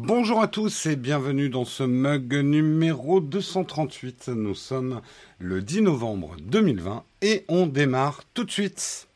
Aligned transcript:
Bonjour 0.00 0.40
à 0.40 0.46
tous 0.46 0.86
et 0.86 0.94
bienvenue 0.94 1.48
dans 1.48 1.64
ce 1.64 1.82
mug 1.82 2.32
numéro 2.32 3.20
238. 3.20 4.28
Nous 4.28 4.54
sommes 4.54 5.00
le 5.40 5.60
10 5.60 5.82
novembre 5.82 6.36
2020 6.40 7.02
et 7.20 7.44
on 7.48 7.66
démarre 7.66 8.22
tout 8.32 8.44
de 8.44 8.50
suite. 8.52 9.07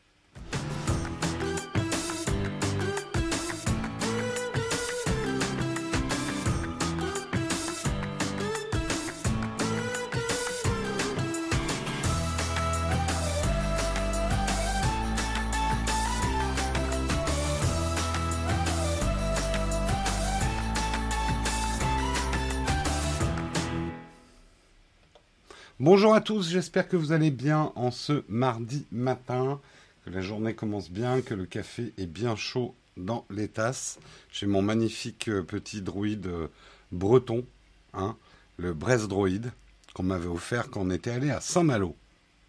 Bonjour 25.83 26.15
à 26.15 26.21
tous, 26.21 26.49
j'espère 26.49 26.87
que 26.87 26.95
vous 26.95 27.11
allez 27.11 27.29
bien 27.29 27.73
en 27.75 27.91
ce 27.91 28.23
mardi 28.29 28.85
matin, 28.93 29.59
que 30.05 30.11
la 30.11 30.21
journée 30.21 30.53
commence 30.53 30.89
bien, 30.89 31.19
que 31.19 31.33
le 31.33 31.45
café 31.45 31.91
est 31.97 32.05
bien 32.05 32.37
chaud 32.37 32.73
dans 32.95 33.25
les 33.29 33.49
tasses. 33.49 33.99
J'ai 34.31 34.45
mon 34.45 34.61
magnifique 34.61 35.27
euh, 35.27 35.43
petit 35.43 35.81
droïde 35.81 36.27
euh, 36.27 36.47
breton, 36.93 37.45
hein, 37.93 38.15
le 38.55 38.73
Brest 38.73 39.09
droïde, 39.09 39.51
qu'on 39.93 40.03
m'avait 40.03 40.29
offert 40.29 40.69
quand 40.69 40.83
on 40.83 40.89
était 40.89 41.11
allé 41.11 41.31
à 41.31 41.41
Saint-Malo. 41.41 41.97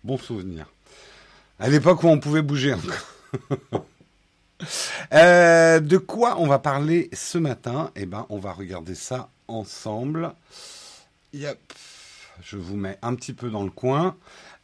Bon 0.04 0.16
souvenir. 0.16 0.70
À 1.58 1.68
l'époque 1.68 2.04
où 2.04 2.06
on 2.06 2.20
pouvait 2.20 2.42
bouger 2.42 2.74
encore. 2.74 3.84
Euh, 5.12 5.80
de 5.80 5.98
quoi 5.98 6.40
on 6.40 6.46
va 6.46 6.60
parler 6.60 7.10
ce 7.12 7.36
matin? 7.36 7.90
Eh 7.96 8.06
ben, 8.06 8.24
on 8.30 8.38
va 8.38 8.52
regarder 8.52 8.94
ça 8.94 9.28
ensemble. 9.48 10.32
Yep 11.34 11.58
je 12.40 12.56
vous 12.56 12.76
mets 12.76 12.98
un 13.02 13.14
petit 13.14 13.32
peu 13.32 13.50
dans 13.50 13.64
le 13.64 13.70
coin. 13.70 14.16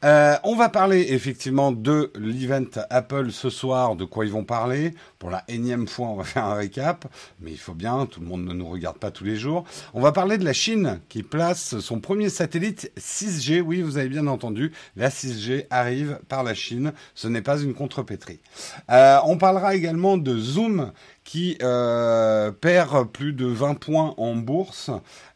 Euh, 0.03 0.37
on 0.45 0.57
va 0.57 0.71
parler 0.71 1.09
effectivement 1.11 1.73
de 1.73 2.11
l'event 2.15 2.65
Apple 2.89 3.33
ce 3.33 3.51
soir, 3.51 3.97
de 3.97 4.05
quoi 4.05 4.25
ils 4.25 4.33
vont 4.33 4.45
parler? 4.45 4.95
Pour 5.19 5.29
la 5.29 5.45
énième 5.49 5.87
fois, 5.87 6.09
on 6.09 6.17
va 6.17 6.25
faire 6.25 6.45
un 6.45 6.55
récap, 6.55 7.07
mais 7.41 7.51
il 7.51 7.59
faut 7.59 7.75
bien, 7.75 8.07
tout 8.07 8.21
le 8.21 8.27
monde 8.27 8.45
ne 8.45 8.55
nous 8.55 8.69
regarde 8.69 8.99
pas 8.99 9.11
tous 9.11 9.25
les 9.25 9.37
jours. 9.37 9.65
On 9.93 10.01
va 10.01 10.13
parler 10.13 10.39
de 10.39 10.45
la 10.45 10.55
Chine 10.55 11.01
qui 11.11 11.23
place 11.23 11.79
son 11.81 12.01
premier 12.01 12.31
satellite 12.31 12.91
6G. 12.99 13.61
Oui, 13.61 13.83
vous 13.83 13.99
avez 13.99 14.09
bien 14.09 14.27
entendu, 14.27 14.73
la 14.97 15.11
6G 15.11 15.67
arrive 15.69 16.19
par 16.29 16.45
la 16.45 16.55
Chine. 16.55 16.93
Ce 17.15 17.29
n'est 17.29 17.43
pas 17.43 17.61
une 17.61 17.75
contrepétrie. 17.75 18.41
Euh, 18.91 19.19
on 19.25 19.37
parlera 19.37 19.75
également 19.75 20.17
de 20.17 20.39
Zoom 20.39 20.93
qui 21.25 21.59
euh, 21.63 22.51
perd 22.51 23.09
plus 23.11 23.33
de 23.33 23.47
20 23.47 23.75
points 23.75 24.15
en 24.17 24.35
bourse 24.35 24.91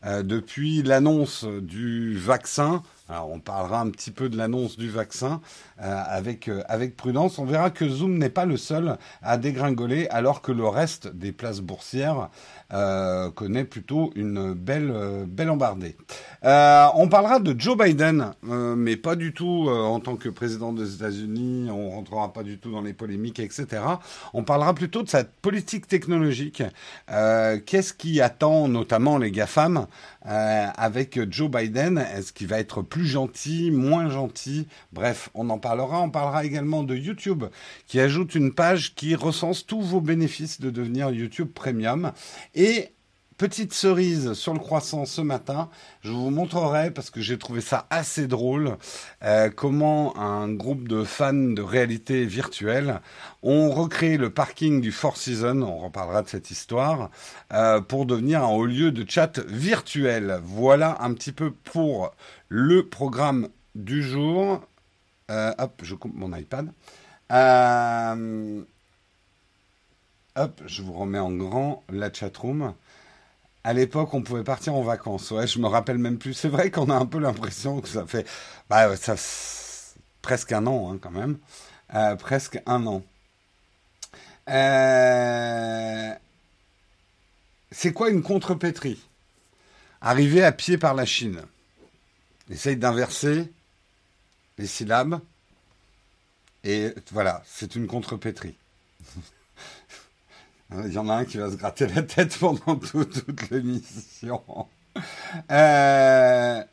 euh, 0.05 0.23
depuis 0.23 0.83
l'annonce 0.83 1.45
du 1.45 2.19
vaccin. 2.19 2.83
Alors 3.07 3.31
on 3.31 3.39
parlera 3.39 3.81
un 3.81 3.91
petit 3.91 4.11
peu 4.11 4.31
de 4.31 4.37
l'annonce 4.39 4.79
du 4.79 4.89
vaccin 4.89 5.43
euh, 5.83 6.03
avec, 6.07 6.49
euh, 6.49 6.63
avec 6.69 6.97
prudence. 6.97 7.39
On 7.39 7.45
verra 7.45 7.71
que 7.71 7.87
Zoom 7.87 8.17
n'est 8.17 8.31
pas 8.31 8.47
le 8.47 8.57
seul 8.57 8.97
à 9.23 9.37
dégringoler 9.37 10.09
alors 10.09 10.41
que 10.41 10.53
le 10.53 10.67
reste 10.67 11.09
des 11.09 11.31
places 11.31 11.61
boursières 11.61 12.31
euh, 12.73 13.31
connaît 13.31 13.65
plutôt 13.65 14.11
une 14.17 14.55
belle, 14.55 14.91
euh, 14.91 15.25
belle 15.27 15.51
embardée. 15.51 15.97
Euh, 16.45 16.87
on 16.95 17.09
parlera 17.09 17.39
de 17.39 17.59
Joe 17.59 17.77
Biden, 17.77 18.33
euh, 18.49 18.75
mais 18.75 18.97
pas 18.97 19.17
du 19.17 19.33
tout 19.33 19.69
en 19.69 20.01
tant 20.01 20.17
que 20.17 20.29
président 20.29 20.73
des 20.73 20.95
États-Unis. 20.95 21.71
On 21.71 21.91
rentrera 21.91 22.33
pas 22.33 22.43
du 22.43 22.59
tout 22.59 22.71
dans 22.71 22.83
les 22.83 22.93
polémiques, 22.93 23.39
etc. 23.39 23.83
On 24.33 24.45
parlera 24.45 24.75
plutôt 24.75 25.03
de 25.03 25.09
sa 25.09 25.25
politique 25.25 25.87
technologique. 25.87 26.63
Qu'est-ce 27.09 27.95
qui 27.95 28.21
attend 28.21 28.69
notamment 28.69 29.19
les 29.19 29.31
GAFAM 29.31 29.87
avec 30.23 31.21
Joe 31.31 31.51
Biden? 31.51 31.99
Est-ce 31.99 32.33
qu'il 32.33 32.47
va 32.49 32.59
être 32.59 32.83
plus 32.83 33.07
gentil, 33.07 33.71
moins 33.71 34.11
gentil? 34.11 34.67
Bref, 34.93 35.31
on 35.35 35.51
en 35.51 35.59
parlera. 35.59 36.01
On 36.01 36.11
parlera 36.11 36.45
également 36.45 36.83
de 36.83 36.95
YouTube, 36.95 37.45
qui 37.87 38.01
ajoute 38.01 38.35
une 38.35 38.53
page 38.53 38.95
qui 38.95 39.15
recense 39.15 39.67
tous 39.67 39.81
vos 39.81 40.01
bénéfices 40.01 40.61
de 40.61 40.71
devenir 40.71 41.11
YouTube 41.11 41.49
Premium. 41.55 42.13
Et 42.55 42.95
petite 43.37 43.73
cerise 43.73 44.35
sur 44.35 44.53
le 44.53 44.61
croissant 44.61 45.07
ce 45.07 45.21
matin, 45.21 45.69
je 46.03 46.13
vous 46.13 46.31
montrerai, 46.31 46.93
parce 46.93 47.11
que 47.11 47.21
j'ai 47.21 47.37
trouvé 47.37 47.61
ça 47.61 47.87
assez 47.91 48.29
drôle, 48.29 48.77
euh, 49.25 49.51
comment 49.51 50.17
un 50.17 50.53
groupe 50.53 50.87
de 50.87 51.03
fans 51.03 51.33
de 51.33 51.61
réalité 51.61 52.25
virtuelle 52.27 53.01
ont 53.43 53.71
recréé 53.71 54.19
le 54.19 54.31
parking 54.31 54.81
du 54.81 54.93
Four 54.93 55.17
Seasons, 55.17 55.63
on 55.63 55.79
reparlera 55.79 56.23
de 56.23 56.29
cette 56.29 56.53
histoire, 56.53 57.11
euh, 57.53 57.81
pour 57.81 58.07
devenir 58.07 58.45
un 58.45 58.49
haut 58.49 58.67
lieu 58.67 58.93
de 58.93 59.05
chat 59.09 59.41
virtuel. 59.41 60.41
Voilà 60.45 60.99
un 61.01 61.13
petit 61.13 61.33
peu 61.33 61.51
pour 61.51 62.13
le 62.49 62.89
programme 62.89 63.49
du 63.75 64.03
jour. 64.05 64.61
Euh, 65.31 65.53
hop, 65.59 65.81
je 65.83 65.97
coupe 65.97 66.15
mon 66.15 66.37
iPad. 66.37 66.71
Hop, 70.37 70.63
je 70.67 70.83
vous 70.83 70.93
remets 70.93 71.19
en 71.19 71.33
grand 71.33 71.85
la 71.89 72.13
chatroom. 72.13 72.75
À 73.63 73.73
l'époque, 73.73 74.13
on 74.15 74.23
pouvait 74.23 74.45
partir 74.45 74.75
en 74.75 74.83
vacances. 74.83 75.31
Ouais, 75.31 75.47
je 75.47 75.59
me 75.59 75.67
rappelle 75.67 75.99
même 75.99 76.19
plus. 76.19 76.35
C'est 76.35 76.49
vrai 76.49 76.71
qu'on 76.71 76.91
a 76.91 76.95
un 76.95 77.07
peu 77.07 77.19
l'impression 77.19 77.81
que 77.81 77.89
ça 77.89 78.07
fait 78.07 78.27
bah, 78.69 78.91
presque 80.23 80.53
un 80.53 80.67
an 80.67 80.93
hein, 80.93 80.99
quand 81.01 81.11
même. 81.11 81.39
Euh, 81.95 82.17
presque 82.17 82.61
un 82.67 82.87
an. 82.87 83.03
Euh, 84.51 86.15
c'est 87.71 87.93
quoi 87.93 88.11
une 88.11 88.23
contrepétrie? 88.23 89.01
Arriver 90.01 90.45
à 90.45 90.53
pied 90.53 90.77
par 90.77 90.95
la 90.95 91.07
Chine. 91.07 91.43
Essaye 92.51 92.77
d'inverser 92.77 93.51
les 94.59 94.67
syllabes. 94.67 95.21
Et 96.65 96.95
voilà, 97.13 97.43
c'est 97.47 97.77
une 97.77 97.87
contrepétrie. 97.87 98.57
Il 100.73 100.93
y 100.93 100.99
en 100.99 101.09
a 101.09 101.15
un 101.15 101.25
qui 101.25 101.39
va 101.39 101.51
se 101.51 101.57
gratter 101.57 101.87
la 101.87 102.03
tête 102.03 102.37
pendant 102.39 102.77
tout, 102.77 103.05
toute 103.05 103.51
l'émission. 103.51 104.43
Euh... 105.51 106.65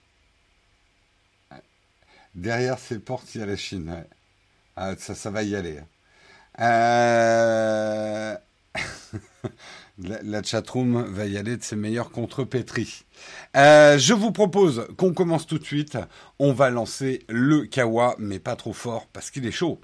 Derrière 2.35 2.79
ces 2.79 2.99
portes, 2.99 3.35
il 3.35 3.41
y 3.41 3.43
a 3.43 3.47
la 3.47 3.57
Chine. 3.57 4.05
Ah, 4.75 4.93
ça, 4.97 5.29
va 5.29 5.43
y 5.43 5.55
aller. 5.55 5.79
Euh... 6.59 8.35
la, 9.99 10.21
la 10.23 10.43
chatroom 10.43 11.03
va 11.03 11.25
y 11.25 11.37
aller 11.37 11.57
de 11.57 11.63
ses 11.63 11.75
meilleures 11.75 12.11
contrepétries. 12.11 13.03
Euh, 13.57 13.97
je 13.97 14.13
vous 14.13 14.31
propose 14.31 14.87
qu'on 14.97 15.13
commence 15.13 15.45
tout 15.45 15.59
de 15.59 15.65
suite. 15.65 15.97
On 16.39 16.53
va 16.53 16.69
lancer 16.69 17.25
le 17.27 17.65
kawa, 17.65 18.15
mais 18.17 18.39
pas 18.39 18.55
trop 18.55 18.73
fort 18.73 19.07
parce 19.11 19.29
qu'il 19.29 19.45
est 19.45 19.51
chaud. 19.51 19.81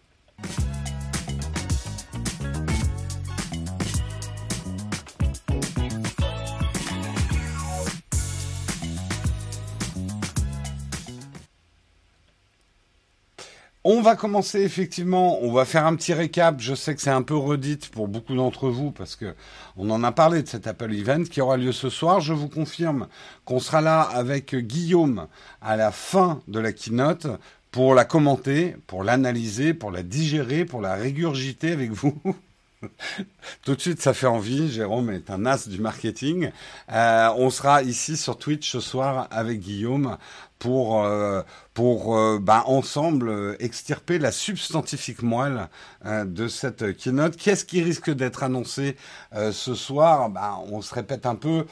On 13.90 14.02
va 14.02 14.18
commencer 14.18 14.64
effectivement, 14.64 15.42
on 15.42 15.54
va 15.54 15.64
faire 15.64 15.86
un 15.86 15.96
petit 15.96 16.14
récap. 16.14 16.60
Je 16.60 16.76
sais 16.76 16.94
que 16.94 17.00
c'est 17.00 17.10
un 17.10 17.22
peu 17.22 17.38
redite 17.38 17.88
pour 17.88 18.10
beaucoup 18.10 18.36
d'entre 18.36 18.68
vous 18.68 18.92
parce 18.92 19.16
que 19.16 19.34
on 19.78 19.90
en 19.92 20.04
a 20.04 20.12
parlé 20.12 20.44
de 20.44 20.48
cet 20.50 20.68
Apple 20.68 20.94
Event 20.94 21.24
qui 21.24 21.40
aura 21.40 21.56
lieu 21.56 21.72
ce 21.72 21.90
soir. 21.90 22.20
Je 22.20 22.34
vous 22.34 22.50
confirme 22.50 23.08
qu'on 23.46 23.60
sera 23.60 23.80
là 23.80 24.02
avec 24.02 24.54
Guillaume 24.56 25.28
à 25.62 25.78
la 25.78 25.92
fin 25.92 26.42
de 26.50 26.60
la 26.60 26.74
keynote 26.74 27.28
pour 27.72 27.96
la 27.96 28.04
commenter, 28.04 28.76
pour 28.88 29.06
l'analyser, 29.06 29.74
pour 29.74 29.92
la 29.92 30.04
digérer, 30.04 30.66
pour 30.66 30.82
la 30.82 30.96
régurgiter 30.96 31.72
avec 31.72 31.92
vous. 31.92 32.22
Tout 33.64 33.76
de 33.76 33.82
suite, 33.82 34.02
ça 34.02 34.14
fait 34.14 34.28
envie. 34.28 34.70
Jérôme 34.72 35.10
est 35.10 35.30
un 35.30 35.46
as 35.46 35.68
du 35.68 35.80
marketing. 35.80 36.52
Euh, 36.92 37.30
on 37.38 37.50
sera 37.50 37.84
ici 37.84 38.18
sur 38.18 38.38
Twitch 38.38 38.72
ce 38.72 38.80
soir 38.80 39.28
avec 39.32 39.60
Guillaume 39.60 40.18
pour 40.60 41.04
euh, 41.04 41.42
pour 41.74 42.18
euh, 42.18 42.40
bah, 42.40 42.64
ensemble 42.68 43.56
extirper 43.60 44.20
la 44.20 44.32
substantifique 44.32 45.24
moelle 45.24 45.70
de 46.06 46.48
cette 46.48 46.96
keynote. 46.98 47.36
Qu'est-ce 47.36 47.66
qui 47.66 47.82
risque 47.82 48.12
d'être 48.12 48.44
annoncé 48.44 48.96
ce 49.34 49.76
soir? 49.76 50.30
Bah, 50.30 50.60
On 50.72 50.82
se 50.82 50.94
répète 50.94 51.26
un 51.26 51.36
peu. 51.36 51.66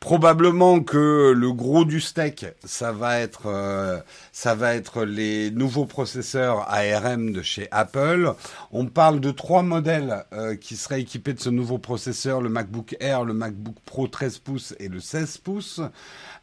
Probablement 0.00 0.80
que 0.80 1.32
le 1.34 1.52
gros 1.52 1.84
du 1.84 2.00
steak, 2.00 2.46
ça 2.64 2.92
va 2.92 3.18
être, 3.18 3.46
euh, 3.46 3.98
ça 4.30 4.54
va 4.54 4.74
être 4.74 5.04
les 5.04 5.50
nouveaux 5.50 5.86
processeurs 5.86 6.66
ARM 6.68 7.32
de 7.32 7.42
chez 7.42 7.66
Apple. 7.70 8.34
On 8.72 8.86
parle 8.86 9.20
de 9.20 9.30
trois 9.30 9.62
modèles 9.62 10.24
euh, 10.32 10.54
qui 10.54 10.76
seraient 10.76 11.00
équipés 11.00 11.32
de 11.32 11.40
ce 11.40 11.48
nouveau 11.48 11.78
processeur 11.78 12.42
le 12.42 12.50
MacBook 12.50 12.94
Air, 13.00 13.24
le 13.24 13.32
MacBook 13.32 13.76
Pro 13.86 14.06
13 14.06 14.38
pouces 14.38 14.74
et 14.78 14.88
le 14.88 15.00
16 15.00 15.38
pouces. 15.38 15.80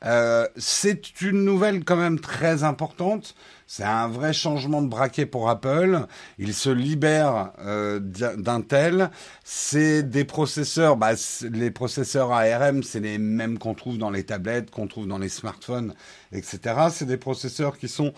Euh, 0.03 0.47
c'est 0.57 1.21
une 1.21 1.45
nouvelle 1.45 1.85
quand 1.85 1.95
même 1.95 2.19
très 2.19 2.63
importante. 2.63 3.35
C'est 3.75 3.85
un 3.85 4.07
vrai 4.07 4.33
changement 4.33 4.83
de 4.83 4.87
braquet 4.87 5.25
pour 5.25 5.49
Apple. 5.49 6.05
Il 6.37 6.53
se 6.53 6.69
libère 6.69 7.53
euh, 7.57 7.99
d'Intel. 7.99 9.09
C'est 9.43 10.03
des 10.03 10.25
processeurs, 10.25 10.95
bah, 10.95 11.13
les 11.41 11.71
processeurs 11.71 12.31
ARM, 12.31 12.83
c'est 12.83 12.99
les 12.99 13.17
mêmes 13.17 13.57
qu'on 13.57 13.73
trouve 13.73 13.97
dans 13.97 14.11
les 14.11 14.25
tablettes, 14.25 14.69
qu'on 14.69 14.85
trouve 14.85 15.07
dans 15.07 15.17
les 15.17 15.27
smartphones, 15.27 15.95
etc. 16.31 16.59
C'est 16.91 17.07
des 17.07 17.17
processeurs 17.17 17.79
qui 17.79 17.87
sont 17.87 18.13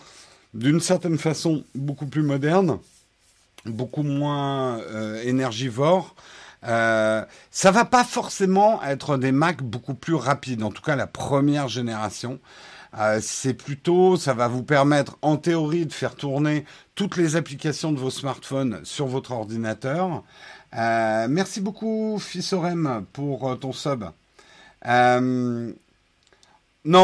d'une 0.52 0.78
certaine 0.78 1.16
façon 1.16 1.64
beaucoup 1.74 2.06
plus 2.06 2.22
modernes, 2.22 2.78
beaucoup 3.64 4.02
moins 4.02 4.80
euh, 4.80 5.22
énergivores. 5.22 6.16
Euh, 6.64 7.24
ça 7.50 7.70
va 7.70 7.86
pas 7.86 8.04
forcément 8.04 8.82
être 8.82 9.16
des 9.16 9.32
Mac 9.32 9.62
beaucoup 9.62 9.94
plus 9.94 10.16
rapides, 10.16 10.62
en 10.62 10.70
tout 10.70 10.82
cas 10.82 10.96
la 10.96 11.06
première 11.06 11.68
génération. 11.68 12.40
Euh, 12.98 13.18
c'est 13.20 13.54
plutôt, 13.54 14.16
ça 14.16 14.32
va 14.32 14.48
vous 14.48 14.62
permettre 14.62 15.18
en 15.22 15.36
théorie 15.36 15.86
de 15.86 15.92
faire 15.92 16.14
tourner 16.14 16.64
toutes 16.94 17.16
les 17.16 17.36
applications 17.36 17.92
de 17.92 17.98
vos 17.98 18.10
smartphones 18.10 18.80
sur 18.84 19.06
votre 19.06 19.32
ordinateur. 19.32 20.22
Euh, 20.76 21.26
merci 21.28 21.60
beaucoup 21.60 22.18
Fissorem 22.18 23.04
pour 23.12 23.50
euh, 23.50 23.56
ton 23.56 23.72
sub. 23.72 24.04
non, 24.84 25.74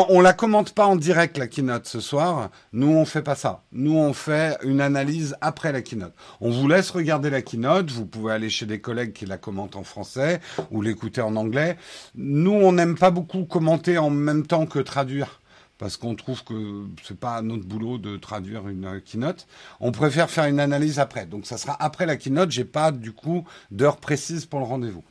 on 0.09 0.21
la 0.21 0.33
commente 0.33 0.73
pas 0.73 0.87
en 0.87 0.97
direct 0.97 1.37
la 1.37 1.47
keynote 1.47 1.87
ce 1.87 2.01
soir. 2.01 2.51
Nous, 2.73 2.89
on 2.89 3.05
fait 3.05 3.23
pas 3.23 3.35
ça. 3.35 3.63
Nous, 3.73 3.95
on 3.95 4.15
fait 4.15 4.57
une 4.63 4.81
analyse 4.81 5.37
après 5.43 5.73
la 5.73 5.83
keynote. 5.83 6.15
On 6.41 6.51
vous 6.51 6.69
laisse 6.69 6.91
regarder 6.91 7.29
la 7.29 7.43
keynote. 7.43 7.91
Vous 7.91 8.07
pouvez 8.07 8.33
aller 8.33 8.49
chez 8.49 8.65
des 8.65 8.81
collègues 8.81 9.13
qui 9.13 9.27
la 9.27 9.37
commentent 9.37 9.77
en 9.77 9.85
français 9.85 10.41
ou 10.71 10.81
l'écouter 10.81 11.21
en 11.21 11.37
anglais. 11.37 11.77
Nous, 12.15 12.53
on 12.53 12.73
n'aime 12.73 12.97
pas 12.97 13.11
beaucoup 13.11 13.45
commenter 13.45 13.99
en 13.99 14.09
même 14.09 14.47
temps 14.47 14.65
que 14.65 14.79
traduire 14.79 15.42
parce 15.83 15.97
qu'on 15.97 16.15
trouve 16.15 16.45
que 16.45 16.85
c'est 17.03 17.19
pas 17.19 17.43
notre 17.43 17.65
boulot 17.65 17.99
de 17.99 18.17
traduire 18.17 18.69
une 18.69 19.01
keynote. 19.01 19.49
On 19.81 19.91
préfère 19.91 20.31
faire 20.31 20.45
une 20.45 20.61
analyse 20.61 21.01
après. 21.01 21.27
Donc 21.27 21.45
ça 21.45 21.59
sera 21.59 21.77
après 21.83 22.07
la 22.07 22.15
keynote. 22.15 22.53
J'ai 22.53 22.65
pas 22.65 22.93
du 22.93 23.11
coup 23.11 23.45
d'heure 23.73 23.97
précise 23.97 24.47
pour 24.47 24.61
le 24.61 24.65
rendez-vous. 24.67 25.03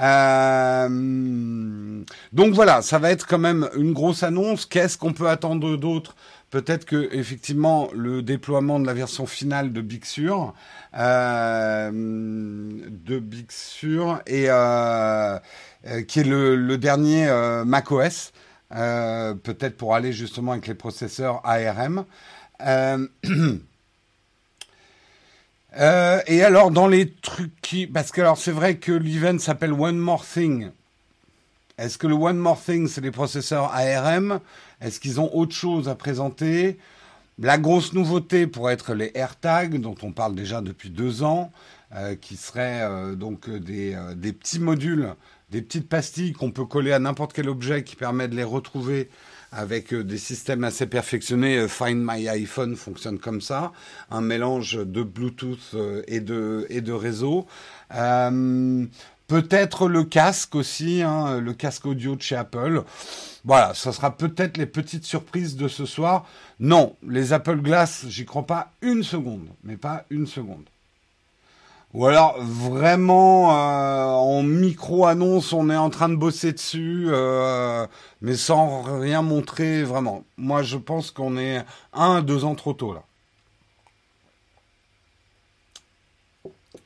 Euh, 0.00 0.88
donc 2.32 2.52
voilà, 2.52 2.82
ça 2.82 2.98
va 2.98 3.12
être 3.12 3.28
quand 3.28 3.38
même 3.38 3.68
une 3.76 3.92
grosse 3.92 4.24
annonce. 4.24 4.66
Qu'est-ce 4.66 4.98
qu'on 4.98 5.12
peut 5.12 5.28
attendre 5.28 5.76
d'autre? 5.76 6.16
Peut-être 6.50 6.84
que 6.84 7.08
effectivement 7.12 7.88
le 7.94 8.20
déploiement 8.20 8.80
de 8.80 8.86
la 8.86 8.94
version 8.94 9.24
finale 9.24 9.72
de 9.72 9.80
Big 9.80 10.04
Sur, 10.04 10.52
euh, 10.98 11.92
de 11.92 13.18
Big 13.20 13.52
Sur 13.52 14.20
et 14.26 14.46
euh, 14.48 15.38
qui 16.08 16.18
est 16.18 16.24
le 16.24 16.76
dernier 16.76 17.28
macOS. 17.64 18.32
Euh, 18.74 19.34
peut-être 19.34 19.78
pour 19.78 19.94
aller 19.94 20.12
justement 20.12 20.52
avec 20.52 20.66
les 20.66 20.74
processeurs 20.74 21.40
ARM. 21.44 22.04
Euh, 22.60 23.06
euh, 25.78 26.20
et 26.26 26.42
alors 26.42 26.70
dans 26.70 26.86
les 26.86 27.10
trucs 27.10 27.58
qui, 27.62 27.86
parce 27.86 28.12
que 28.12 28.20
alors 28.20 28.36
c'est 28.36 28.52
vrai 28.52 28.76
que 28.76 28.92
l'event 28.92 29.38
s'appelle 29.38 29.72
One 29.72 29.96
More 29.96 30.24
Thing. 30.24 30.70
Est-ce 31.78 31.96
que 31.96 32.06
le 32.06 32.14
One 32.14 32.36
More 32.36 32.60
Thing 32.60 32.88
c'est 32.88 33.00
les 33.00 33.10
processeurs 33.10 33.72
ARM 33.72 34.40
Est-ce 34.82 35.00
qu'ils 35.00 35.18
ont 35.18 35.34
autre 35.34 35.54
chose 35.54 35.88
à 35.88 35.94
présenter? 35.94 36.78
La 37.38 37.56
grosse 37.56 37.94
nouveauté 37.94 38.46
pourrait 38.46 38.74
être 38.74 38.92
les 38.92 39.12
AirTags 39.14 39.80
dont 39.80 39.94
on 40.02 40.12
parle 40.12 40.34
déjà 40.34 40.60
depuis 40.60 40.90
deux 40.90 41.22
ans, 41.22 41.52
qui 42.20 42.36
seraient 42.36 43.14
donc 43.14 43.48
des 43.48 43.96
petits 44.32 44.58
modules 44.58 45.14
des 45.50 45.62
petites 45.62 45.88
pastilles 45.88 46.32
qu'on 46.32 46.50
peut 46.50 46.64
coller 46.64 46.92
à 46.92 46.98
n'importe 46.98 47.32
quel 47.32 47.48
objet 47.48 47.84
qui 47.84 47.96
permet 47.96 48.28
de 48.28 48.36
les 48.36 48.44
retrouver 48.44 49.08
avec 49.52 49.92
euh, 49.94 50.04
des 50.04 50.18
systèmes 50.18 50.64
assez 50.64 50.86
perfectionnés. 50.86 51.56
Euh, 51.56 51.68
Find 51.68 52.04
My 52.04 52.28
iPhone 52.28 52.76
fonctionne 52.76 53.18
comme 53.18 53.40
ça, 53.40 53.72
un 54.10 54.20
mélange 54.20 54.74
de 54.76 55.02
Bluetooth 55.02 55.74
euh, 55.74 56.02
et 56.06 56.20
de, 56.20 56.66
et 56.68 56.80
de 56.80 56.92
réseau. 56.92 57.46
peut-être 57.90 59.88
le 59.88 60.04
casque 60.04 60.54
aussi, 60.54 61.02
hein, 61.02 61.40
le 61.40 61.52
casque 61.52 61.86
audio 61.86 62.16
de 62.16 62.22
chez 62.22 62.36
Apple. 62.36 62.82
Voilà, 63.44 63.74
ça 63.74 63.92
sera 63.92 64.16
peut-être 64.16 64.56
les 64.56 64.66
petites 64.66 65.04
surprises 65.04 65.56
de 65.56 65.68
ce 65.68 65.86
soir. 65.86 66.26
Non, 66.60 66.96
les 67.06 67.32
Apple 67.32 67.60
Glass, 67.60 68.06
j'y 68.08 68.24
crois 68.24 68.46
pas 68.46 68.72
une 68.82 69.02
seconde, 69.02 69.48
mais 69.62 69.76
pas 69.76 70.04
une 70.10 70.26
seconde. 70.26 70.64
Ou 71.94 72.06
alors 72.06 72.38
vraiment 72.42 73.50
euh, 73.50 74.04
en 74.04 74.42
micro-annonce, 74.42 75.54
on 75.54 75.70
est 75.70 75.76
en 75.76 75.88
train 75.88 76.10
de 76.10 76.16
bosser 76.16 76.52
dessus, 76.52 77.06
euh, 77.08 77.86
mais 78.20 78.36
sans 78.36 78.82
rien 79.00 79.22
montrer 79.22 79.84
vraiment. 79.84 80.24
Moi, 80.36 80.62
je 80.62 80.76
pense 80.76 81.10
qu'on 81.10 81.38
est 81.38 81.64
un, 81.94 82.20
deux 82.20 82.44
ans 82.44 82.54
trop 82.54 82.74
tôt 82.74 82.92
là. 82.92 83.02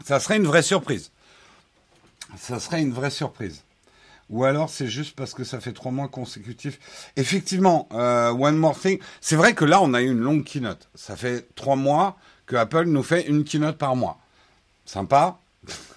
Ça 0.05 0.21
serait 0.21 0.37
une 0.37 0.47
vraie 0.47 0.63
surprise. 0.63 1.11
Ça 2.37 2.61
serait 2.61 2.81
une 2.81 2.93
vraie 2.93 3.11
surprise. 3.11 3.65
Ou 4.31 4.45
alors 4.45 4.71
c'est 4.71 4.87
juste 4.87 5.15
parce 5.15 5.35
que 5.35 5.45
ça 5.45 5.61
fait 5.61 5.73
trois 5.73 5.93
mois 5.93 6.09
consécutifs. 6.09 6.79
Effectivement, 7.17 7.89
euh, 7.93 8.31
One 8.31 8.57
More 8.57 8.79
Thing, 8.79 8.99
c'est 9.21 9.37
vrai 9.37 9.55
que 9.55 9.65
là 9.65 9.83
on 9.83 9.95
a 9.95 10.01
eu 10.01 10.11
une 10.11 10.21
longue 10.21 10.45
keynote. 10.45 10.89
Ça 10.95 11.17
fait 11.17 11.55
trois 11.55 11.77
mois 11.77 12.17
que 12.47 12.57
Apple 12.57 12.85
nous 12.85 13.03
fait 13.03 13.27
une 13.29 13.45
keynote 13.45 13.77
par 13.79 13.95
mois 13.97 14.22
sympa. 14.85 15.39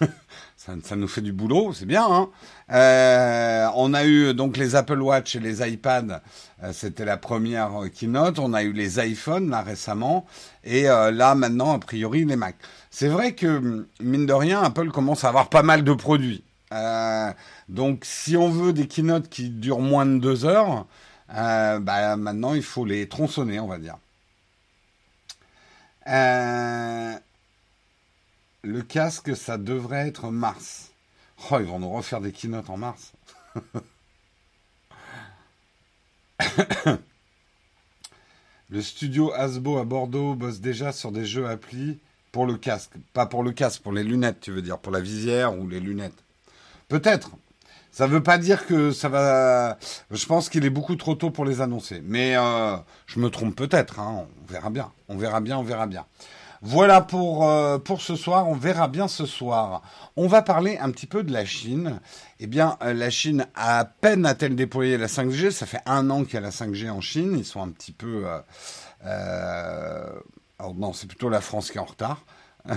ça, 0.56 0.96
nous 0.96 1.08
fait 1.08 1.20
du 1.20 1.32
boulot, 1.32 1.72
c'est 1.72 1.86
bien. 1.86 2.06
Hein 2.06 2.28
euh, 2.72 3.68
on 3.74 3.94
a 3.94 4.04
eu 4.04 4.34
donc 4.34 4.56
les 4.56 4.74
Apple 4.74 5.00
Watch 5.00 5.36
et 5.36 5.40
les 5.40 5.66
iPads, 5.66 6.22
euh, 6.62 6.72
c'était 6.72 7.04
la 7.04 7.16
première 7.16 7.70
keynote. 7.94 8.38
On 8.38 8.52
a 8.52 8.62
eu 8.62 8.72
les 8.72 8.98
iPhones 9.04 9.50
là 9.50 9.62
récemment, 9.62 10.26
et 10.64 10.88
euh, 10.88 11.10
là 11.10 11.34
maintenant 11.34 11.74
a 11.74 11.78
priori 11.78 12.24
les 12.24 12.36
Mac. 12.36 12.56
C'est 12.90 13.08
vrai 13.08 13.34
que 13.34 13.86
mine 14.00 14.26
de 14.26 14.32
rien, 14.32 14.62
Apple 14.62 14.90
commence 14.90 15.24
à 15.24 15.28
avoir 15.28 15.48
pas 15.48 15.62
mal 15.62 15.84
de 15.84 15.92
produits. 15.92 16.42
donc 17.68 18.04
si 18.04 18.36
on 18.36 18.50
veut 18.50 18.72
des 18.72 18.86
keynotes 18.88 19.28
qui 19.28 19.50
durent 19.50 19.80
moins 19.80 20.06
de 20.06 20.18
deux 20.18 20.44
heures, 20.44 20.86
bah, 21.28 22.16
maintenant 22.16 22.54
il 22.54 22.62
faut 22.62 22.84
les 22.84 23.08
tronçonner, 23.08 23.60
on 23.60 23.66
va 23.68 23.78
dire. 23.78 23.96
Euh, 26.08 27.14
le 28.66 28.82
casque, 28.82 29.34
ça 29.36 29.56
devrait 29.58 30.08
être 30.08 30.30
mars. 30.30 30.90
Oh, 31.50 31.58
ils 31.60 31.66
vont 31.66 31.78
nous 31.78 31.90
refaire 31.90 32.20
des 32.20 32.32
keynotes 32.32 32.68
en 32.68 32.76
mars. 32.76 33.12
le 38.70 38.82
studio 38.82 39.32
Asbo 39.32 39.78
à 39.78 39.84
Bordeaux 39.84 40.34
bosse 40.34 40.60
déjà 40.60 40.90
sur 40.92 41.12
des 41.12 41.24
jeux 41.24 41.46
applis 41.46 42.00
pour 42.32 42.44
le 42.46 42.56
casque. 42.56 42.94
Pas 43.12 43.26
pour 43.26 43.44
le 43.44 43.52
casque, 43.52 43.82
pour 43.82 43.92
les 43.92 44.02
lunettes, 44.02 44.40
tu 44.40 44.50
veux 44.50 44.62
dire, 44.62 44.78
pour 44.78 44.92
la 44.92 45.00
visière 45.00 45.56
ou 45.56 45.68
les 45.68 45.78
lunettes. 45.80 46.24
Peut-être. 46.88 47.30
Ça 47.92 48.08
ne 48.08 48.12
veut 48.12 48.22
pas 48.22 48.36
dire 48.36 48.66
que 48.66 48.90
ça 48.90 49.08
va. 49.08 49.78
Je 50.10 50.26
pense 50.26 50.48
qu'il 50.48 50.64
est 50.64 50.70
beaucoup 50.70 50.96
trop 50.96 51.14
tôt 51.14 51.30
pour 51.30 51.44
les 51.44 51.60
annoncer. 51.60 52.02
Mais 52.04 52.36
euh, 52.36 52.76
je 53.06 53.20
me 53.20 53.30
trompe 53.30 53.54
peut-être. 53.54 54.00
Hein. 54.00 54.26
On 54.42 54.52
verra 54.52 54.70
bien. 54.70 54.92
On 55.08 55.16
verra 55.16 55.40
bien, 55.40 55.56
on 55.56 55.62
verra 55.62 55.86
bien. 55.86 56.04
Voilà 56.68 57.00
pour, 57.00 57.48
euh, 57.48 57.78
pour 57.78 58.02
ce 58.02 58.16
soir. 58.16 58.48
On 58.48 58.54
verra 58.54 58.88
bien 58.88 59.06
ce 59.06 59.24
soir. 59.24 59.82
On 60.16 60.26
va 60.26 60.42
parler 60.42 60.78
un 60.78 60.90
petit 60.90 61.06
peu 61.06 61.22
de 61.22 61.32
la 61.32 61.44
Chine. 61.44 62.00
Eh 62.40 62.48
bien, 62.48 62.76
euh, 62.82 62.92
la 62.92 63.08
Chine, 63.08 63.46
à 63.54 63.84
peine 63.84 64.26
a-t-elle 64.26 64.56
déployé 64.56 64.98
la 64.98 65.06
5G. 65.06 65.52
Ça 65.52 65.64
fait 65.64 65.78
un 65.86 66.10
an 66.10 66.24
qu'il 66.24 66.34
y 66.34 66.38
a 66.38 66.40
la 66.40 66.50
5G 66.50 66.90
en 66.90 67.00
Chine. 67.00 67.36
Ils 67.38 67.44
sont 67.44 67.62
un 67.62 67.68
petit 67.68 67.92
peu... 67.92 68.24
Euh, 69.04 70.10
non, 70.74 70.92
c'est 70.92 71.06
plutôt 71.06 71.28
la 71.28 71.40
France 71.40 71.70
qui 71.70 71.78
est 71.78 71.80
en 71.80 71.84
retard. 71.84 72.24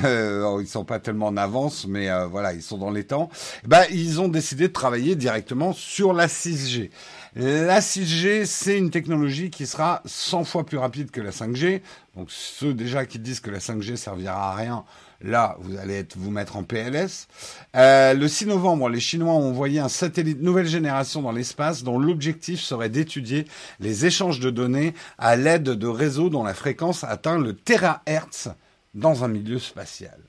Euh, 0.05 0.59
ils 0.61 0.67
sont 0.67 0.85
pas 0.85 0.99
tellement 0.99 1.25
en 1.25 1.37
avance, 1.37 1.87
mais 1.87 2.09
voilà, 2.27 2.53
ils 2.53 2.61
sont 2.61 2.77
dans 2.77 2.91
les 2.91 3.05
temps. 3.05 3.31
Eh 3.63 3.67
ben, 3.67 3.85
ils 3.89 4.21
ont 4.21 4.27
décidé 4.27 4.67
de 4.67 4.73
travailler 4.73 5.15
directement 5.15 5.73
sur 5.73 6.13
la 6.13 6.27
6G. 6.27 6.91
La 7.35 7.79
6G, 7.79 8.45
c'est 8.45 8.77
une 8.77 8.89
technologie 8.89 9.51
qui 9.51 9.67
sera 9.67 10.01
100 10.05 10.45
fois 10.45 10.65
plus 10.65 10.79
rapide 10.79 11.11
que 11.11 11.21
la 11.21 11.29
5G. 11.29 11.81
Donc 12.15 12.31
ceux 12.31 12.73
déjà 12.73 13.05
qui 13.05 13.19
disent 13.19 13.39
que 13.39 13.51
la 13.51 13.59
5G 13.59 13.97
servira 13.97 14.51
à 14.51 14.55
rien, 14.55 14.83
là, 15.21 15.55
vous 15.59 15.77
allez 15.77 16.07
vous 16.15 16.31
mettre 16.31 16.57
en 16.57 16.63
PLS. 16.63 17.27
Euh, 17.75 18.15
le 18.15 18.27
6 18.27 18.47
novembre, 18.47 18.89
les 18.89 18.99
Chinois 18.99 19.33
ont 19.33 19.49
envoyé 19.49 19.79
un 19.79 19.89
satellite 19.89 20.41
nouvelle 20.41 20.67
génération 20.67 21.21
dans 21.21 21.31
l'espace 21.31 21.83
dont 21.83 21.99
l'objectif 21.99 22.61
serait 22.61 22.89
d'étudier 22.89 23.45
les 23.79 24.07
échanges 24.07 24.39
de 24.39 24.49
données 24.49 24.95
à 25.19 25.35
l'aide 25.35 25.63
de 25.63 25.87
réseaux 25.87 26.29
dont 26.29 26.43
la 26.43 26.55
fréquence 26.55 27.03
atteint 27.03 27.37
le 27.37 27.55
terahertz 27.55 28.49
dans 28.95 29.23
un 29.23 29.27
milieu 29.27 29.59
spatial 29.59 30.28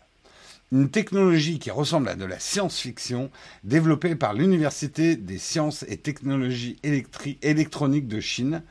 une 0.73 0.91
technologie 0.91 1.59
qui 1.59 1.71
ressemble 1.71 2.09
à 2.09 2.15
de 2.15 2.25
la 2.25 2.39
science-fiction, 2.39 3.31
développée 3.65 4.15
par 4.15 4.35
l'Université 4.35 5.17
des 5.17 5.39
sciences 5.39 5.85
et 5.89 5.97
technologies 5.97 6.77
électroniques 7.43 8.09
de 8.09 8.21
Chine. 8.21 8.62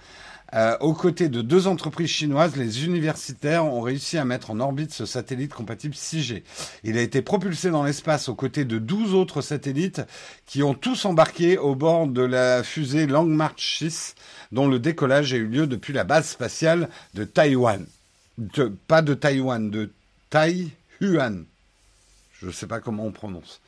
Euh, 0.55 0.75
aux 0.79 0.93
côtés 0.93 1.29
de 1.29 1.41
deux 1.41 1.67
entreprises 1.67 2.09
chinoises, 2.09 2.55
les 2.55 2.85
universitaires 2.85 3.65
ont 3.65 3.81
réussi 3.81 4.17
à 4.17 4.25
mettre 4.25 4.49
en 4.49 4.59
orbite 4.59 4.91
ce 4.91 5.05
satellite 5.05 5.53
compatible 5.53 5.93
6G. 5.93 6.43
Il 6.83 6.97
a 6.97 7.01
été 7.01 7.21
propulsé 7.21 7.69
dans 7.69 7.83
l'espace 7.83 8.29
aux 8.29 8.35
côtés 8.35 8.65
de 8.65 8.79
12 8.79 9.13
autres 9.13 9.41
satellites 9.41 10.01
qui 10.47 10.63
ont 10.63 10.73
tous 10.73 11.05
embarqué 11.05 11.57
au 11.59 11.75
bord 11.75 12.07
de 12.07 12.23
la 12.23 12.63
fusée 12.63 13.05
Long 13.05 13.25
March 13.25 13.77
6, 13.77 14.15
dont 14.51 14.67
le 14.67 14.79
décollage 14.79 15.33
a 15.33 15.37
eu 15.37 15.45
lieu 15.45 15.67
depuis 15.67 15.93
la 15.93 16.03
base 16.03 16.29
spatiale 16.29 16.89
de 17.13 17.25
Taïwan. 17.25 17.85
pas 18.87 19.03
de 19.03 19.13
Taïwan, 19.13 19.69
de 19.69 19.91
Taïhuan. 20.31 21.45
Je 22.41 22.47
ne 22.47 22.51
sais 22.51 22.67
pas 22.67 22.79
comment 22.79 23.05
on 23.05 23.11
prononce. 23.11 23.59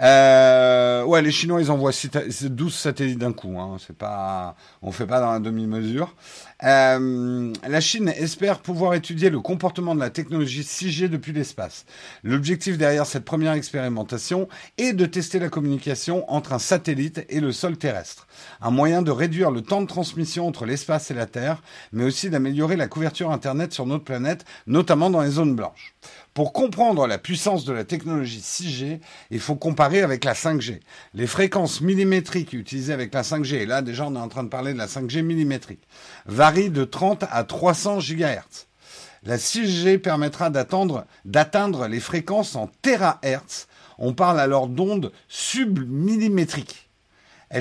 Euh, 0.00 1.04
ouais, 1.04 1.20
les 1.20 1.30
Chinois, 1.30 1.60
ils 1.60 1.70
envoient 1.70 1.92
12 1.92 2.74
satellites 2.74 3.18
d'un 3.18 3.34
coup. 3.34 3.60
Hein. 3.60 3.76
C'est 3.86 3.96
pas, 3.96 4.56
on 4.80 4.92
fait 4.92 5.06
pas 5.06 5.20
dans 5.20 5.30
la 5.30 5.40
demi-mesure. 5.40 6.14
Euh, 6.62 7.52
la 7.68 7.80
Chine 7.80 8.08
espère 8.08 8.60
pouvoir 8.60 8.94
étudier 8.94 9.28
le 9.28 9.40
comportement 9.40 9.94
de 9.94 10.00
la 10.00 10.08
technologie 10.08 10.62
6G 10.62 11.08
depuis 11.08 11.32
l'espace. 11.32 11.84
L'objectif 12.22 12.78
derrière 12.78 13.04
cette 13.04 13.26
première 13.26 13.52
expérimentation 13.52 14.48
est 14.78 14.94
de 14.94 15.04
tester 15.04 15.38
la 15.38 15.50
communication 15.50 16.24
entre 16.32 16.54
un 16.54 16.58
satellite 16.58 17.26
et 17.28 17.40
le 17.40 17.52
sol 17.52 17.76
terrestre. 17.76 18.23
Un 18.60 18.70
moyen 18.70 19.02
de 19.02 19.10
réduire 19.10 19.50
le 19.50 19.62
temps 19.62 19.82
de 19.82 19.86
transmission 19.86 20.46
entre 20.46 20.66
l'espace 20.66 21.10
et 21.10 21.14
la 21.14 21.26
Terre, 21.26 21.62
mais 21.92 22.04
aussi 22.04 22.30
d'améliorer 22.30 22.76
la 22.76 22.88
couverture 22.88 23.30
Internet 23.30 23.72
sur 23.72 23.86
notre 23.86 24.04
planète, 24.04 24.44
notamment 24.66 25.10
dans 25.10 25.22
les 25.22 25.30
zones 25.30 25.54
blanches. 25.54 25.94
Pour 26.34 26.52
comprendre 26.52 27.06
la 27.06 27.18
puissance 27.18 27.64
de 27.64 27.72
la 27.72 27.84
technologie 27.84 28.40
6G, 28.40 29.00
il 29.30 29.40
faut 29.40 29.54
comparer 29.54 30.02
avec 30.02 30.24
la 30.24 30.32
5G. 30.32 30.80
Les 31.14 31.26
fréquences 31.26 31.80
millimétriques 31.80 32.52
utilisées 32.52 32.92
avec 32.92 33.14
la 33.14 33.22
5G, 33.22 33.54
et 33.54 33.66
là 33.66 33.82
déjà 33.82 34.06
on 34.06 34.16
est 34.16 34.18
en 34.18 34.28
train 34.28 34.42
de 34.42 34.48
parler 34.48 34.72
de 34.72 34.78
la 34.78 34.86
5G 34.86 35.22
millimétrique, 35.22 35.86
varient 36.26 36.70
de 36.70 36.84
30 36.84 37.24
à 37.30 37.44
300 37.44 37.98
GHz. 37.98 38.66
La 39.22 39.38
6G 39.38 39.98
permettra 39.98 40.50
d'atteindre 40.50 41.86
les 41.86 42.00
fréquences 42.00 42.56
en 42.56 42.68
terahertz. 42.82 43.68
On 43.96 44.12
parle 44.12 44.38
alors 44.38 44.68
d'ondes 44.68 45.12
submillimétriques. 45.28 46.83
Elle 47.54 47.60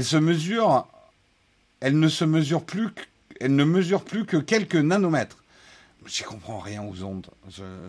ne 2.00 2.08
se 2.08 2.26
mesure 2.26 2.64
plus, 2.66 4.26
que 4.26 4.38
quelques 4.38 4.76
nanomètres. 4.76 5.38
J'y 6.08 6.24
comprends 6.24 6.58
rien 6.58 6.82
aux 6.84 7.04
ondes. 7.04 7.28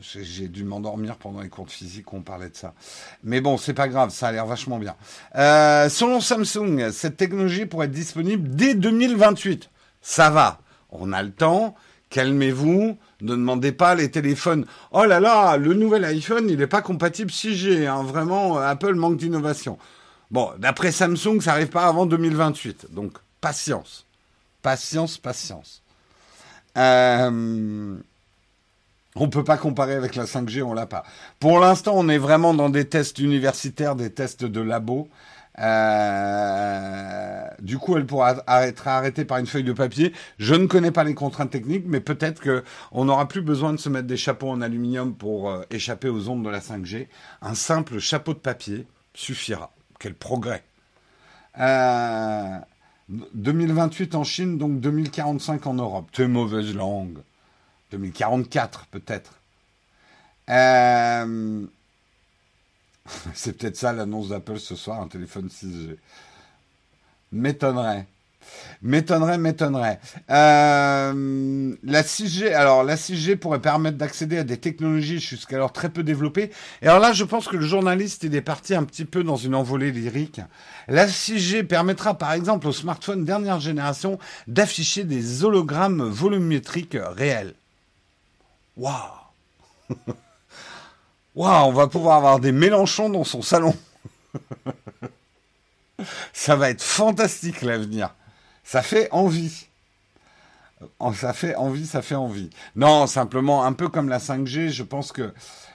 J'ai 0.02 0.48
dû 0.48 0.64
m'endormir 0.64 1.16
pendant 1.16 1.40
les 1.40 1.48
cours 1.48 1.64
de 1.64 1.70
physique 1.70 2.12
où 2.12 2.16
on 2.16 2.20
parlait 2.20 2.50
de 2.50 2.56
ça. 2.56 2.74
Mais 3.24 3.40
bon, 3.40 3.56
c'est 3.56 3.72
pas 3.72 3.88
grave, 3.88 4.10
ça 4.10 4.28
a 4.28 4.32
l'air 4.32 4.44
vachement 4.44 4.78
bien. 4.78 4.96
Euh, 5.36 5.88
selon 5.88 6.20
Samsung, 6.20 6.90
cette 6.92 7.16
technologie 7.16 7.64
pourrait 7.64 7.86
être 7.86 7.92
disponible 7.92 8.54
dès 8.54 8.74
2028. 8.74 9.70
Ça 10.02 10.28
va, 10.28 10.60
on 10.90 11.10
a 11.10 11.22
le 11.22 11.32
temps. 11.32 11.74
Calmez-vous, 12.10 12.98
ne 13.22 13.30
demandez 13.30 13.72
pas 13.72 13.94
les 13.94 14.10
téléphones. 14.10 14.66
Oh 14.92 15.04
là 15.04 15.20
là, 15.20 15.56
le 15.56 15.72
nouvel 15.72 16.04
iPhone, 16.04 16.50
il 16.50 16.58
n'est 16.58 16.66
pas 16.66 16.82
compatible 16.82 17.30
6G. 17.30 17.88
Hein. 17.88 18.02
Vraiment, 18.02 18.58
Apple 18.58 18.94
manque 18.94 19.16
d'innovation. 19.16 19.78
Bon, 20.34 20.50
d'après 20.58 20.90
Samsung, 20.90 21.40
ça 21.40 21.52
n'arrive 21.52 21.68
pas 21.68 21.86
avant 21.86 22.06
2028. 22.06 22.88
Donc, 22.90 23.18
patience. 23.40 24.04
Patience, 24.62 25.16
patience. 25.16 25.80
Euh, 26.76 27.96
on 29.14 29.28
peut 29.28 29.44
pas 29.44 29.56
comparer 29.56 29.94
avec 29.94 30.16
la 30.16 30.24
5G, 30.24 30.60
on 30.64 30.74
l'a 30.74 30.86
pas. 30.86 31.04
Pour 31.38 31.60
l'instant, 31.60 31.92
on 31.94 32.08
est 32.08 32.18
vraiment 32.18 32.52
dans 32.52 32.68
des 32.68 32.84
tests 32.84 33.20
universitaires, 33.20 33.94
des 33.94 34.10
tests 34.10 34.44
de 34.44 34.60
labo. 34.60 35.08
Euh, 35.60 37.44
du 37.60 37.78
coup, 37.78 37.96
elle 37.96 38.04
pourra 38.04 38.34
être 38.64 38.88
arrêtée 38.88 39.24
par 39.24 39.38
une 39.38 39.46
feuille 39.46 39.62
de 39.62 39.72
papier. 39.72 40.12
Je 40.38 40.56
ne 40.56 40.66
connais 40.66 40.90
pas 40.90 41.04
les 41.04 41.14
contraintes 41.14 41.50
techniques, 41.50 41.84
mais 41.86 42.00
peut-être 42.00 42.40
que 42.40 42.64
on 42.90 43.04
n'aura 43.04 43.28
plus 43.28 43.42
besoin 43.42 43.72
de 43.72 43.78
se 43.78 43.88
mettre 43.88 44.08
des 44.08 44.16
chapeaux 44.16 44.50
en 44.50 44.62
aluminium 44.62 45.14
pour 45.14 45.48
euh, 45.48 45.62
échapper 45.70 46.08
aux 46.08 46.28
ondes 46.28 46.44
de 46.44 46.50
la 46.50 46.58
5G. 46.58 47.06
Un 47.40 47.54
simple 47.54 48.00
chapeau 48.00 48.34
de 48.34 48.40
papier 48.40 48.88
suffira. 49.14 49.70
Quel 50.04 50.12
progrès. 50.14 50.62
Euh, 51.58 52.58
2028 53.08 54.14
en 54.16 54.22
Chine, 54.22 54.58
donc 54.58 54.78
2045 54.80 55.66
en 55.66 55.72
Europe. 55.72 56.10
C'est 56.12 56.28
mauvaise 56.28 56.74
langue. 56.74 57.20
2044 57.90 58.84
peut-être. 58.88 59.32
Euh, 60.50 61.66
c'est 63.32 63.56
peut-être 63.56 63.78
ça 63.78 63.94
l'annonce 63.94 64.28
d'Apple 64.28 64.58
ce 64.58 64.76
soir, 64.76 65.00
un 65.00 65.08
téléphone 65.08 65.48
6G. 65.48 65.96
M'étonnerait. 67.32 68.06
M'étonnerait, 68.82 69.38
m'étonnerait. 69.38 69.98
Euh, 70.30 71.74
la 71.82 72.02
6G, 72.02 72.52
alors 72.52 72.84
la 72.84 72.96
6G 72.96 73.36
pourrait 73.36 73.60
permettre 73.60 73.96
d'accéder 73.96 74.38
à 74.38 74.44
des 74.44 74.58
technologies 74.58 75.20
jusqu'alors 75.20 75.72
très 75.72 75.88
peu 75.88 76.02
développées. 76.02 76.50
Et 76.82 76.88
alors 76.88 77.00
là, 77.00 77.12
je 77.12 77.24
pense 77.24 77.48
que 77.48 77.56
le 77.56 77.66
journaliste 77.66 78.24
est 78.24 78.40
parti 78.40 78.74
un 78.74 78.84
petit 78.84 79.04
peu 79.06 79.24
dans 79.24 79.36
une 79.36 79.54
envolée 79.54 79.90
lyrique. 79.90 80.40
La 80.88 81.06
6G 81.06 81.64
permettra 81.64 82.14
par 82.14 82.32
exemple 82.32 82.68
aux 82.68 82.72
smartphones 82.72 83.24
dernière 83.24 83.60
génération 83.60 84.18
d'afficher 84.48 85.04
des 85.04 85.44
hologrammes 85.44 86.02
volumétriques 86.02 86.98
réels. 87.16 87.54
Waouh 88.76 88.94
Waouh, 91.34 91.68
on 91.68 91.72
va 91.72 91.86
pouvoir 91.88 92.18
avoir 92.18 92.38
des 92.38 92.52
Mélenchons 92.52 93.08
dans 93.08 93.24
son 93.24 93.42
salon. 93.42 93.74
Ça 96.32 96.56
va 96.56 96.70
être 96.70 96.82
fantastique 96.82 97.62
l'avenir. 97.62 98.14
Ça 98.64 98.82
fait 98.82 99.08
envie. 99.12 99.66
Ça 101.14 101.32
fait 101.32 101.54
envie, 101.54 101.86
ça 101.86 102.02
fait 102.02 102.14
envie. 102.14 102.50
Non, 102.76 103.06
simplement, 103.06 103.64
un 103.64 103.72
peu 103.72 103.88
comme 103.88 104.08
la 104.08 104.18
5G, 104.18 104.70
je 104.70 104.82
pense 104.82 105.12
que 105.12 105.32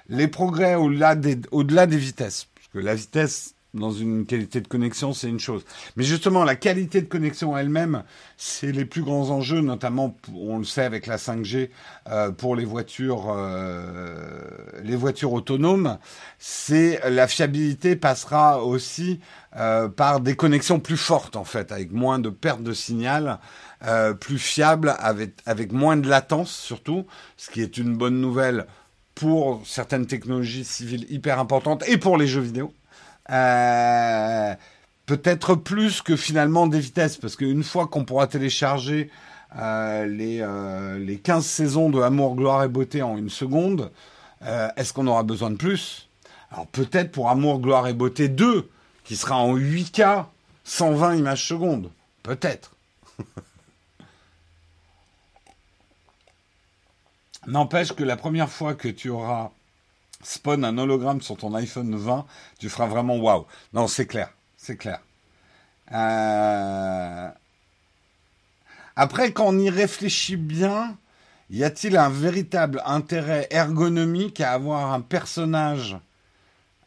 les 0.07 0.27
progrès 0.27 0.75
au-delà 0.75 1.15
des, 1.15 1.39
au-delà 1.51 1.87
des 1.87 1.97
vitesses, 1.97 2.47
parce 2.55 2.67
que 2.67 2.79
la 2.79 2.95
vitesse, 2.95 3.55
dans 3.73 3.91
une 3.91 4.25
qualité 4.25 4.61
de 4.61 4.67
connexion, 4.67 5.13
c'est 5.13 5.29
une 5.29 5.39
chose. 5.39 5.63
Mais 5.95 6.03
justement, 6.03 6.43
la 6.43 6.55
qualité 6.55 7.01
de 7.01 7.07
connexion 7.07 7.55
elle-même, 7.55 8.03
c'est 8.37 8.71
les 8.71 8.85
plus 8.85 9.03
grands 9.03 9.29
enjeux, 9.29 9.61
notamment, 9.61 10.15
on 10.35 10.57
le 10.57 10.63
sait 10.63 10.83
avec 10.83 11.05
la 11.05 11.17
5G, 11.17 11.69
euh, 12.09 12.31
pour 12.31 12.55
les 12.55 12.65
voitures, 12.65 13.27
euh, 13.29 14.41
les 14.83 14.95
voitures 14.95 15.33
autonomes. 15.33 15.99
C'est 16.39 16.99
la 17.09 17.27
fiabilité 17.27 17.95
passera 17.95 18.63
aussi 18.63 19.19
euh, 19.55 19.87
par 19.87 20.19
des 20.19 20.35
connexions 20.35 20.79
plus 20.79 20.97
fortes, 20.97 21.35
en 21.35 21.45
fait, 21.45 21.71
avec 21.71 21.91
moins 21.91 22.17
de 22.17 22.29
perte 22.29 22.63
de 22.63 22.73
signal, 22.73 23.39
plus 24.19 24.39
fiable, 24.39 24.93
avec, 24.99 25.35
avec 25.45 25.71
moins 25.71 25.95
de 25.95 26.09
latence 26.09 26.51
surtout, 26.51 27.05
ce 27.37 27.49
qui 27.49 27.61
est 27.61 27.77
une 27.77 27.95
bonne 27.95 28.19
nouvelle 28.19 28.65
pour 29.15 29.61
certaines 29.65 30.05
technologies 30.05 30.65
civiles 30.65 31.05
hyper 31.09 31.39
importantes 31.39 31.87
et 31.87 31.97
pour 31.97 32.17
les 32.17 32.27
jeux 32.27 32.41
vidéo. 32.41 32.73
Euh, 33.29 34.55
peut-être 35.05 35.55
plus 35.55 36.01
que 36.01 36.15
finalement 36.15 36.67
des 36.67 36.79
vitesses, 36.79 37.17
parce 37.17 37.35
qu'une 37.35 37.63
fois 37.63 37.87
qu'on 37.87 38.05
pourra 38.05 38.27
télécharger 38.27 39.09
euh, 39.57 40.05
les, 40.05 40.41
euh, 40.41 40.99
les 40.99 41.17
15 41.17 41.45
saisons 41.45 41.89
de 41.89 42.01
Amour, 42.01 42.35
Gloire 42.35 42.63
et 42.63 42.67
Beauté 42.67 43.01
en 43.01 43.17
une 43.17 43.29
seconde, 43.29 43.91
est-ce 44.77 44.93
qu'on 44.93 45.07
aura 45.07 45.23
besoin 45.23 45.49
de 45.51 45.57
plus? 45.57 46.07
Alors 46.49 46.65
peut-être 46.67 47.11
pour 47.11 47.29
Amour, 47.29 47.59
Gloire 47.59 47.87
et 47.87 47.93
Beauté 47.93 48.29
2, 48.29 48.69
qui 49.03 49.17
sera 49.17 49.35
en 49.35 49.57
8K, 49.57 50.27
120 50.63 51.15
images 51.15 51.45
secondes. 51.45 51.91
Peut-être. 52.23 52.71
N'empêche 57.47 57.91
que 57.91 58.03
la 58.03 58.15
première 58.15 58.49
fois 58.49 58.75
que 58.75 58.87
tu 58.87 59.09
auras 59.09 59.51
spawn 60.21 60.65
un 60.65 60.77
hologramme 60.77 61.21
sur 61.21 61.37
ton 61.37 61.53
iPhone 61.55 61.95
20, 61.95 62.25
tu 62.59 62.69
feras 62.69 62.87
vraiment 62.87 63.17
waouh. 63.17 63.45
Non, 63.73 63.87
c'est 63.87 64.05
clair, 64.05 64.31
c'est 64.57 64.77
clair. 64.77 64.99
Euh, 65.91 67.29
après, 68.95 69.31
quand 69.31 69.47
on 69.47 69.57
y 69.57 69.69
réfléchit 69.69 70.35
bien, 70.35 70.97
y 71.49 71.63
a-t-il 71.63 71.97
un 71.97 72.09
véritable 72.09 72.81
intérêt 72.85 73.47
ergonomique 73.49 74.41
à 74.41 74.51
avoir 74.51 74.93
un 74.93 75.01
personnage, 75.01 75.97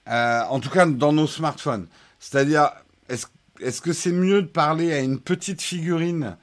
euh, 0.09 0.43
en 0.49 0.61
tout 0.61 0.71
cas 0.71 0.87
dans 0.87 1.13
nos 1.13 1.27
smartphones? 1.27 1.87
C'est-à-dire, 2.21 2.71
est-ce 3.09 3.81
que 3.81 3.93
c'est 3.93 4.13
mieux 4.13 4.43
de 4.43 4.47
parler 4.47 4.93
à 4.93 5.01
une 5.01 5.19
petite 5.19 5.63
figurine, 5.63 6.37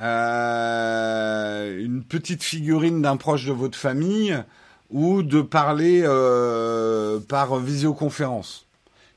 euh, 0.00 1.84
une 1.84 2.02
petite 2.02 2.42
figurine 2.42 3.02
d'un 3.02 3.16
proche 3.16 3.44
de 3.44 3.52
votre 3.52 3.78
famille, 3.78 4.42
ou 4.90 5.22
de 5.22 5.40
parler 5.40 6.02
euh, 6.04 7.20
par 7.20 7.56
visioconférence. 7.56 8.66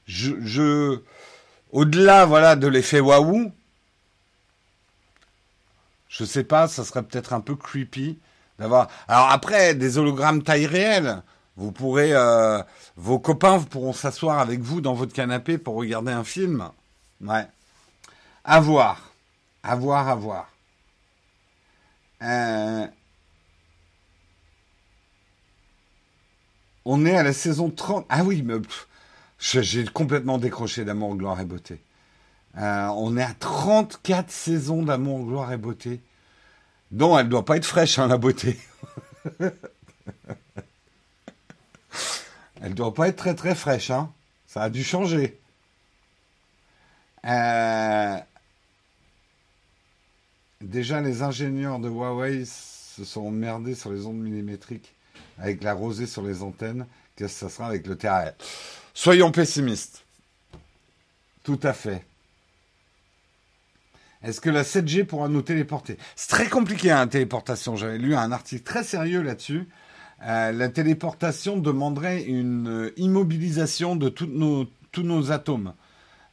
Je, 0.06 1.00
au-delà 1.72 2.26
voilà 2.26 2.56
de 2.56 2.68
l'effet 2.68 3.00
waouh, 3.00 3.52
je 6.10 6.26
sais 6.26 6.44
pas, 6.44 6.68
ça 6.68 6.84
serait 6.84 7.04
peut-être 7.04 7.34
un 7.34 7.40
peu 7.40 7.56
creepy 7.56 8.20
d'avoir. 8.60 8.88
Alors 9.08 9.32
après 9.32 9.74
des 9.74 9.98
hologrammes 9.98 10.44
taille 10.44 10.68
réelle, 10.68 11.24
vous 11.56 11.72
pourrez, 11.72 12.14
euh, 12.14 12.62
vos 12.98 13.20
copains 13.20 13.60
pourront 13.60 13.94
s'asseoir 13.94 14.40
avec 14.40 14.60
vous 14.60 14.82
dans 14.82 14.94
votre 14.94 15.14
canapé 15.14 15.58
pour 15.58 15.76
regarder 15.76 16.12
un 16.12 16.24
film. 16.24 16.70
Ouais. 17.22 17.48
À 18.44 18.60
voir, 18.60 19.12
à 19.64 19.76
voir, 19.76 20.08
à 20.10 20.16
voir. 20.16 20.50
Euh, 22.22 22.88
On 26.86 27.06
est 27.06 27.16
à 27.16 27.24
la 27.24 27.34
saison 27.34 27.70
30. 27.70 28.06
Ah 28.10 28.24
oui, 28.24 28.42
mais 28.44 28.56
j'ai 29.40 29.86
complètement 29.86 30.38
décroché 30.38 30.86
d'amour, 30.86 31.16
gloire 31.16 31.40
et 31.40 31.46
beauté. 31.46 31.82
Euh, 32.58 32.88
on 32.96 33.18
est 33.18 33.24
à 33.24 33.34
34 33.34 34.30
saisons 34.30 34.84
d'amour, 34.84 35.26
gloire 35.26 35.52
et 35.52 35.58
beauté. 35.58 36.02
Non, 36.92 37.18
elle 37.18 37.26
ne 37.26 37.32
doit 37.32 37.46
pas 37.46 37.58
être 37.58 37.66
fraîche, 37.66 37.98
hein, 38.00 38.08
la 38.08 38.18
beauté. 38.18 38.60
Elle 42.62 42.76
doit 42.76 42.94
pas 42.94 43.10
être 43.10 43.18
très 43.18 43.36
très 43.36 43.56
fraîche, 43.56 43.92
hein. 43.92 44.10
Ça 44.48 44.62
a 44.64 44.70
dû 44.70 44.86
changer. 44.86 45.38
Euh, 47.26 48.18
déjà, 50.62 51.02
les 51.02 51.24
ingénieurs 51.24 51.80
de 51.80 51.90
Huawei 51.90 52.46
se 52.46 53.04
sont 53.04 53.32
merdés 53.32 53.76
sur 53.76 53.92
les 53.92 54.06
ondes 54.06 54.20
millimétriques 54.20 54.96
avec 55.44 55.62
la 55.62 55.74
rosée 55.74 56.08
sur 56.08 56.24
les 56.24 56.42
antennes. 56.42 56.88
Qu'est-ce 57.18 57.34
que 57.34 57.40
ça 57.40 57.50
sera 57.50 57.68
avec 57.68 57.86
le 57.86 57.98
terrain 57.98 58.32
Soyons 58.94 59.30
pessimistes. 59.30 60.06
Tout 61.44 61.60
à 61.64 61.74
fait. 61.74 62.06
Est-ce 64.24 64.40
que 64.40 64.50
la 64.50 64.64
7G 64.64 65.04
pourra 65.04 65.28
nous 65.28 65.42
téléporter? 65.42 65.98
C'est 66.16 66.30
très 66.30 66.48
compliqué, 66.48 66.88
la 66.88 67.02
hein, 67.02 67.08
téléportation. 67.08 67.76
J'avais 67.76 67.98
lu 67.98 68.16
un 68.16 68.32
article 68.32 68.64
très 68.64 68.86
sérieux 68.86 69.22
là-dessus. 69.22 69.68
Euh, 70.26 70.54
la 70.54 70.70
téléportation 70.70 71.58
demanderait 71.58 72.24
une 72.24 72.70
euh, 72.70 72.94
immobilisation 72.96 73.98
de 73.98 74.08
tous 74.08 74.28
nos 75.04 75.32
atomes. 75.34 75.74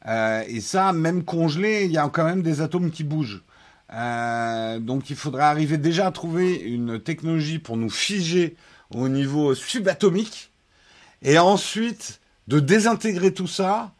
Euh, 0.06 0.44
et 0.46 0.60
ça, 0.60 0.92
même 0.92 1.24
congelé, 1.24 1.86
il 1.86 1.90
y 1.90 1.98
a 1.98 2.08
quand 2.08 2.24
même 2.24 2.42
des 2.42 2.60
atomes 2.60 2.92
qui 2.92 3.02
bougent. 3.02 3.42
donc 3.90 5.10
il 5.10 5.16
faudrait 5.16 5.42
arriver 5.42 5.78
déjà 5.78 6.06
à 6.06 6.12
trouver 6.12 6.54
une 6.54 7.00
technologie 7.00 7.58
pour 7.58 7.76
nous 7.76 7.90
figer 7.90 8.54
au 8.90 9.08
niveau 9.08 9.54
subatomique. 9.54 10.50
Et 11.22 11.38
ensuite, 11.38 12.20
de 12.48 12.60
désintégrer 12.60 13.32
tout 13.32 13.46
ça, 13.46 13.92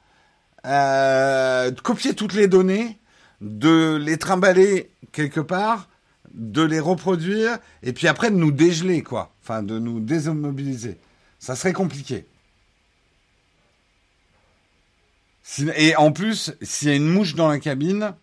de 0.64 1.80
copier 1.80 2.14
toutes 2.14 2.34
les 2.34 2.48
données, 2.48 2.98
de 3.40 3.96
les 3.96 4.18
trimballer 4.18 4.90
quelque 5.12 5.40
part, 5.40 5.88
de 6.32 6.62
les 6.62 6.80
reproduire, 6.80 7.58
et 7.82 7.92
puis 7.92 8.08
après 8.08 8.30
de 8.30 8.36
nous 8.36 8.52
dégeler, 8.52 9.02
quoi. 9.02 9.34
Enfin, 9.42 9.62
de 9.62 9.78
nous 9.78 10.00
démobiliser. 10.00 10.98
Ça 11.38 11.56
serait 11.56 11.72
compliqué. 11.72 12.26
Et 15.76 15.96
en 15.96 16.12
plus, 16.12 16.52
s'il 16.62 16.88
y 16.88 16.90
a 16.92 16.94
une 16.94 17.08
mouche 17.08 17.34
dans 17.34 17.48
la 17.48 17.58
cabine, 17.58 18.14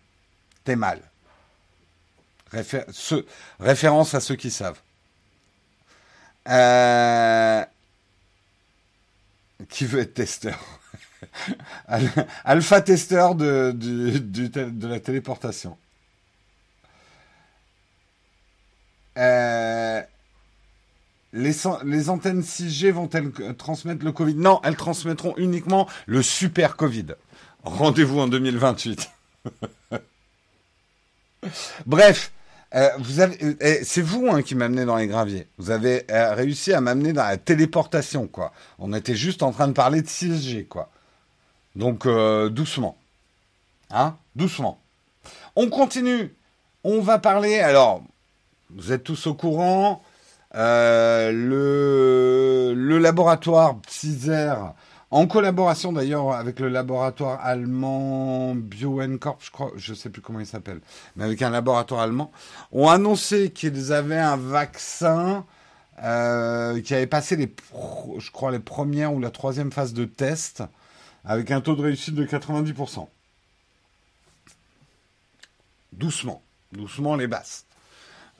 t'es 0.64 0.76
mal. 0.76 1.02
référence 3.60 4.14
à 4.14 4.20
ceux 4.20 4.36
qui 4.36 4.50
savent. 4.50 4.80
Euh, 6.48 7.64
qui 9.68 9.84
veut 9.84 10.00
être 10.00 10.14
testeur 10.14 10.58
Alpha 12.44 12.80
testeur 12.80 13.34
de, 13.34 13.72
de 13.72 14.86
la 14.86 15.00
téléportation. 15.00 15.76
Euh, 19.18 20.00
les, 21.32 21.52
les, 21.84 22.08
antennes 22.08 22.40
6G 22.40 22.92
vont-elles 22.92 23.32
transmettre 23.56 24.04
le 24.04 24.12
Covid? 24.12 24.34
Non, 24.34 24.60
elles 24.62 24.76
transmettront 24.76 25.34
uniquement 25.36 25.88
le 26.06 26.22
super 26.22 26.76
Covid. 26.76 27.06
Rendez-vous 27.64 28.20
en 28.20 28.28
2028. 28.28 29.10
Bref, 31.86 32.32
euh, 32.74 32.88
euh, 33.62 33.78
c'est 33.82 34.02
vous 34.02 34.28
hein, 34.28 34.42
qui 34.42 34.54
m'amenez 34.54 34.84
dans 34.84 34.96
les 34.96 35.06
graviers. 35.06 35.46
Vous 35.58 35.70
avez 35.70 36.04
réussi 36.08 36.72
à 36.72 36.80
m'amener 36.80 37.12
dans 37.12 37.24
la 37.24 37.36
téléportation, 37.36 38.26
quoi. 38.26 38.52
On 38.78 38.92
était 38.92 39.14
juste 39.14 39.42
en 39.42 39.52
train 39.52 39.68
de 39.68 39.72
parler 39.72 40.02
de 40.02 40.06
6G, 40.06 40.66
quoi. 40.66 40.90
Donc 41.76 42.06
doucement, 42.50 42.96
hein, 43.90 44.16
doucement. 44.36 44.80
On 45.56 45.68
continue. 45.68 46.34
On 46.84 47.00
va 47.00 47.18
parler. 47.18 47.58
Alors, 47.58 48.02
vous 48.70 48.92
êtes 48.92 49.04
tous 49.04 49.26
au 49.26 49.34
courant. 49.34 50.02
Euh, 50.54 51.30
le, 51.30 52.72
le, 52.74 52.98
laboratoire 52.98 53.76
Pfizer, 53.82 54.72
en 55.10 55.26
collaboration 55.26 55.92
d'ailleurs 55.92 56.32
avec 56.32 56.60
le 56.60 56.68
laboratoire 56.68 57.40
allemand 57.42 58.54
BioNcorp, 58.54 59.38
je 59.40 59.50
crois, 59.50 59.72
je 59.76 59.94
sais 59.94 60.10
plus 60.10 60.20
comment 60.20 60.40
il 60.40 60.46
s'appelle, 60.46 60.80
mais 61.16 61.24
avec 61.24 61.40
un 61.42 61.50
laboratoire 61.50 62.02
allemand, 62.02 62.30
ont 62.72 62.88
annoncé 62.88 63.50
qu'ils 63.50 63.92
avaient 63.92 64.18
un 64.18 64.36
vaccin 64.36 65.46
euh, 66.02 66.80
qui 66.82 66.94
avait 66.94 67.06
passé 67.06 67.36
les, 67.36 67.52
je 68.18 68.30
crois, 68.30 68.52
les 68.52 68.58
premières 68.58 69.12
ou 69.14 69.20
la 69.20 69.30
troisième 69.30 69.72
phase 69.72 69.94
de 69.94 70.04
test 70.04 70.62
avec 71.24 71.50
un 71.50 71.60
taux 71.60 71.74
de 71.74 71.82
réussite 71.82 72.14
de 72.14 72.24
90%. 72.24 73.08
Doucement, 75.92 76.42
doucement 76.72 77.16
les 77.16 77.26
basses. 77.26 77.64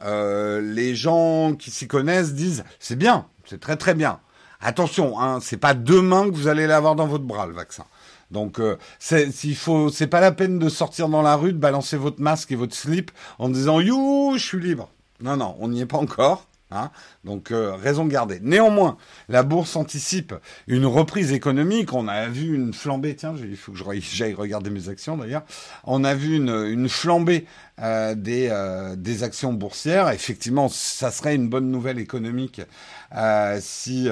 Euh, 0.03 0.61
les 0.61 0.95
gens 0.95 1.55
qui 1.57 1.71
s'y 1.73 1.88
connaissent 1.88 2.35
disent 2.35 2.64
c'est 2.79 2.97
bien, 2.97 3.27
c'est 3.47 3.59
très 3.59 3.77
très 3.77 3.95
bien. 3.95 4.21
Attention, 4.61 5.21
hein, 5.21 5.38
c'est 5.40 5.57
pas 5.57 5.75
demain 5.75 6.29
que 6.29 6.35
vous 6.35 6.49
allez 6.49 6.66
l'avoir 6.66 6.97
dans 6.97 7.07
votre 7.07 7.25
bras 7.25 7.47
le 7.47 7.55
vaccin. 7.55 7.85
Donc 8.33 8.59
euh, 8.59 8.77
c'est 8.99 9.31
s'il 9.31 9.57
faut, 9.57 9.88
c'est 9.88 10.09
pas 10.09 10.21
la 10.21 10.33
peine 10.33 10.59
de 10.59 10.68
sortir 10.68 11.09
dans 11.09 11.23
la 11.23 11.37
rue, 11.37 11.53
de 11.53 11.59
balancer 11.59 11.97
votre 11.97 12.21
masque 12.21 12.51
et 12.51 12.57
votre 12.57 12.75
slip 12.75 13.12
en 13.38 13.49
disant 13.49 13.81
you, 13.81 14.35
je 14.37 14.44
suis 14.44 14.61
libre. 14.61 14.90
Non 15.21 15.37
non, 15.37 15.57
on 15.61 15.68
n'y 15.68 15.81
est 15.81 15.87
pas 15.87 15.99
encore. 15.99 16.48
Hein 16.70 16.90
Donc 17.24 17.50
euh, 17.50 17.74
raison 17.74 18.04
de 18.04 18.11
garder. 18.11 18.40
Néanmoins, 18.42 18.98
la 19.28 19.42
bourse 19.42 19.74
anticipe 19.74 20.35
une 20.66 20.85
reprise 20.85 21.33
économique. 21.33 21.94
On 21.94 22.09
a 22.09 22.28
vu 22.28 22.54
une 22.54 22.74
flambée. 22.74 23.16
Tiens, 23.16 23.35
il 23.42 23.57
faut 23.57 23.72
que 23.72 23.78
j'aille 23.78 24.35
regarder 24.35 24.68
mes 24.68 24.88
actions 24.88 25.16
d'ailleurs. 25.16 25.44
On 25.85 26.04
a 26.04 26.14
vu 26.14 26.37
une, 26.37 26.50
une 26.50 26.88
flambée 26.88 27.46
euh, 27.81 28.16
des, 28.16 28.48
euh, 28.50 28.96
des 28.96 29.22
actions 29.22 29.52
boursières. 29.52 30.11
Effectivement, 30.11 30.68
ça 30.68 31.12
serait 31.12 31.37
une 31.37 31.48
bonne 31.48 31.70
nouvelle 31.70 32.00
économique 32.00 32.61
euh, 33.16 33.59
si 33.62 34.09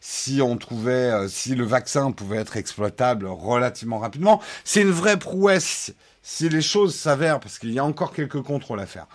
si 0.00 0.40
on 0.40 0.56
trouvait 0.56 1.28
si 1.28 1.54
le 1.54 1.64
vaccin 1.64 2.12
pouvait 2.12 2.38
être 2.38 2.56
exploitable 2.56 3.26
relativement 3.26 3.98
rapidement. 3.98 4.40
C'est 4.64 4.80
une 4.80 4.90
vraie 4.90 5.18
prouesse 5.18 5.92
si 6.30 6.50
les 6.50 6.60
choses 6.60 6.94
s'avèrent, 6.94 7.40
parce 7.40 7.58
qu'il 7.58 7.72
y 7.72 7.78
a 7.78 7.84
encore 7.84 8.12
quelques 8.12 8.42
contrôles 8.42 8.80
à 8.80 8.86
faire, 8.86 9.06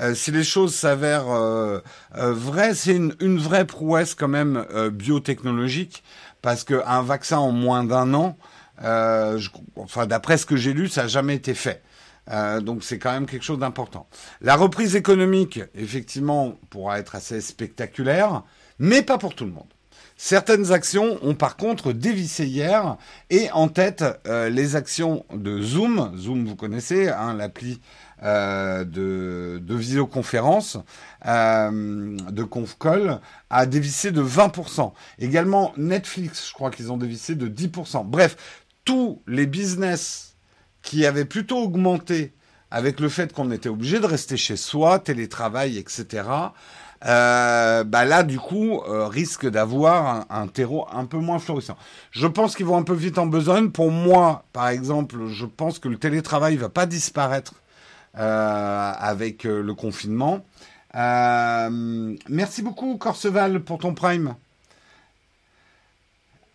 euh, 0.00 0.14
si 0.14 0.30
les 0.30 0.42
choses 0.42 0.74
s'avèrent 0.74 1.30
euh, 1.30 1.80
euh, 2.16 2.32
vraies, 2.32 2.74
c'est 2.74 2.96
une, 2.96 3.14
une, 3.20 3.38
vraie 3.38 3.66
prouesse 3.66 4.14
quand 4.14 4.26
même 4.26 4.64
biotechnologique, 4.90 6.02
parce 6.40 6.64
qu'un 6.64 7.02
vaccin 7.02 7.36
en 7.36 7.52
moins 7.52 7.84
d'un 7.84 8.14
an, 8.14 8.38
je, 8.80 9.50
enfin 9.76 10.06
d'après 10.06 10.38
ce 10.38 10.46
que 10.46 10.56
j'ai 10.56 10.72
lu, 10.72 10.88
ça 10.88 11.02
n'a 11.02 11.08
jamais 11.08 11.34
été 11.34 11.52
fait. 11.52 11.82
donc 12.62 12.82
c'est 12.84 12.98
quand 12.98 13.12
même 13.12 13.26
quelque 13.26 13.44
chose 13.44 13.58
d'important. 13.58 14.08
La 14.40 14.56
reprise 14.56 14.96
économique, 14.96 15.60
effectivement, 15.74 16.58
pourra 16.70 16.98
être 16.98 17.14
assez 17.14 17.42
spectaculaire, 17.42 18.44
mais 18.78 19.02
pas 19.02 19.18
pour 19.18 19.34
tout 19.34 19.44
le 19.44 19.52
monde. 19.52 19.68
Certaines 20.24 20.70
actions 20.70 21.18
ont 21.22 21.34
par 21.34 21.56
contre 21.56 21.92
dévissé 21.92 22.46
hier 22.46 22.96
et 23.28 23.50
en 23.50 23.66
tête 23.66 24.04
euh, 24.28 24.48
les 24.50 24.76
actions 24.76 25.26
de 25.34 25.60
Zoom. 25.60 26.16
Zoom, 26.16 26.46
vous 26.46 26.54
connaissez, 26.54 27.08
hein, 27.08 27.34
l'appli 27.34 27.80
euh, 28.22 28.84
de, 28.84 29.60
de, 29.60 29.74
visioconférence, 29.74 30.78
euh, 31.26 32.16
de 32.30 32.44
ConfCall, 32.44 33.20
a 33.50 33.66
dévissé 33.66 34.12
de 34.12 34.22
20%. 34.22 34.92
Également 35.18 35.72
Netflix, 35.76 36.50
je 36.50 36.54
crois 36.54 36.70
qu'ils 36.70 36.92
ont 36.92 36.98
dévissé 36.98 37.34
de 37.34 37.48
10%. 37.48 38.06
Bref, 38.06 38.62
tous 38.84 39.22
les 39.26 39.46
business 39.46 40.36
qui 40.82 41.04
avaient 41.04 41.24
plutôt 41.24 41.58
augmenté 41.58 42.32
avec 42.70 43.00
le 43.00 43.08
fait 43.08 43.32
qu'on 43.32 43.50
était 43.50 43.68
obligé 43.68 43.98
de 43.98 44.06
rester 44.06 44.36
chez 44.36 44.56
soi, 44.56 45.00
télétravail, 45.00 45.78
etc., 45.78 46.22
euh, 47.04 47.84
bah 47.84 48.04
là, 48.04 48.22
du 48.22 48.38
coup, 48.38 48.80
euh, 48.80 49.06
risque 49.06 49.48
d'avoir 49.48 50.26
un, 50.30 50.46
terreau 50.46 50.86
un 50.92 51.04
peu 51.04 51.18
moins 51.18 51.38
florissant. 51.38 51.76
Je 52.10 52.26
pense 52.26 52.54
qu'ils 52.54 52.66
vont 52.66 52.76
un 52.76 52.82
peu 52.82 52.94
vite 52.94 53.18
en 53.18 53.26
besogne. 53.26 53.70
Pour 53.70 53.90
moi, 53.90 54.44
par 54.52 54.68
exemple, 54.68 55.26
je 55.26 55.46
pense 55.46 55.78
que 55.78 55.88
le 55.88 55.98
télétravail 55.98 56.56
va 56.56 56.68
pas 56.68 56.86
disparaître 56.86 57.54
euh, 58.18 58.92
avec 58.96 59.44
le 59.44 59.74
confinement. 59.74 60.44
merci 60.94 62.62
beaucoup, 62.62 62.96
Corseval, 62.98 63.60
pour 63.60 63.78
ton 63.78 63.94
prime. 63.94 64.34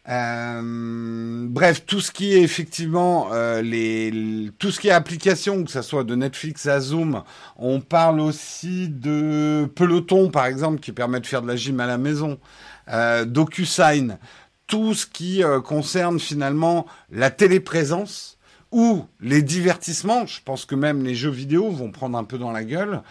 Euh, 0.10 1.46
bref, 1.50 1.86
tout 1.86 2.00
ce 2.00 2.12
qui 2.12 2.34
est 2.34 2.42
effectivement 2.42 3.30
euh, 3.34 3.62
les, 3.62 4.52
tout 4.58 4.72
ce 4.72 4.80
qui 4.80 4.88
est 4.88 4.92
application, 4.92 5.66
que 5.66 5.72
ce 5.72 5.82
soit 5.82 6.06
de 6.06 6.16
Netflix 6.16 6.66
à 6.66 6.80
Zoom, 6.80 7.24
on 7.58 7.82
parle 7.82 8.22
aussi 8.22 8.88
de 8.88 9.70
Peloton 9.76 10.30
par 10.30 10.46
exemple 10.46 10.80
qui 10.80 10.94
permet 10.94 11.20
de 11.20 11.28
faire 11.28 11.42
de 11.42 11.48
la 11.48 11.58
gym 11.58 11.80
à 11.82 11.88
la 11.88 11.98
maison, 11.98 12.40
euh, 12.88 13.26
DocuSign, 13.26 14.18
tout 14.66 14.94
ce 14.94 15.06
qui 15.06 15.44
euh, 15.44 15.60
concerne 15.60 16.20
finalement 16.20 16.86
la 17.12 17.30
téléprésence 17.30 18.38
ou 18.72 19.06
les 19.22 19.42
divertissements. 19.42 20.26
Je 20.26 20.40
pense 20.44 20.66
que 20.66 20.76
même 20.76 21.04
les 21.04 21.16
jeux 21.16 21.32
vidéo 21.32 21.70
vont 21.70 21.92
prendre 21.92 22.18
un 22.18 22.24
peu 22.24 22.38
dans 22.38 22.52
la 22.52 22.64
gueule. 22.64 23.02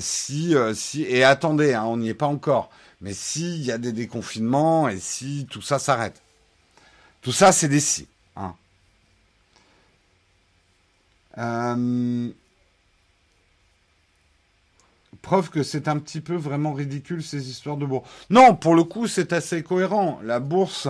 Si, 0.00 0.54
si 0.74 1.02
et 1.02 1.24
attendez, 1.24 1.74
hein, 1.74 1.84
on 1.84 1.96
n'y 1.96 2.08
est 2.08 2.14
pas 2.14 2.26
encore. 2.26 2.70
Mais 3.00 3.12
s'il 3.12 3.62
y 3.62 3.70
a 3.70 3.78
des 3.78 3.92
déconfinements 3.92 4.88
et 4.88 4.98
si 4.98 5.46
tout 5.50 5.62
ça 5.62 5.78
s'arrête. 5.78 6.22
Tout 7.20 7.32
ça, 7.32 7.52
c'est 7.52 7.68
des 7.68 7.80
si. 7.80 8.08
Hein. 8.36 8.54
Preuve 15.26 15.50
que 15.50 15.64
c'est 15.64 15.88
un 15.88 15.98
petit 15.98 16.20
peu 16.20 16.36
vraiment 16.36 16.72
ridicule 16.72 17.20
ces 17.20 17.50
histoires 17.50 17.76
de 17.76 17.84
bourse. 17.84 18.08
Non, 18.30 18.54
pour 18.54 18.76
le 18.76 18.84
coup, 18.84 19.08
c'est 19.08 19.32
assez 19.32 19.64
cohérent. 19.64 20.20
La 20.22 20.38
bourse 20.38 20.86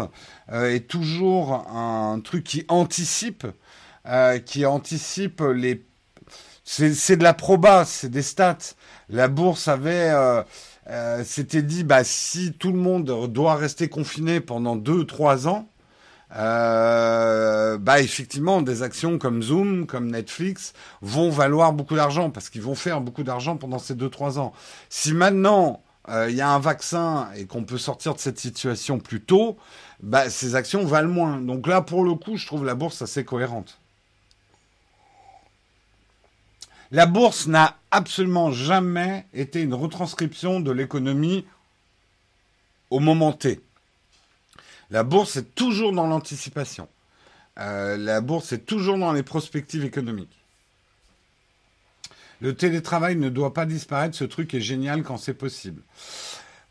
euh, 0.52 0.74
est 0.74 0.86
toujours 0.86 1.54
un 1.54 2.20
truc 2.20 2.44
qui 2.44 2.66
anticipe, 2.68 3.46
euh, 4.04 4.38
qui 4.38 4.66
anticipe 4.66 5.40
les. 5.40 5.82
C'est 6.68 7.16
de 7.16 7.22
la 7.22 7.32
proba, 7.32 7.84
c'est 7.84 8.10
des 8.10 8.22
stats. 8.22 8.74
La 9.08 9.28
bourse 9.28 9.68
avait. 9.68 10.12
Euh, 10.88 11.24
s'était 11.24 11.62
dit, 11.62 11.82
bah, 11.82 12.04
si 12.04 12.52
tout 12.52 12.70
le 12.70 12.78
monde 12.78 13.32
doit 13.32 13.56
rester 13.56 13.88
confiné 13.88 14.40
pendant 14.40 14.76
2-3 14.76 15.48
ans, 15.48 15.68
euh, 16.36 17.78
bah 17.78 18.00
effectivement, 18.00 18.62
des 18.62 18.82
actions 18.82 19.18
comme 19.18 19.42
Zoom, 19.42 19.86
comme 19.86 20.10
Netflix 20.10 20.72
vont 21.02 21.30
valoir 21.30 21.72
beaucoup 21.72 21.96
d'argent 21.96 22.30
parce 22.30 22.50
qu'ils 22.50 22.62
vont 22.62 22.74
faire 22.74 23.00
beaucoup 23.00 23.22
d'argent 23.22 23.56
pendant 23.56 23.78
ces 23.78 23.94
2-3 23.94 24.38
ans. 24.38 24.52
Si 24.88 25.12
maintenant 25.12 25.82
euh, 26.08 26.28
il 26.30 26.36
y 26.36 26.40
a 26.40 26.48
un 26.50 26.58
vaccin 26.58 27.30
et 27.36 27.46
qu'on 27.46 27.64
peut 27.64 27.78
sortir 27.78 28.14
de 28.14 28.20
cette 28.20 28.38
situation 28.38 28.98
plus 28.98 29.20
tôt, 29.22 29.56
bah, 30.02 30.30
ces 30.30 30.54
actions 30.56 30.84
valent 30.84 31.08
moins. 31.08 31.40
Donc 31.40 31.66
là, 31.66 31.80
pour 31.82 32.04
le 32.04 32.14
coup, 32.14 32.36
je 32.36 32.46
trouve 32.46 32.64
la 32.64 32.74
bourse 32.74 33.02
assez 33.02 33.24
cohérente. 33.24 33.80
La 36.96 37.04
bourse 37.04 37.46
n'a 37.46 37.76
absolument 37.90 38.52
jamais 38.52 39.26
été 39.34 39.60
une 39.60 39.74
retranscription 39.74 40.60
de 40.60 40.70
l'économie 40.70 41.44
au 42.88 43.00
moment 43.00 43.34
T. 43.34 43.60
La 44.88 45.02
bourse 45.02 45.36
est 45.36 45.54
toujours 45.54 45.92
dans 45.92 46.06
l'anticipation. 46.06 46.88
Euh, 47.58 47.98
la 47.98 48.22
bourse 48.22 48.54
est 48.54 48.64
toujours 48.64 48.96
dans 48.96 49.12
les 49.12 49.22
prospectives 49.22 49.84
économiques. 49.84 50.38
Le 52.40 52.54
télétravail 52.54 53.16
ne 53.16 53.28
doit 53.28 53.52
pas 53.52 53.66
disparaître, 53.66 54.16
ce 54.16 54.24
truc 54.24 54.54
est 54.54 54.62
génial 54.62 55.02
quand 55.02 55.18
c'est 55.18 55.34
possible. 55.34 55.82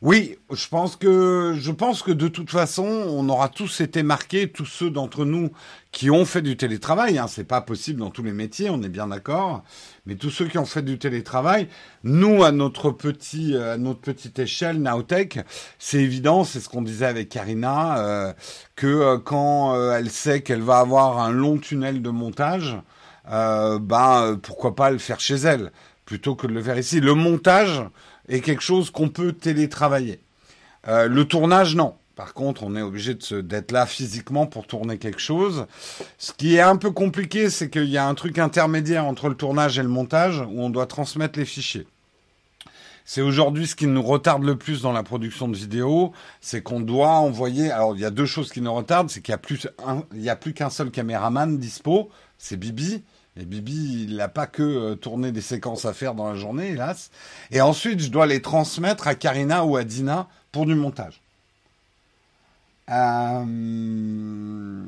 Oui, 0.01 0.37
je 0.51 0.67
pense 0.67 0.95
que 0.95 2.11
de 2.11 2.27
toute 2.27 2.49
façon, 2.49 2.83
on 2.83 3.29
aura 3.29 3.49
tous 3.49 3.79
été 3.79 4.03
marqués, 4.03 4.51
tous 4.51 4.65
ceux 4.65 4.89
d'entre 4.89 5.23
nous 5.23 5.51
qui 5.91 6.09
ont 6.09 6.25
fait 6.25 6.41
du 6.41 6.57
télétravail. 6.57 7.17
Hein, 7.17 7.27
c'est 7.27 7.45
pas 7.45 7.61
possible 7.61 7.99
dans 7.99 8.09
tous 8.09 8.23
les 8.23 8.33
métiers, 8.33 8.69
on 8.69 8.81
est 8.81 8.89
bien 8.89 9.07
d'accord. 9.07 9.63
Mais 10.05 10.15
tous 10.15 10.29
ceux 10.29 10.47
qui 10.47 10.57
ont 10.57 10.65
fait 10.65 10.83
du 10.83 10.99
télétravail, 10.99 11.67
nous 12.03 12.43
à 12.43 12.51
notre 12.51 12.91
petit 12.91 13.57
à 13.57 13.77
notre 13.77 14.01
petite 14.01 14.37
échelle, 14.37 14.81
Naotech, 14.81 15.39
c'est 15.79 15.99
évident, 15.99 16.43
c'est 16.43 16.59
ce 16.59 16.69
qu'on 16.69 16.81
disait 16.81 17.07
avec 17.07 17.29
Karina, 17.29 17.97
euh, 17.99 18.33
que 18.75 18.87
euh, 18.87 19.17
quand 19.17 19.75
euh, 19.75 19.97
elle 19.97 20.11
sait 20.11 20.41
qu'elle 20.41 20.61
va 20.61 20.79
avoir 20.79 21.19
un 21.19 21.31
long 21.31 21.57
tunnel 21.57 22.01
de 22.01 22.09
montage, 22.09 22.77
ben 23.27 24.39
pourquoi 24.43 24.75
pas 24.75 24.91
le 24.91 24.99
faire 24.99 25.19
chez 25.19 25.35
elle 25.35 25.71
plutôt 26.05 26.35
que 26.35 26.47
de 26.47 26.53
le 26.53 26.61
faire 26.61 26.77
ici. 26.77 27.01
Le 27.01 27.15
montage 27.15 27.83
est 28.27 28.41
quelque 28.41 28.61
chose 28.61 28.91
qu'on 28.91 29.09
peut 29.09 29.33
télétravailler. 29.33 30.21
Euh, 30.87 31.07
le 31.07 31.25
tournage, 31.25 31.75
non. 31.75 31.95
Par 32.15 32.33
contre, 32.33 32.63
on 32.63 32.75
est 32.77 32.81
obligé 32.81 33.13
d'être 33.13 33.73
là 33.73 33.85
physiquement 33.85 34.45
pour 34.45 34.67
tourner 34.67 34.97
quelque 34.97 35.19
chose. 35.19 35.67
Ce 36.17 36.31
qui 36.31 36.55
est 36.55 36.61
un 36.61 36.77
peu 36.77 36.91
compliqué, 36.91 37.49
c'est 37.49 37.69
qu'il 37.69 37.89
y 37.89 37.97
a 37.97 38.07
un 38.07 38.15
truc 38.15 38.39
intermédiaire 38.39 39.05
entre 39.05 39.27
le 39.27 39.35
tournage 39.35 39.77
et 39.77 39.83
le 39.83 39.89
montage 39.89 40.39
où 40.39 40.61
on 40.61 40.69
doit 40.69 40.85
transmettre 40.85 41.37
les 41.37 41.45
fichiers. 41.45 41.87
C'est 43.03 43.21
aujourd'hui 43.21 43.67
ce 43.67 43.75
qui 43.75 43.85
nous 43.85 44.01
retarde 44.01 44.43
le 44.43 44.55
plus 44.55 44.81
dans 44.81 44.93
la 44.93 45.03
production 45.03 45.47
de 45.47 45.55
vidéos, 45.55 46.13
c'est 46.39 46.63
qu'on 46.63 46.79
doit 46.79 47.15
envoyer. 47.15 47.69
Alors 47.69 47.95
il 47.95 48.01
y 48.01 48.05
a 48.05 48.09
deux 48.09 48.25
choses 48.25 48.51
qui 48.51 48.61
nous 48.61 48.73
retardent, 48.73 49.09
c'est 49.09 49.21
qu'il 49.21 49.33
y 49.33 49.35
a 49.35 49.37
plus 49.37 49.67
plus 50.39 50.53
qu'un 50.53 50.69
seul 50.69 50.91
caméraman 50.91 51.59
dispo, 51.59 52.09
c'est 52.37 52.57
Bibi. 52.57 53.03
Et 53.37 53.45
Bibi, 53.45 54.05
il 54.07 54.15
n'a 54.15 54.29
pas 54.29 54.47
que 54.47 54.63
euh, 54.63 54.95
tourné 54.95 55.33
des 55.33 55.41
séquences 55.41 55.83
à 55.83 55.93
faire 55.93 56.15
dans 56.15 56.29
la 56.29 56.35
journée, 56.35 56.69
hélas. 56.69 57.11
Et 57.51 57.59
ensuite, 57.59 57.99
je 57.99 58.09
dois 58.09 58.27
les 58.27 58.41
transmettre 58.41 59.09
à 59.09 59.15
Karina 59.15 59.65
ou 59.65 59.75
à 59.75 59.83
Dina 59.83 60.29
pour 60.53 60.65
du 60.65 60.73
montage. 60.73 61.24
Euh... 62.89 64.83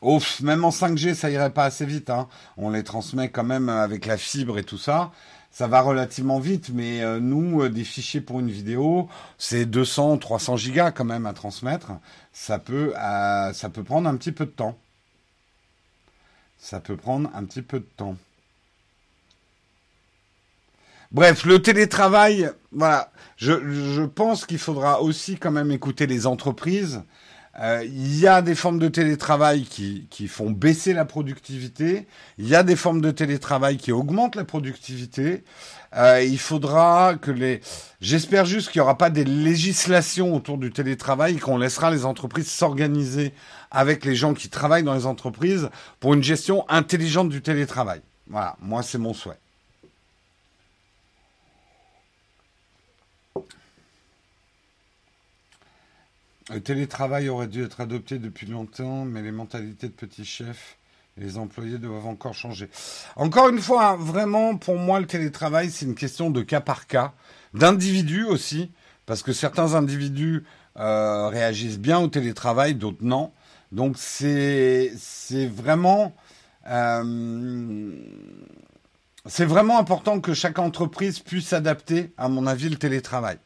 Ouf, 0.00 0.40
même 0.40 0.64
en 0.64 0.70
5G, 0.70 1.14
ça 1.14 1.30
irait 1.30 1.50
pas 1.50 1.64
assez 1.64 1.84
vite. 1.84 2.10
Hein. 2.10 2.28
On 2.56 2.70
les 2.70 2.84
transmet 2.84 3.30
quand 3.30 3.44
même 3.44 3.68
avec 3.68 4.06
la 4.06 4.16
fibre 4.16 4.58
et 4.58 4.64
tout 4.64 4.78
ça. 4.78 5.10
Ça 5.50 5.66
va 5.66 5.80
relativement 5.80 6.38
vite, 6.38 6.70
mais 6.72 7.02
euh, 7.02 7.18
nous, 7.20 7.62
euh, 7.62 7.68
des 7.68 7.82
fichiers 7.82 8.20
pour 8.20 8.38
une 8.38 8.50
vidéo, 8.50 9.08
c'est 9.38 9.64
200, 9.64 10.18
300 10.18 10.56
gigas 10.56 10.92
quand 10.92 11.04
même 11.04 11.26
à 11.26 11.32
transmettre. 11.32 11.92
Ça 12.32 12.58
peut, 12.58 12.92
ça 12.94 13.70
peut 13.72 13.82
prendre 13.82 14.08
un 14.08 14.16
petit 14.16 14.32
peu 14.32 14.46
de 14.46 14.50
temps 14.50 14.76
ça 16.58 16.80
peut 16.80 16.96
prendre 16.96 17.30
un 17.34 17.44
petit 17.44 17.62
peu 17.62 17.80
de 17.80 17.86
temps. 17.96 18.16
Bref, 21.10 21.46
le 21.46 21.62
télétravail, 21.62 22.50
voilà, 22.70 23.10
je, 23.38 24.04
pense 24.04 24.44
qu'il 24.44 24.58
faudra 24.58 25.00
aussi 25.00 25.36
quand 25.36 25.50
même 25.50 25.70
écouter 25.70 26.06
les 26.06 26.26
entreprises. 26.26 27.02
Euh, 27.60 27.82
il 27.84 28.18
y 28.18 28.26
a 28.26 28.42
des 28.42 28.54
formes 28.54 28.78
de 28.78 28.88
télétravail 28.88 29.62
qui, 29.62 30.28
font 30.28 30.50
baisser 30.50 30.92
la 30.92 31.06
productivité. 31.06 32.06
Il 32.36 32.46
y 32.46 32.54
a 32.54 32.62
des 32.62 32.76
formes 32.76 33.00
de 33.00 33.10
télétravail 33.10 33.78
qui 33.78 33.90
augmentent 33.90 34.36
la 34.36 34.44
productivité. 34.44 35.44
Euh, 35.96 36.22
il 36.22 36.38
faudra 36.38 37.14
que 37.14 37.30
les. 37.30 37.62
J'espère 38.02 38.44
juste 38.44 38.70
qu'il 38.70 38.80
n'y 38.80 38.84
aura 38.84 38.98
pas 38.98 39.08
des 39.08 39.24
législations 39.24 40.34
autour 40.34 40.58
du 40.58 40.70
télétravail, 40.70 41.36
qu'on 41.36 41.56
laissera 41.56 41.90
les 41.90 42.04
entreprises 42.04 42.50
s'organiser 42.50 43.32
avec 43.70 44.04
les 44.04 44.14
gens 44.14 44.34
qui 44.34 44.50
travaillent 44.50 44.82
dans 44.82 44.94
les 44.94 45.06
entreprises 45.06 45.70
pour 46.00 46.12
une 46.12 46.22
gestion 46.22 46.68
intelligente 46.68 47.30
du 47.30 47.40
télétravail. 47.40 48.02
Voilà, 48.28 48.56
moi 48.60 48.82
c'est 48.82 48.98
mon 48.98 49.14
souhait. 49.14 49.38
Le 56.50 56.60
télétravail 56.60 57.28
aurait 57.28 57.46
dû 57.46 57.62
être 57.62 57.80
adopté 57.80 58.18
depuis 58.18 58.46
longtemps, 58.46 59.04
mais 59.04 59.20
les 59.22 59.32
mentalités 59.32 59.88
de 59.88 59.92
petits 59.92 60.24
chefs 60.24 60.78
et 61.18 61.20
les 61.20 61.36
employés 61.36 61.78
doivent 61.78 62.06
encore 62.06 62.34
changer. 62.34 62.70
Encore 63.16 63.50
une 63.50 63.60
fois, 63.60 63.96
vraiment, 63.96 64.56
pour 64.56 64.76
moi, 64.76 64.98
le 64.98 65.06
télétravail, 65.06 65.70
c'est 65.70 65.84
une 65.84 65.94
question 65.94 66.30
de 66.30 66.40
cas 66.40 66.60
par 66.60 66.86
cas, 66.86 67.12
d'individus 67.52 68.24
aussi, 68.24 68.70
parce 69.04 69.22
que 69.22 69.32
certains 69.32 69.74
individus 69.74 70.44
euh, 70.78 71.28
réagissent 71.28 71.78
bien 71.78 71.98
au 71.98 72.08
télétravail, 72.08 72.74
d'autres 72.74 73.02
non. 73.04 73.32
Donc 73.70 73.96
c'est 73.98 74.92
c'est 74.96 75.46
vraiment 75.46 76.14
euh, 76.68 77.92
c'est 79.26 79.44
vraiment 79.44 79.78
important 79.78 80.20
que 80.20 80.32
chaque 80.32 80.58
entreprise 80.58 81.18
puisse 81.18 81.52
adapter, 81.52 82.12
à 82.16 82.28
mon 82.28 82.46
avis, 82.46 82.70
le 82.70 82.76
télétravail. 82.76 83.38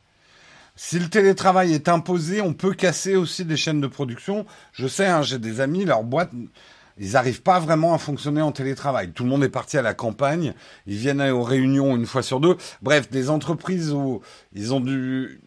Si 0.74 0.98
le 0.98 1.08
télétravail 1.08 1.74
est 1.74 1.88
imposé, 1.88 2.40
on 2.40 2.54
peut 2.54 2.72
casser 2.72 3.14
aussi 3.14 3.44
des 3.44 3.56
chaînes 3.56 3.80
de 3.80 3.87
production. 3.87 4.46
Je 4.72 4.87
sais, 4.87 5.06
hein, 5.06 5.22
j'ai 5.22 5.38
des 5.38 5.61
amis, 5.61 5.85
leur 5.85 6.02
boîte, 6.02 6.30
ils 6.98 7.12
n'arrivent 7.12 7.42
pas 7.42 7.61
vraiment 7.61 7.94
à 7.94 7.98
fonctionner 7.98 8.42
en 8.42 8.52
télétravail. 8.52 9.12
Tout 9.12 9.24
le 9.24 9.30
monde 9.30 9.44
est 9.44 9.48
parti 9.48 9.76
à 9.76 9.82
la 9.82 9.94
campagne, 9.94 10.54
ils 10.87 10.96
viennent 10.96 11.22
aux 11.22 11.42
réunions 11.42 11.96
une 11.96 12.06
fois 12.06 12.22
sur 12.22 12.40
deux. 12.40 12.56
Bref, 12.80 13.11
des 13.11 13.30
entreprises 13.30 13.92
où 13.92 14.22
ils 14.54 14.72
ont 14.72 14.80
dû, 14.80 15.40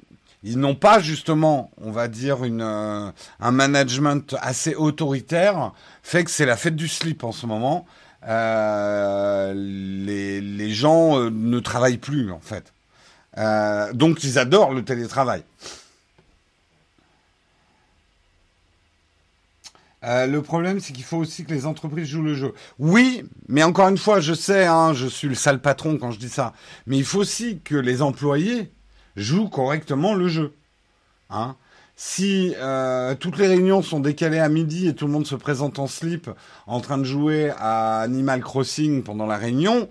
ils 0.43 0.59
n'ont 0.59 0.75
pas 0.75 0.99
justement, 0.99 1.71
on 1.81 1.91
va 1.91 2.07
dire, 2.07 2.43
une, 2.43 2.61
euh, 2.61 3.11
un 3.39 3.51
management 3.51 4.35
assez 4.41 4.75
autoritaire, 4.75 5.73
fait 6.03 6.23
que 6.23 6.31
c'est 6.31 6.45
la 6.45 6.55
fête 6.55 6.75
du 6.75 6.87
slip 6.87 7.23
en 7.23 7.31
ce 7.31 7.47
moment. 7.47 7.85
Euh, 8.27 9.53
les, 9.55 10.41
les, 10.41 10.71
gens 10.71 11.19
euh, 11.19 11.29
ne 11.29 11.59
travaillent 11.59 11.97
plus 11.97 12.31
en 12.31 12.39
fait. 12.39 12.74
Euh, 13.37 13.91
donc 13.93 14.23
ils 14.23 14.39
adorent 14.39 14.73
le 14.73 14.83
télétravail. 14.83 15.43
Euh, 20.03 20.27
le 20.27 20.41
problème, 20.43 20.79
c'est 20.79 20.93
qu'il 20.93 21.03
faut 21.03 21.17
aussi 21.17 21.45
que 21.45 21.53
les 21.53 21.65
entreprises 21.65 22.07
jouent 22.07 22.21
le 22.21 22.35
jeu. 22.35 22.53
Oui, 22.77 23.23
mais 23.47 23.63
encore 23.63 23.87
une 23.87 23.97
fois, 23.97 24.19
je 24.19 24.33
sais, 24.33 24.65
hein, 24.65 24.93
je 24.93 25.07
suis 25.07 25.27
le 25.27 25.33
sale 25.33 25.59
patron 25.59 25.97
quand 25.97 26.11
je 26.11 26.19
dis 26.19 26.29
ça, 26.29 26.53
mais 26.85 26.97
il 26.97 27.03
faut 27.03 27.19
aussi 27.19 27.59
que 27.63 27.75
les 27.75 28.03
employés 28.03 28.71
joue 29.15 29.49
correctement 29.49 30.13
le 30.13 30.27
jeu. 30.27 30.53
Hein 31.31 31.55
si 31.95 32.53
euh, 32.57 33.15
toutes 33.15 33.37
les 33.37 33.47
réunions 33.47 33.81
sont 33.81 33.99
décalées 33.99 34.39
à 34.39 34.49
midi 34.49 34.87
et 34.87 34.95
tout 34.95 35.05
le 35.05 35.13
monde 35.13 35.25
se 35.25 35.35
présente 35.35 35.79
en 35.79 35.87
slip 35.87 36.29
en 36.67 36.81
train 36.81 36.97
de 36.97 37.03
jouer 37.03 37.51
à 37.57 38.01
Animal 38.01 38.41
Crossing 38.41 39.01
pendant 39.03 39.25
la 39.25 39.37
réunion, 39.37 39.87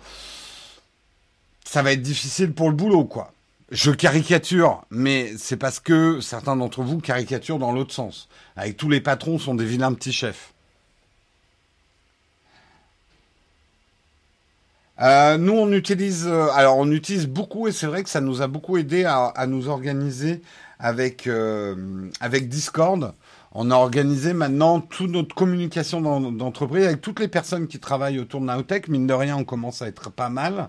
ça 1.65 1.83
va 1.83 1.93
être 1.93 2.03
difficile 2.03 2.53
pour 2.53 2.69
le 2.69 2.77
boulot, 2.77 3.05
quoi. 3.05 3.33
Je 3.71 3.91
caricature, 3.91 4.85
mais 4.91 5.33
c'est 5.39 5.57
parce 5.57 5.81
que 5.81 6.21
certains 6.21 6.55
d'entre 6.57 6.83
vous 6.83 6.99
caricaturent 6.99 7.59
dans 7.59 7.73
l'autre 7.73 7.95
sens. 7.95 8.29
Avec 8.57 8.77
tous 8.77 8.91
les 8.91 9.01
patrons 9.01 9.39
sont 9.39 9.55
des 9.55 9.65
vilains 9.65 9.95
petits 9.95 10.13
chefs. 10.13 10.55
Euh, 15.01 15.39
nous, 15.39 15.55
on 15.55 15.73
utilise, 15.73 16.27
euh, 16.29 16.47
alors 16.53 16.77
on 16.79 16.91
utilise 16.91 17.27
beaucoup 17.27 17.67
et 17.67 17.73
c'est 17.73 17.87
vrai 17.87 18.05
que 18.05 18.11
ça 18.11 18.21
nous 18.21 18.43
a 18.43 18.47
beaucoup 18.47 18.77
aidé 18.77 19.05
à, 19.05 19.47
nous 19.49 19.69
organiser 19.69 20.41
avec 20.79 21.27
euh, 21.27 22.09
avec 22.21 22.49
Discord. 22.49 23.13
on 23.53 23.71
a 23.73 23.75
organisé 23.75 24.35
maintenant 24.35 24.81
toute 24.81 25.11
notre 25.11 25.35
communication 25.35 26.01
d'entreprise 26.31 26.85
avec 26.85 27.01
toutes 27.01 27.19
les 27.19 27.29
personnes 27.29 27.67
qui 27.67 27.81
travaillent 27.81 28.21
autour 28.21 28.41
de 28.41 28.47
Naotech. 28.47 28.89
Mine 28.89 29.07
de 29.09 29.15
rien, 29.15 29.37
on 29.37 29.45
commence 29.45 29.83
à 29.83 29.89
être 29.89 30.11
pas 30.11 30.29
mal. 30.29 30.69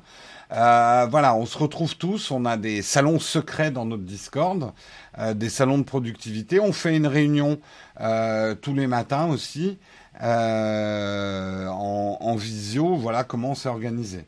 Euh, 0.52 1.08
voilà, 1.10 1.36
on 1.36 1.46
se 1.46 1.58
retrouve 1.58 1.96
tous. 1.98 2.32
On 2.32 2.46
a 2.46 2.58
des 2.58 2.82
salons 2.82 3.20
secrets 3.20 3.72
dans 3.72 3.86
notre 3.86 4.04
Discord, 4.04 4.74
euh, 5.20 5.34
des 5.34 5.50
salons 5.50 5.78
de 5.78 5.84
productivité. 5.84 6.60
On 6.60 6.74
fait 6.74 6.96
une 6.96 7.08
réunion 7.08 7.60
euh, 8.02 8.56
tous 8.56 8.74
les 8.74 8.88
matins 8.88 9.28
aussi 9.28 9.78
en, 10.22 12.18
en 12.22 12.36
visio. 12.36 12.96
Voilà 12.96 13.24
comment 13.24 13.52
on 13.52 13.56
s'est 13.56 13.70
organisé. 13.70 14.26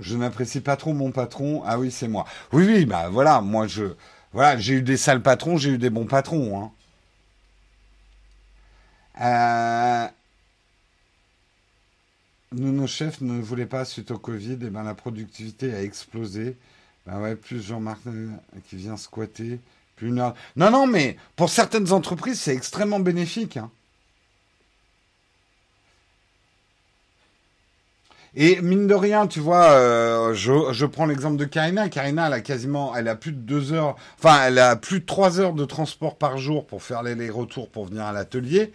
Je 0.00 0.16
n'apprécie 0.16 0.60
pas 0.60 0.76
trop 0.76 0.92
mon 0.92 1.10
patron. 1.10 1.62
Ah 1.66 1.78
oui, 1.78 1.90
c'est 1.90 2.08
moi. 2.08 2.26
Oui, 2.52 2.64
oui, 2.66 2.84
bah 2.84 3.08
voilà, 3.08 3.40
moi 3.40 3.66
je, 3.66 3.94
voilà, 4.32 4.58
j'ai 4.58 4.74
eu 4.74 4.82
des 4.82 4.96
sales 4.96 5.22
patrons, 5.22 5.56
j'ai 5.56 5.70
eu 5.70 5.78
des 5.78 5.90
bons 5.90 6.06
patrons. 6.06 6.62
Hein. 6.62 6.70
Euh, 9.20 10.08
nous, 12.52 12.72
nos 12.72 12.86
chefs 12.86 13.20
ne 13.20 13.40
voulaient 13.40 13.66
pas 13.66 13.84
suite 13.84 14.10
au 14.10 14.18
Covid, 14.18 14.52
et 14.52 14.70
ben 14.70 14.82
la 14.82 14.94
productivité 14.94 15.74
a 15.74 15.82
explosé. 15.82 16.56
Ben 17.06 17.20
ouais, 17.20 17.36
plus 17.36 17.62
Jean-Marc 17.62 18.00
euh, 18.06 18.28
qui 18.68 18.76
vient 18.76 18.96
squatter, 18.96 19.60
plus. 19.96 20.10
Non, 20.10 20.34
non, 20.56 20.86
mais 20.86 21.16
pour 21.36 21.50
certaines 21.50 21.92
entreprises, 21.92 22.40
c'est 22.40 22.54
extrêmement 22.54 23.00
bénéfique. 23.00 23.56
Hein. 23.56 23.70
Et 28.38 28.60
mine 28.60 28.86
de 28.86 28.94
rien, 28.94 29.26
tu 29.26 29.40
vois, 29.40 29.70
euh, 29.70 30.34
je, 30.34 30.84
prends 30.84 31.06
l'exemple 31.06 31.38
de 31.38 31.46
Karina. 31.46 31.88
Karina, 31.88 32.26
elle 32.26 32.34
a 32.34 32.40
quasiment, 32.42 32.94
elle 32.94 33.08
a 33.08 33.16
plus 33.16 33.32
de 33.32 33.38
deux 33.38 33.72
heures, 33.72 33.96
enfin, 34.18 34.38
elle 34.46 34.58
a 34.58 34.76
plus 34.76 35.00
de 35.00 35.06
trois 35.06 35.40
heures 35.40 35.54
de 35.54 35.64
transport 35.64 36.18
par 36.18 36.36
jour 36.36 36.66
pour 36.66 36.82
faire 36.82 37.02
les 37.02 37.30
retours 37.30 37.70
pour 37.70 37.86
venir 37.86 38.04
à 38.04 38.12
l'atelier. 38.12 38.72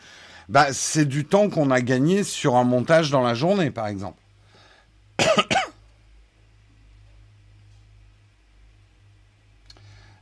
Bah, 0.49 0.73
c'est 0.73 1.05
du 1.05 1.25
temps 1.25 1.49
qu'on 1.49 1.69
a 1.69 1.79
gagné 1.79 2.23
sur 2.23 2.55
un 2.55 2.63
montage 2.63 3.11
dans 3.11 3.21
la 3.21 3.35
journée, 3.35 3.71
par 3.71 3.87
exemple. 3.87 4.21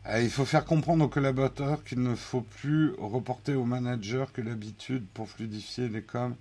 Euh, 0.08 0.24
il 0.24 0.32
faut 0.32 0.46
faire 0.46 0.66
comprendre 0.66 1.06
aux 1.06 1.08
collaborateurs 1.08 1.84
qu'il 1.84 2.02
ne 2.02 2.16
faut 2.16 2.42
plus 2.42 2.94
reporter 2.98 3.54
au 3.54 3.64
manager 3.64 4.34
que 4.34 4.42
l'habitude 4.42 5.06
pour 5.14 5.30
fluidifier 5.30 5.88
les 5.88 6.02
coms 6.02 6.36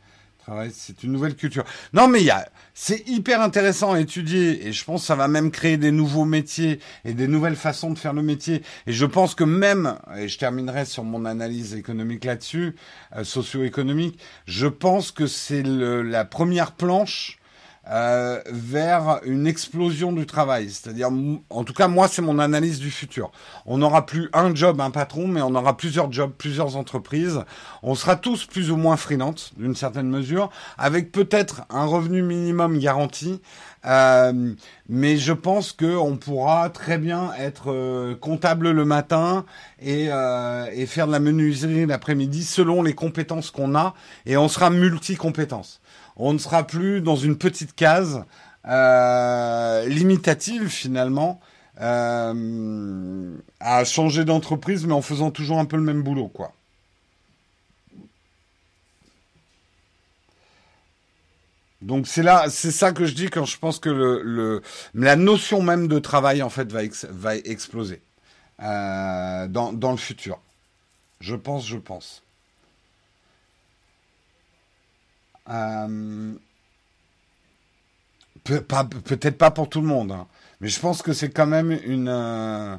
c'est 0.72 1.02
une 1.02 1.12
nouvelle 1.12 1.36
culture. 1.36 1.64
Non, 1.92 2.08
mais 2.08 2.20
il 2.20 2.26
y 2.26 2.30
a, 2.30 2.48
c'est 2.74 3.08
hyper 3.08 3.40
intéressant 3.40 3.92
à 3.92 4.00
étudier 4.00 4.66
et 4.66 4.72
je 4.72 4.84
pense 4.84 5.02
que 5.02 5.06
ça 5.06 5.16
va 5.16 5.28
même 5.28 5.50
créer 5.50 5.76
des 5.76 5.90
nouveaux 5.90 6.24
métiers 6.24 6.80
et 7.04 7.14
des 7.14 7.28
nouvelles 7.28 7.56
façons 7.56 7.90
de 7.90 7.98
faire 7.98 8.12
le 8.12 8.22
métier. 8.22 8.62
Et 8.86 8.92
je 8.92 9.06
pense 9.06 9.34
que 9.34 9.44
même, 9.44 9.98
et 10.16 10.28
je 10.28 10.38
terminerai 10.38 10.84
sur 10.84 11.04
mon 11.04 11.24
analyse 11.24 11.74
économique 11.74 12.24
là-dessus, 12.24 12.76
euh, 13.16 13.24
socio-économique, 13.24 14.18
je 14.46 14.66
pense 14.66 15.10
que 15.10 15.26
c'est 15.26 15.62
la 15.62 16.24
première 16.24 16.72
planche 16.72 17.38
euh, 17.90 18.40
vers 18.50 19.20
une 19.24 19.46
explosion 19.46 20.12
du 20.12 20.26
travail. 20.26 20.70
C'est-à-dire, 20.70 21.08
en 21.50 21.64
tout 21.64 21.72
cas, 21.72 21.88
moi, 21.88 22.08
c'est 22.08 22.22
mon 22.22 22.38
analyse 22.38 22.78
du 22.80 22.90
futur. 22.90 23.30
On 23.64 23.78
n'aura 23.78 24.04
plus 24.04 24.28
un 24.32 24.54
job, 24.54 24.80
un 24.80 24.90
patron, 24.90 25.26
mais 25.26 25.40
on 25.40 25.54
aura 25.54 25.76
plusieurs 25.76 26.12
jobs, 26.12 26.32
plusieurs 26.36 26.76
entreprises. 26.76 27.40
On 27.82 27.94
sera 27.94 28.16
tous 28.16 28.44
plus 28.44 28.70
ou 28.70 28.76
moins 28.76 28.96
freelance, 28.96 29.52
d'une 29.56 29.74
certaine 29.74 30.08
mesure, 30.08 30.50
avec 30.76 31.12
peut-être 31.12 31.62
un 31.70 31.86
revenu 31.86 32.22
minimum 32.22 32.78
garanti. 32.78 33.40
Euh, 33.86 34.54
mais 34.88 35.16
je 35.16 35.32
pense 35.32 35.72
qu'on 35.72 36.16
pourra 36.16 36.68
très 36.70 36.98
bien 36.98 37.32
être 37.38 37.70
euh, 37.70 38.16
comptable 38.16 38.70
le 38.70 38.84
matin 38.84 39.44
et, 39.80 40.08
euh, 40.10 40.66
et 40.72 40.86
faire 40.86 41.06
de 41.06 41.12
la 41.12 41.20
menuiserie 41.20 41.86
l'après-midi 41.86 42.42
selon 42.42 42.82
les 42.82 42.94
compétences 42.94 43.52
qu'on 43.52 43.76
a 43.76 43.94
et 44.26 44.36
on 44.36 44.48
sera 44.48 44.70
multi-compétences 44.70 45.80
on 46.18 46.32
ne 46.32 46.38
sera 46.38 46.66
plus 46.66 47.00
dans 47.00 47.16
une 47.16 47.38
petite 47.38 47.74
case 47.74 48.24
euh, 48.66 49.86
limitative 49.86 50.68
finalement 50.68 51.40
euh, 51.80 53.36
à 53.60 53.84
changer 53.84 54.24
d'entreprise, 54.24 54.84
mais 54.84 54.92
en 54.92 55.02
faisant 55.02 55.30
toujours 55.30 55.60
un 55.60 55.64
peu 55.64 55.76
le 55.76 55.82
même 55.82 56.02
boulot, 56.02 56.28
quoi. 56.28 56.52
Donc 61.80 62.08
c'est 62.08 62.22
là, 62.22 62.46
c'est 62.50 62.72
ça 62.72 62.92
que 62.92 63.04
je 63.04 63.14
dis 63.14 63.30
quand 63.30 63.44
je 63.44 63.56
pense 63.58 63.78
que 63.78 63.88
le, 63.88 64.62
la 64.94 65.16
notion 65.16 65.62
même 65.62 65.86
de 65.86 65.98
travail 65.98 66.42
en 66.42 66.50
fait 66.50 66.70
va, 66.72 66.80
va 67.10 67.36
exploser 67.36 68.02
euh, 68.60 69.46
dans, 69.46 69.72
dans 69.72 69.92
le 69.92 69.96
futur. 69.96 70.40
Je 71.20 71.36
pense, 71.36 71.66
je 71.66 71.76
pense. 71.76 72.22
Euh, 75.48 76.34
peut-être 78.44 79.38
pas 79.38 79.50
pour 79.50 79.68
tout 79.68 79.80
le 79.80 79.86
monde, 79.86 80.12
hein. 80.12 80.26
mais 80.60 80.68
je 80.68 80.80
pense 80.80 81.02
que 81.02 81.12
c'est 81.12 81.30
quand 81.30 81.46
même 81.46 81.78
une, 81.84 82.08
euh, 82.08 82.76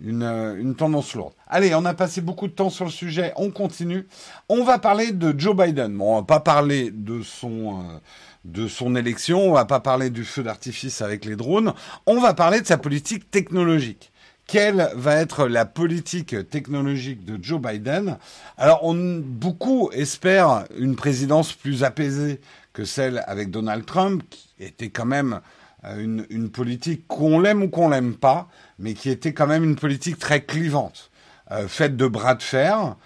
une, 0.00 0.74
tendance 0.74 1.14
lourde. 1.14 1.34
Allez, 1.46 1.74
on 1.74 1.84
a 1.84 1.94
passé 1.94 2.20
beaucoup 2.20 2.48
de 2.48 2.52
temps 2.52 2.70
sur 2.70 2.84
le 2.84 2.90
sujet, 2.90 3.32
on 3.36 3.50
continue. 3.50 4.06
On 4.48 4.64
va 4.64 4.78
parler 4.78 5.12
de 5.12 5.38
Joe 5.38 5.56
Biden. 5.56 5.96
Bon, 5.96 6.12
on 6.12 6.16
va 6.16 6.22
pas 6.22 6.40
parler 6.40 6.90
de 6.90 7.22
son, 7.22 8.00
de 8.48 8.66
son 8.66 8.96
élection, 8.96 9.50
on 9.50 9.52
va 9.52 9.64
pas 9.64 9.80
parler 9.80 10.10
du 10.10 10.24
feu 10.24 10.42
d'artifice 10.42 11.02
avec 11.02 11.24
les 11.24 11.36
drones, 11.36 11.74
on 12.06 12.20
va 12.20 12.34
parler 12.34 12.60
de 12.60 12.66
sa 12.66 12.78
politique 12.78 13.30
technologique. 13.30 14.10
Quelle 14.46 14.90
va 14.94 15.16
être 15.16 15.46
la 15.46 15.66
politique 15.66 16.48
technologique 16.48 17.26
de 17.26 17.38
Joe 17.42 17.60
Biden? 17.60 18.16
Alors, 18.56 18.82
on, 18.82 19.22
beaucoup 19.22 19.90
espèrent 19.92 20.64
une 20.78 20.96
présidence 20.96 21.52
plus 21.52 21.84
apaisée 21.84 22.40
que 22.72 22.84
celle 22.84 23.22
avec 23.26 23.50
Donald 23.50 23.84
Trump, 23.84 24.22
qui 24.30 24.48
était 24.60 24.88
quand 24.88 25.04
même 25.04 25.40
euh, 25.84 26.02
une, 26.02 26.26
une 26.30 26.48
politique 26.48 27.06
qu'on 27.06 27.40
l'aime 27.40 27.62
ou 27.62 27.68
qu'on 27.68 27.90
l'aime 27.90 28.14
pas, 28.14 28.48
mais 28.78 28.94
qui 28.94 29.10
était 29.10 29.34
quand 29.34 29.46
même 29.46 29.64
une 29.64 29.76
politique 29.76 30.18
très 30.18 30.42
clivante, 30.42 31.10
euh, 31.50 31.68
faite 31.68 31.98
de 31.98 32.06
bras 32.06 32.34
de 32.34 32.42
fer, 32.42 32.96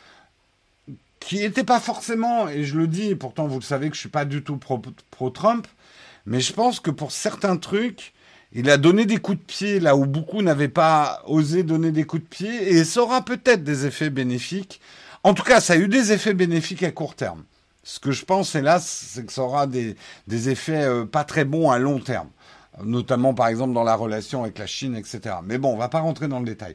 qui 1.24 1.38
n'était 1.38 1.64
pas 1.64 1.80
forcément, 1.80 2.48
et 2.48 2.64
je 2.64 2.76
le 2.76 2.86
dis, 2.86 3.10
et 3.10 3.16
pourtant 3.16 3.46
vous 3.46 3.58
le 3.58 3.64
savez 3.64 3.88
que 3.88 3.94
je 3.94 4.00
suis 4.00 4.08
pas 4.08 4.24
du 4.24 4.42
tout 4.42 4.58
pro-Trump, 5.10 5.66
mais 6.26 6.40
je 6.40 6.52
pense 6.52 6.80
que 6.80 6.90
pour 6.90 7.12
certains 7.12 7.56
trucs, 7.56 8.12
il 8.52 8.68
a 8.70 8.76
donné 8.76 9.06
des 9.06 9.16
coups 9.16 9.38
de 9.38 9.44
pied 9.44 9.80
là 9.80 9.96
où 9.96 10.04
beaucoup 10.06 10.42
n'avaient 10.42 10.68
pas 10.68 11.22
osé 11.26 11.62
donner 11.62 11.90
des 11.90 12.04
coups 12.04 12.22
de 12.22 12.28
pied 12.28 12.72
et 12.72 12.84
ça 12.84 13.02
aura 13.02 13.24
peut-être 13.24 13.64
des 13.64 13.86
effets 13.86 14.10
bénéfiques. 14.10 14.80
En 15.24 15.34
tout 15.34 15.42
cas, 15.42 15.60
ça 15.60 15.72
a 15.74 15.76
eu 15.76 15.88
des 15.88 16.12
effets 16.12 16.34
bénéfiques 16.34 16.82
à 16.82 16.90
court 16.90 17.14
terme. 17.14 17.44
Ce 17.84 17.98
que 17.98 18.12
je 18.12 18.24
pense, 18.24 18.54
hélas, 18.54 18.86
c'est 18.86 19.24
que 19.24 19.32
ça 19.32 19.42
aura 19.42 19.66
des, 19.66 19.96
des 20.28 20.50
effets 20.50 20.82
euh, 20.82 21.04
pas 21.04 21.24
très 21.24 21.44
bons 21.44 21.70
à 21.70 21.78
long 21.78 21.98
terme 21.98 22.28
notamment 22.82 23.34
par 23.34 23.48
exemple 23.48 23.74
dans 23.74 23.84
la 23.84 23.94
relation 23.94 24.42
avec 24.42 24.58
la 24.58 24.66
Chine, 24.66 24.96
etc. 24.96 25.36
Mais 25.44 25.58
bon, 25.58 25.72
on 25.72 25.76
va 25.76 25.88
pas 25.88 26.00
rentrer 26.00 26.28
dans 26.28 26.38
le 26.38 26.46
détail. 26.46 26.74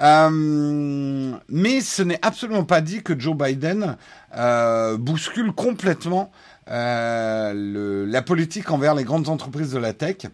Euh, 0.00 1.32
mais 1.48 1.80
ce 1.80 2.02
n'est 2.02 2.18
absolument 2.22 2.64
pas 2.64 2.80
dit 2.80 3.02
que 3.02 3.18
Joe 3.18 3.36
Biden 3.36 3.96
euh, 4.36 4.96
bouscule 4.96 5.52
complètement 5.52 6.30
euh, 6.68 7.52
le, 7.54 8.04
la 8.06 8.22
politique 8.22 8.70
envers 8.70 8.94
les 8.94 9.04
grandes 9.04 9.28
entreprises 9.28 9.72
de 9.72 9.78
la 9.78 9.92
tech. 9.92 10.26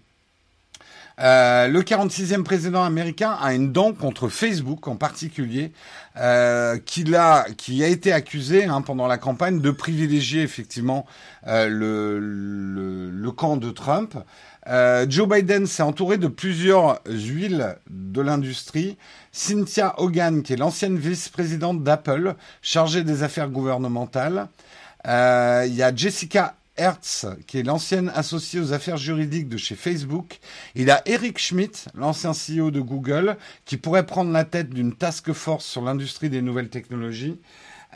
Euh, 1.20 1.68
le 1.68 1.82
46e 1.82 2.42
président 2.42 2.82
américain 2.82 3.36
a 3.40 3.54
une 3.54 3.72
dent 3.72 3.92
contre 3.92 4.28
Facebook 4.28 4.88
en 4.88 4.96
particulier, 4.96 5.72
euh, 6.16 6.78
qui, 6.84 7.14
a, 7.14 7.46
qui 7.56 7.84
a 7.84 7.88
été 7.88 8.12
accusé 8.12 8.64
hein, 8.64 8.82
pendant 8.82 9.06
la 9.06 9.18
campagne 9.18 9.60
de 9.60 9.70
privilégier 9.70 10.42
effectivement 10.42 11.06
euh, 11.46 11.68
le, 11.68 13.30
camp 13.32 13.56
de 13.56 13.70
Trump. 13.70 14.16
Euh, 14.68 15.06
Joe 15.08 15.28
Biden 15.28 15.66
s'est 15.66 15.82
entouré 15.82 16.18
de 16.18 16.28
plusieurs 16.28 17.00
huiles 17.06 17.76
de 17.90 18.20
l'industrie. 18.20 18.96
Cynthia 19.32 19.94
Hogan, 19.98 20.42
qui 20.42 20.52
est 20.52 20.56
l'ancienne 20.56 20.96
vice-présidente 20.96 21.82
d'Apple, 21.82 22.34
chargée 22.60 23.02
des 23.02 23.22
affaires 23.22 23.48
gouvernementales. 23.48 24.48
Euh, 25.06 25.64
il 25.66 25.74
y 25.74 25.82
a 25.82 25.94
Jessica 25.94 26.54
Hertz, 26.76 27.26
qui 27.46 27.58
est 27.58 27.62
l'ancienne 27.62 28.10
associée 28.14 28.60
aux 28.60 28.72
affaires 28.72 28.96
juridiques 28.96 29.48
de 29.48 29.56
chez 29.56 29.74
Facebook. 29.74 30.38
Il 30.74 30.90
a 30.90 31.02
Eric 31.06 31.38
Schmidt, 31.38 31.86
l'ancien 31.94 32.32
CEO 32.32 32.70
de 32.70 32.80
Google, 32.80 33.36
qui 33.64 33.76
pourrait 33.76 34.06
prendre 34.06 34.32
la 34.32 34.44
tête 34.44 34.70
d'une 34.70 34.94
task 34.94 35.32
force 35.32 35.66
sur 35.66 35.82
l'industrie 35.82 36.30
des 36.30 36.40
nouvelles 36.40 36.70
technologies. 36.70 37.38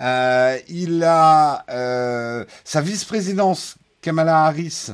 Euh, 0.01 0.59
il 0.69 1.03
a 1.05 1.65
euh, 1.71 2.45
sa 2.65 2.83
vice-présidence, 2.83 3.77
Kamala 4.03 4.45
Harris, 4.45 4.91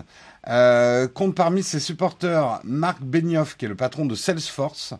euh, 0.48 1.08
compte 1.08 1.34
parmi 1.34 1.62
ses 1.62 1.80
supporters 1.80 2.60
Mark 2.64 3.02
Benioff, 3.02 3.56
qui 3.56 3.64
est 3.64 3.68
le 3.68 3.76
patron 3.76 4.06
de 4.06 4.14
Salesforce, 4.14 4.94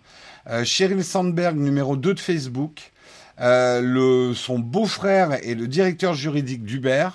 euh, 0.49 0.65
Sheryl 0.65 1.05
Sandberg, 1.05 1.57
numéro 1.57 1.97
2 1.97 2.15
de 2.15 2.21
Facebook, 2.21 2.93
euh, 3.41 3.81
le, 3.81 4.35
son 4.35 4.59
beau-frère 4.59 5.33
est 5.33 5.55
le 5.55 5.67
directeur 5.67 6.15
juridique 6.15 6.65
d'Uber, 6.65 7.09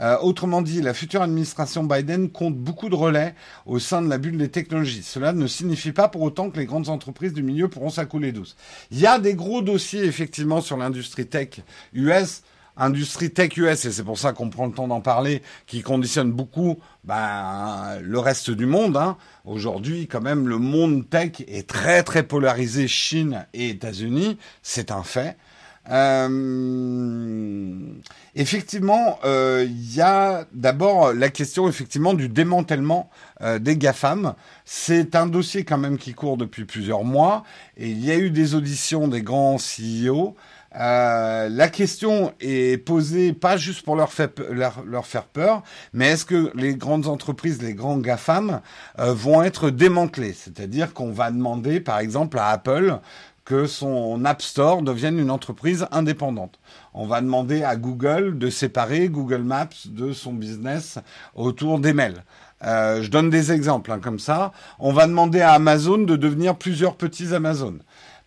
Euh, 0.00 0.16
autrement 0.20 0.62
dit, 0.62 0.80
la 0.80 0.94
future 0.94 1.20
administration 1.20 1.84
Biden 1.84 2.30
compte 2.30 2.56
beaucoup 2.56 2.88
de 2.88 2.94
relais 2.94 3.34
au 3.66 3.78
sein 3.78 4.00
de 4.00 4.08
la 4.08 4.16
bulle 4.16 4.38
des 4.38 4.48
technologies. 4.48 5.02
Cela 5.02 5.32
ne 5.32 5.46
signifie 5.46 5.92
pas 5.92 6.08
pour 6.08 6.22
autant 6.22 6.50
que 6.50 6.58
les 6.58 6.64
grandes 6.64 6.88
entreprises 6.88 7.34
du 7.34 7.42
milieu 7.42 7.68
pourront 7.68 7.90
s'accouler 7.90 8.32
douce. 8.32 8.56
Il 8.90 8.98
y 8.98 9.06
a 9.06 9.18
des 9.18 9.34
gros 9.34 9.60
dossiers 9.60 10.04
effectivement 10.04 10.62
sur 10.62 10.78
l'industrie 10.78 11.26
tech 11.26 11.60
US 11.92 12.42
industrie 12.76 13.30
tech 13.30 13.56
US, 13.56 13.84
et 13.84 13.92
c'est 13.92 14.04
pour 14.04 14.18
ça 14.18 14.32
qu'on 14.32 14.50
prend 14.50 14.66
le 14.66 14.72
temps 14.72 14.88
d'en 14.88 15.00
parler, 15.00 15.42
qui 15.66 15.82
conditionne 15.82 16.32
beaucoup 16.32 16.78
ben, 17.04 17.98
le 18.02 18.18
reste 18.18 18.50
du 18.50 18.66
monde. 18.66 18.96
Hein. 18.96 19.16
Aujourd'hui, 19.44 20.06
quand 20.06 20.20
même, 20.20 20.48
le 20.48 20.58
monde 20.58 21.08
tech 21.08 21.42
est 21.46 21.68
très 21.68 22.02
très 22.02 22.22
polarisé, 22.22 22.88
Chine 22.88 23.46
et 23.54 23.70
États-Unis, 23.70 24.38
c'est 24.62 24.90
un 24.90 25.02
fait. 25.02 25.36
Euh, 25.88 26.28
effectivement, 28.34 29.18
euh, 29.24 29.66
il 29.66 29.94
y 29.94 30.00
a 30.00 30.44
d'abord 30.52 31.12
la 31.12 31.30
question 31.30 31.68
effectivement 31.68 32.14
du 32.14 32.28
démantèlement 32.28 33.10
euh, 33.40 33.58
des 33.58 33.76
GAFAM. 33.76 34.34
C'est 34.64 35.16
un 35.16 35.26
dossier 35.26 35.64
quand 35.64 35.78
même 35.78 35.98
qui 35.98 36.12
court 36.14 36.36
depuis 36.36 36.64
plusieurs 36.64 37.02
mois 37.02 37.44
et 37.76 37.88
il 37.88 38.04
y 38.04 38.10
a 38.10 38.16
eu 38.16 38.30
des 38.30 38.54
auditions 38.54 39.08
des 39.08 39.22
grands 39.22 39.56
CEO. 39.56 40.36
Euh, 40.78 41.48
la 41.48 41.68
question 41.68 42.32
est 42.40 42.78
posée 42.78 43.32
pas 43.32 43.56
juste 43.56 43.84
pour 43.84 43.96
leur, 43.96 44.12
faire 44.12 45.24
peur, 45.24 45.62
mais 45.92 46.10
est-ce 46.10 46.24
que 46.24 46.52
les 46.54 46.76
grandes 46.76 47.08
entreprises, 47.08 47.60
les 47.60 47.74
grands 47.74 47.96
GAFAM, 47.96 48.60
euh, 49.00 49.12
vont 49.12 49.42
être 49.42 49.70
démantelés 49.70 50.32
C'est-à-dire 50.32 50.94
qu'on 50.94 51.10
va 51.10 51.32
demander, 51.32 51.80
par 51.80 51.98
exemple, 51.98 52.38
à 52.38 52.48
Apple 52.48 53.00
que 53.44 53.66
son 53.66 54.24
App 54.24 54.42
Store 54.42 54.82
devienne 54.82 55.18
une 55.18 55.30
entreprise 55.30 55.86
indépendante. 55.90 56.60
On 56.94 57.06
va 57.06 57.20
demander 57.20 57.64
à 57.64 57.74
Google 57.74 58.38
de 58.38 58.48
séparer 58.48 59.08
Google 59.08 59.42
Maps 59.42 59.68
de 59.86 60.12
son 60.12 60.32
business 60.32 60.98
autour 61.34 61.80
des 61.80 61.92
mails. 61.92 62.22
Euh, 62.62 63.02
je 63.02 63.10
donne 63.10 63.30
des 63.30 63.52
exemples 63.52 63.90
hein, 63.90 64.00
comme 64.00 64.18
ça. 64.18 64.52
On 64.78 64.92
va 64.92 65.06
demander 65.06 65.40
à 65.40 65.52
Amazon 65.52 65.98
de 65.98 66.14
devenir 66.14 66.56
plusieurs 66.56 66.94
petits 66.94 67.34
Amazon 67.34 67.78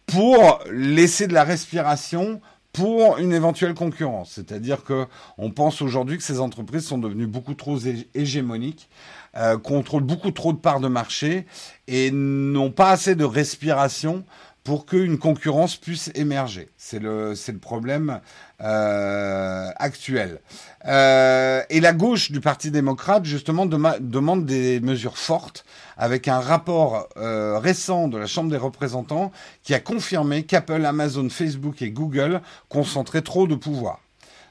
pour 0.05 0.59
laisser 0.71 1.27
de 1.27 1.33
la 1.33 1.43
respiration 1.43 2.41
pour 2.73 3.19
une 3.19 3.33
éventuelle 3.33 3.75
concurrence. 3.75 4.31
C'est-à-dire 4.33 4.83
que 4.83 5.05
on 5.37 5.51
pense 5.51 5.81
aujourd'hui 5.81 6.17
que 6.17 6.23
ces 6.23 6.39
entreprises 6.39 6.85
sont 6.85 6.97
devenues 6.97 7.27
beaucoup 7.27 7.53
trop 7.53 7.77
hégémoniques, 8.15 8.89
euh, 9.37 9.57
contrôlent 9.57 10.03
beaucoup 10.03 10.31
trop 10.31 10.53
de 10.53 10.57
parts 10.57 10.79
de 10.79 10.87
marché 10.87 11.45
et 11.87 12.09
n'ont 12.11 12.71
pas 12.71 12.89
assez 12.89 13.13
de 13.13 13.23
respiration 13.23 14.25
pour 14.63 14.85
qu'une 14.85 15.17
concurrence 15.17 15.75
puisse 15.75 16.09
émerger. 16.15 16.69
C'est 16.77 16.99
le, 16.99 17.35
problème 17.61 18.21
euh, 18.61 19.69
actuel. 19.75 20.39
Euh, 20.85 21.61
et 21.69 21.81
la 21.81 21.93
gauche 21.93 22.31
du 22.31 22.39
Parti 22.39 22.71
démocrate, 22.71 23.25
justement, 23.25 23.65
demande 23.65 24.45
des 24.45 24.79
mesures 24.79 25.17
fortes 25.17 25.65
avec 25.97 26.27
un 26.27 26.39
rapport 26.39 27.07
euh, 27.17 27.59
récent 27.59 28.07
de 28.07 28.17
la 28.17 28.27
Chambre 28.27 28.51
des 28.51 28.57
représentants 28.57 29.31
qui 29.63 29.73
a 29.73 29.79
confirmé 29.79 30.43
qu'Apple, 30.43 30.85
Amazon, 30.85 31.29
Facebook 31.29 31.81
et 31.81 31.91
Google 31.91 32.41
concentraient 32.69 33.21
trop 33.21 33.47
de 33.47 33.55
pouvoir. 33.55 33.99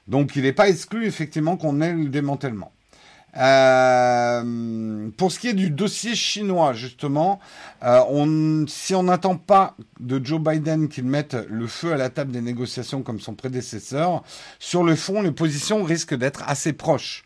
Donc 0.09 0.37
il 0.37 0.43
n'est 0.43 0.53
pas 0.53 0.69
exclu 0.69 1.07
effectivement 1.07 1.57
qu'on 1.57 1.81
ait 1.81 1.93
le 1.93 2.09
démantèlement. 2.09 2.73
Euh, 3.37 5.09
pour 5.17 5.33
ce 5.33 5.39
qui 5.39 5.49
est 5.49 5.55
du 5.55 5.71
dossier 5.71 6.15
chinois, 6.15 6.75
justement, 6.75 7.41
euh, 7.83 8.65
si 8.69 8.95
on 8.95 9.05
n'attend 9.05 9.37
pas 9.37 9.75
de 10.01 10.23
Joe 10.23 10.41
Biden 10.41 10.89
qu'il 10.89 11.05
mette 11.05 11.37
le 11.49 11.67
feu 11.67 11.93
à 11.93 11.97
la 11.97 12.11
table 12.11 12.33
des 12.33 12.43
négociations 12.43 13.03
comme 13.03 13.21
son 13.21 13.35
prédécesseur, 13.35 14.23
sur 14.59 14.85
le 14.85 14.97
fond, 14.97 15.23
les 15.23 15.33
positions 15.33 15.83
risquent 15.83 16.15
d'être 16.15 16.43
assez 16.47 16.75
proches. 16.75 17.25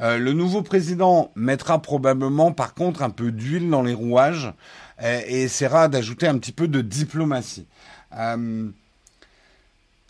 Euh, 0.00 0.18
le 0.18 0.32
nouveau 0.32 0.62
président 0.62 1.32
mettra 1.34 1.82
probablement, 1.82 2.52
par 2.52 2.74
contre, 2.74 3.02
un 3.02 3.10
peu 3.10 3.32
d'huile 3.32 3.68
dans 3.68 3.82
les 3.82 3.94
rouages 3.94 4.52
et, 5.02 5.42
essaiera 5.42 5.88
d'ajouter 5.88 6.28
un 6.28 6.38
petit 6.38 6.52
peu 6.52 6.68
de 6.68 6.80
diplomatie. 6.80 7.66
Euh, 8.16 8.68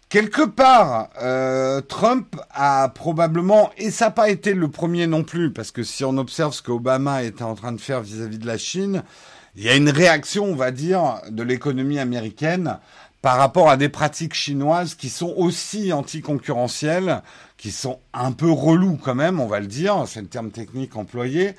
quelque 0.09 0.42
part, 0.42 1.11
euh, 1.22 1.81
Trump 1.81 2.37
a 2.51 2.90
probablement, 2.90 3.70
et 3.79 3.90
ça 3.90 4.07
n'a 4.07 4.11
pas 4.11 4.29
été 4.29 4.53
le 4.53 4.68
premier 4.68 5.07
non 5.07 5.24
plus, 5.24 5.53
parce 5.53 5.70
que 5.70 5.83
si 5.83 6.05
on 6.05 6.18
observe 6.18 6.53
ce 6.53 6.62
qu'Obama 6.62 7.22
était 7.22 7.42
en 7.42 7.55
train 7.55 7.72
de 7.72 7.81
faire 7.81 8.03
vis-à-vis 8.03 8.38
de 8.38 8.46
la 8.46 8.59
Chine, 8.59 9.03
il 9.57 9.64
y 9.64 9.68
a 9.68 9.74
une 9.74 9.90
réaction, 9.90 10.44
on 10.44 10.55
va 10.55 10.70
dire, 10.70 11.20
de 11.31 11.42
l'économie 11.42 11.98
américaine 11.98 12.79
par 13.22 13.37
rapport 13.37 13.68
à 13.68 13.76
des 13.76 13.88
pratiques 13.88 14.35
chinoises 14.35 14.94
qui 14.94 15.09
sont 15.09 15.35
aussi 15.37 15.92
anticoncurrentielles, 15.92 17.22
qui 17.57 17.72
sont 17.72 17.98
un 18.12 18.33
peu 18.33 18.50
relous 18.50 18.96
quand 18.96 19.14
même, 19.14 19.40
on 19.40 19.46
va 19.46 19.61
le 19.61 19.66
dire, 19.66 20.04
c'est 20.07 20.20
le 20.20 20.28
terme 20.28 20.50
technique 20.50 20.96
employé. 20.96 21.54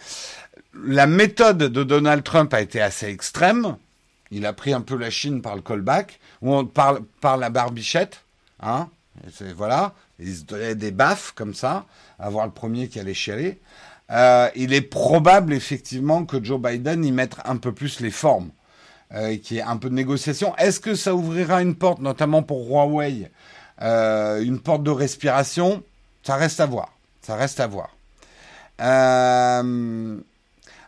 La 0.86 1.08
méthode 1.08 1.58
de 1.58 1.84
Donald 1.84 2.24
Trump 2.24 2.54
a 2.54 2.62
été 2.62 2.82
assez 2.82 3.08
extrême. 3.08 3.76
Il 4.32 4.46
a 4.46 4.54
pris 4.54 4.74
un 4.74 4.82
peu 4.82 4.96
la 4.96 5.10
Chine 5.10 5.42
par 5.42 5.56
le 5.56 5.62
callback, 5.62 6.20
ou 6.42 6.64
par, 6.64 7.00
par 7.20 7.36
la 7.36 7.50
barbichette, 7.50 8.24
hein. 8.62 8.88
voilà, 9.56 9.94
il 10.20 10.34
se 10.34 10.44
donnait 10.44 10.76
des 10.76 10.92
baffes 10.92 11.34
comme 11.36 11.54
ça, 11.54 11.86
à 12.20 12.30
voir 12.30 12.46
le 12.46 12.52
premier 12.52 12.88
qui 12.88 13.00
allait 13.00 13.14
chialer. 13.14 13.60
Euh, 14.12 14.50
il 14.56 14.74
est 14.74 14.82
probable 14.82 15.54
effectivement 15.54 16.26
que 16.26 16.44
Joe 16.44 16.60
Biden 16.60 17.04
y 17.04 17.12
mette 17.12 17.36
un 17.46 17.58
peu 17.58 17.74
plus 17.74 18.00
les 18.00 18.12
formes. 18.12 18.50
Euh, 19.16 19.38
qui 19.38 19.58
est 19.58 19.64
un 19.64 19.78
peu 19.78 19.90
de 19.90 19.96
négociation. 19.96 20.56
Est-ce 20.58 20.80
que 20.80 20.94
ça 20.94 21.16
ouvrira 21.16 21.64
une 21.64 21.74
porte, 21.74 22.00
notamment 22.00 22.44
pour 22.44 22.68
Huawei, 22.68 23.32
euh, 23.82 24.40
une 24.44 24.60
porte 24.60 24.84
de 24.84 24.92
respiration? 24.92 25.82
Ça 26.22 26.36
reste 26.36 26.60
à 26.60 26.68
voir. 26.68 26.94
Ça 27.24 27.36
reste 27.36 27.60
à 27.60 27.66
voir. 27.66 27.90
Euh, 28.80 30.16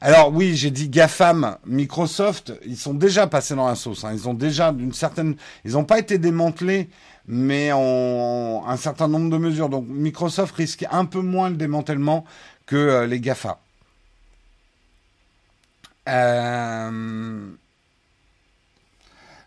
alors 0.01 0.31
oui, 0.31 0.55
j'ai 0.55 0.69
dit 0.69 0.87
GAFAM, 0.87 1.57
Microsoft, 1.65 2.53
ils 2.63 2.77
sont 2.77 2.93
déjà 2.93 3.25
passés 3.25 3.55
dans 3.55 3.67
la 3.67 3.73
sauce. 3.73 4.03
Hein. 4.03 4.11
Ils 4.13 4.29
ont 4.29 4.35
déjà 4.35 4.71
d'une 4.71 4.93
certaine, 4.93 5.35
ils 5.65 5.71
n'ont 5.71 5.83
pas 5.83 5.97
été 5.97 6.19
démantelés, 6.19 6.89
mais 7.25 7.71
en 7.71 8.63
un 8.67 8.77
certain 8.77 9.07
nombre 9.07 9.31
de 9.31 9.37
mesures. 9.37 9.69
Donc 9.69 9.87
Microsoft 9.87 10.55
risque 10.55 10.85
un 10.91 11.05
peu 11.05 11.21
moins 11.21 11.49
le 11.49 11.55
démantèlement 11.55 12.25
que 12.67 13.03
les 13.03 13.19
GAFA. 13.19 13.57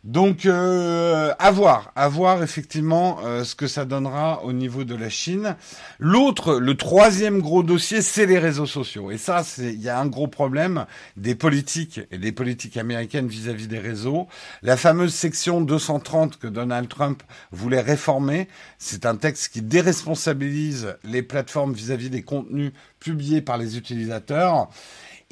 Donc, 0.04 0.44
euh, 0.44 1.32
à 1.38 1.50
voir, 1.50 1.90
à 1.96 2.08
voir 2.08 2.42
effectivement 2.42 3.20
euh, 3.24 3.42
ce 3.42 3.54
que 3.54 3.66
ça 3.66 3.86
donnera 3.86 4.44
au 4.44 4.52
niveau 4.52 4.84
de 4.84 4.94
la 4.94 5.08
Chine. 5.08 5.56
L'autre, 5.98 6.56
le 6.56 6.76
troisième 6.76 7.40
gros 7.40 7.62
dossier, 7.62 8.02
c'est 8.02 8.26
les 8.26 8.38
réseaux 8.38 8.66
sociaux. 8.66 9.10
Et 9.10 9.16
ça, 9.16 9.42
il 9.56 9.80
y 9.80 9.88
a 9.88 9.98
un 9.98 10.04
gros 10.04 10.28
problème 10.28 10.84
des 11.16 11.34
politiques 11.34 12.02
et 12.10 12.18
des 12.18 12.32
politiques 12.32 12.76
américaines 12.76 13.28
vis-à-vis 13.28 13.66
des 13.66 13.78
réseaux. 13.78 14.28
La 14.60 14.76
fameuse 14.76 15.14
section 15.14 15.62
230 15.62 16.38
que 16.38 16.48
Donald 16.48 16.86
Trump 16.90 17.22
voulait 17.50 17.80
réformer, 17.80 18.48
c'est 18.76 19.06
un 19.06 19.16
texte 19.16 19.54
qui 19.54 19.62
déresponsabilise 19.62 20.98
les 21.04 21.22
plateformes 21.22 21.72
vis-à-vis 21.72 22.10
des 22.10 22.22
contenus 22.22 22.72
publiés 23.00 23.40
par 23.40 23.56
les 23.56 23.78
utilisateurs. 23.78 24.68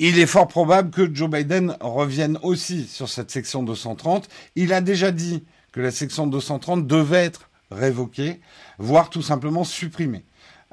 Il 0.04 0.18
est 0.18 0.26
fort 0.26 0.48
probable 0.48 0.90
que 0.90 1.14
Joe 1.14 1.30
Biden 1.30 1.76
revienne 1.80 2.36
aussi 2.42 2.88
sur 2.88 3.08
cette 3.08 3.30
section 3.30 3.62
230. 3.62 4.28
Il 4.56 4.72
a 4.72 4.80
déjà 4.80 5.12
dit 5.12 5.44
que 5.70 5.80
la 5.80 5.92
section 5.92 6.26
230 6.26 6.88
devait 6.88 7.24
être 7.24 7.50
révoquée, 7.70 8.40
voire 8.78 9.10
tout 9.10 9.22
simplement 9.22 9.62
supprimée. 9.62 10.24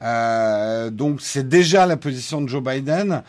Euh, 0.02 0.90
donc 0.90 1.22
c'est 1.22 1.48
déjà 1.48 1.86
la 1.86 1.96
position 1.96 2.42
de 2.42 2.48
Joe 2.50 2.64
Biden. 2.64 3.22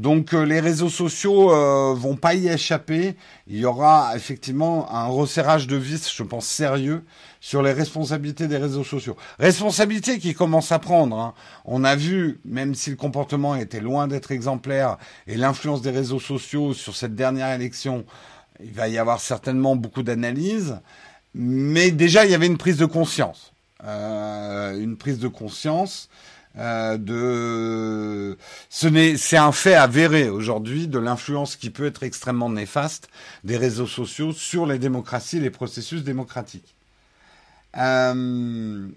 Donc 0.00 0.32
euh, 0.32 0.44
les 0.44 0.60
réseaux 0.60 0.88
sociaux 0.88 1.52
euh, 1.52 1.92
vont 1.94 2.16
pas 2.16 2.34
y 2.34 2.48
échapper. 2.48 3.16
Il 3.46 3.58
y 3.58 3.66
aura 3.66 4.16
effectivement 4.16 4.90
un 4.90 5.04
resserrage 5.08 5.66
de 5.66 5.76
vis, 5.76 6.10
je 6.10 6.22
pense, 6.22 6.46
sérieux 6.46 7.04
sur 7.38 7.62
les 7.62 7.72
responsabilités 7.72 8.48
des 8.48 8.56
réseaux 8.56 8.82
sociaux. 8.82 9.14
Responsabilités 9.38 10.18
qui 10.18 10.32
commencent 10.32 10.72
à 10.72 10.78
prendre. 10.78 11.18
Hein. 11.18 11.34
On 11.66 11.84
a 11.84 11.96
vu, 11.96 12.40
même 12.46 12.74
si 12.74 12.88
le 12.88 12.96
comportement 12.96 13.54
était 13.56 13.80
loin 13.80 14.08
d'être 14.08 14.32
exemplaire, 14.32 14.96
et 15.26 15.36
l'influence 15.36 15.82
des 15.82 15.90
réseaux 15.90 16.20
sociaux 16.20 16.72
sur 16.72 16.96
cette 16.96 17.14
dernière 17.14 17.52
élection, 17.52 18.06
il 18.64 18.72
va 18.72 18.88
y 18.88 18.96
avoir 18.96 19.20
certainement 19.20 19.76
beaucoup 19.76 20.02
d'analyses. 20.02 20.80
Mais 21.34 21.90
déjà, 21.90 22.24
il 22.24 22.30
y 22.30 22.34
avait 22.34 22.46
une 22.46 22.58
prise 22.58 22.78
de 22.78 22.86
conscience. 22.86 23.52
Euh, 23.84 24.80
une 24.80 24.96
prise 24.96 25.18
de 25.18 25.28
conscience. 25.28 26.08
Euh, 26.58 26.98
de 26.98 28.36
c'est 28.70 29.36
un 29.36 29.52
fait 29.52 29.74
avéré 29.74 30.28
aujourd'hui 30.28 30.88
de 30.88 30.98
l'influence 30.98 31.54
qui 31.54 31.70
peut 31.70 31.86
être 31.86 32.02
extrêmement 32.02 32.50
néfaste 32.50 33.08
des 33.44 33.56
réseaux 33.56 33.86
sociaux 33.86 34.32
sur 34.32 34.66
les 34.66 34.78
démocraties 34.80 35.36
et 35.36 35.40
les 35.40 35.50
processus 35.50 36.02
démocratiques. 36.02 36.74
Euh, 37.76 38.88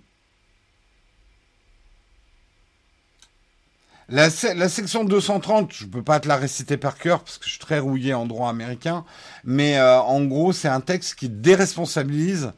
la, 4.10 4.30
section 4.32 5.04
230, 5.04 5.72
je 5.74 5.86
ne 5.86 5.90
peux 5.92 6.04
pas 6.04 6.20
te 6.20 6.28
la 6.28 6.38
réciter 6.38 6.78
par 6.78 6.98
cœur 6.98 7.24
parce 7.24 7.38
que 7.38 7.46
je 7.46 7.52
suis 7.52 7.60
très 7.60 7.80
rouillé 7.80 8.16
en 8.16 8.26
droit 8.26 8.50
américain, 8.50 9.06
mais 9.44 9.78
euh, 9.78 10.00
en 10.00 10.24
gros, 10.24 10.54
c'est 10.54 10.68
un 10.68 10.82
texte 10.82 11.16
qui 11.16 11.30
déresponsabilise 11.30 12.52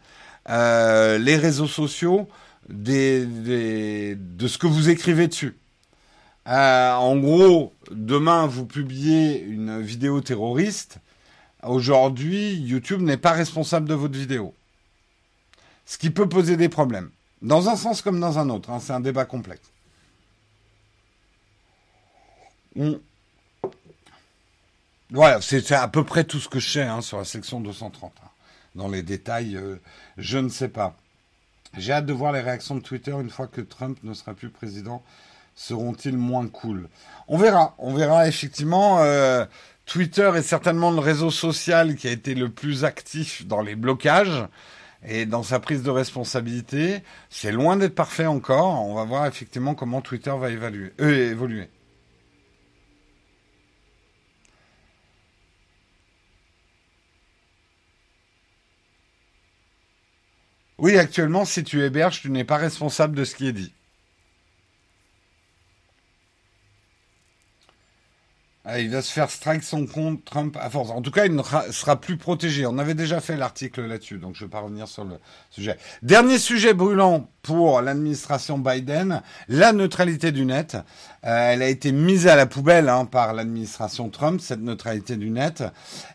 les 0.47 1.37
réseaux 1.37 1.67
sociaux 1.67 2.29
de 2.69 4.47
ce 4.47 4.57
que 4.57 4.67
vous 4.67 4.89
écrivez 4.89 5.27
dessus. 5.27 5.55
Euh, 6.47 6.93
en 6.93 7.17
gros, 7.17 7.73
demain, 7.91 8.45
vous 8.45 8.65
publiez 8.65 9.41
une 9.41 9.81
vidéo 9.81 10.21
terroriste. 10.21 10.99
Aujourd'hui, 11.63 12.53
YouTube 12.55 13.01
n'est 13.01 13.17
pas 13.17 13.31
responsable 13.31 13.89
de 13.89 13.95
votre 13.95 14.17
vidéo. 14.17 14.53
Ce 15.85 15.97
qui 15.97 16.11
peut 16.11 16.29
poser 16.29 16.55
des 16.57 16.69
problèmes. 16.69 17.09
Dans 17.41 17.69
un 17.69 17.75
sens 17.75 18.01
comme 18.01 18.19
dans 18.19 18.37
un 18.37 18.49
autre. 18.49 18.69
Hein, 18.69 18.79
c'est 18.79 18.93
un 18.93 18.99
débat 18.99 19.25
complexe. 19.25 19.71
Voilà, 25.09 25.41
c'est 25.41 25.71
à 25.71 25.87
peu 25.87 26.03
près 26.03 26.23
tout 26.25 26.39
ce 26.39 26.49
que 26.49 26.59
je 26.59 26.69
sais 26.69 26.83
hein, 26.83 27.01
sur 27.01 27.17
la 27.17 27.25
section 27.25 27.59
230. 27.61 28.13
Hein. 28.23 28.27
Dans 28.75 28.89
les 28.89 29.01
détails, 29.01 29.55
euh, 29.55 29.77
je 30.17 30.37
ne 30.37 30.49
sais 30.49 30.67
pas. 30.67 30.95
J'ai 31.77 31.91
hâte 31.91 32.05
de 32.05 32.13
voir 32.13 32.31
les 32.31 32.39
réactions 32.39 32.75
de 32.75 32.81
Twitter 32.81 33.11
une 33.11 33.29
fois 33.29 33.47
que 33.47 33.61
Trump 33.61 33.97
ne 34.03 34.13
sera 34.13 34.33
plus 34.33 34.49
président. 34.49 35.03
Seront-ils 35.55 36.17
moins 36.17 36.47
cool? 36.47 36.89
On 37.27 37.37
verra. 37.37 37.75
On 37.77 37.93
verra 37.93 38.27
effectivement. 38.27 38.99
Euh, 39.01 39.45
Twitter 39.85 40.31
est 40.35 40.41
certainement 40.41 40.91
le 40.91 40.99
réseau 40.99 41.31
social 41.31 41.95
qui 41.95 42.07
a 42.07 42.11
été 42.11 42.33
le 42.33 42.49
plus 42.49 42.85
actif 42.85 43.45
dans 43.45 43.61
les 43.61 43.75
blocages 43.75 44.45
et 45.07 45.25
dans 45.25 45.43
sa 45.43 45.59
prise 45.59 45.83
de 45.83 45.91
responsabilité. 45.91 47.03
C'est 47.29 47.51
loin 47.51 47.77
d'être 47.77 47.95
parfait 47.95 48.25
encore. 48.25 48.83
On 48.83 48.95
va 48.95 49.03
voir 49.03 49.25
effectivement 49.27 49.75
comment 49.75 50.01
Twitter 50.01 50.31
va 50.31 50.47
euh, 50.47 51.31
évoluer. 51.31 51.69
Oui, 60.77 60.97
actuellement, 60.97 61.45
si 61.45 61.63
tu 61.63 61.83
héberges, 61.83 62.21
tu 62.21 62.29
n'es 62.29 62.43
pas 62.43 62.57
responsable 62.57 63.15
de 63.15 63.23
ce 63.23 63.35
qui 63.35 63.47
est 63.47 63.53
dit. 63.53 63.73
Ah, 68.67 68.79
il 68.79 68.89
va 68.89 69.03
se 69.03 69.11
faire 69.11 69.29
strike 69.29 69.63
son 69.63 69.85
compte 69.85 70.25
Trump 70.25 70.57
à 70.59 70.71
force. 70.71 70.89
En 70.89 71.03
tout 71.03 71.11
cas, 71.11 71.27
il 71.27 71.35
ne 71.35 71.43
sera 71.43 72.01
plus 72.01 72.17
protégé. 72.17 72.65
On 72.65 72.79
avait 72.79 72.95
déjà 72.95 73.21
fait 73.21 73.37
l'article 73.37 73.85
là-dessus, 73.85 74.17
donc 74.17 74.33
je 74.33 74.43
ne 74.43 74.47
vais 74.47 74.51
pas 74.51 74.61
revenir 74.61 74.87
sur 74.87 75.05
le 75.05 75.19
sujet. 75.51 75.77
Dernier 76.01 76.39
sujet 76.39 76.73
brûlant 76.73 77.29
pour 77.43 77.81
l'administration 77.81 78.57
Biden, 78.57 79.21
la 79.49 79.71
neutralité 79.71 80.31
du 80.31 80.45
net. 80.45 80.77
Euh, 81.25 81.53
elle 81.53 81.61
a 81.63 81.67
été 81.67 81.91
mise 81.91 82.27
à 82.27 82.35
la 82.35 82.45
poubelle 82.45 82.87
hein, 82.87 83.05
par 83.05 83.33
l'administration 83.33 84.09
Trump, 84.09 84.41
cette 84.41 84.61
neutralité 84.61 85.15
du 85.15 85.31
net. 85.31 85.63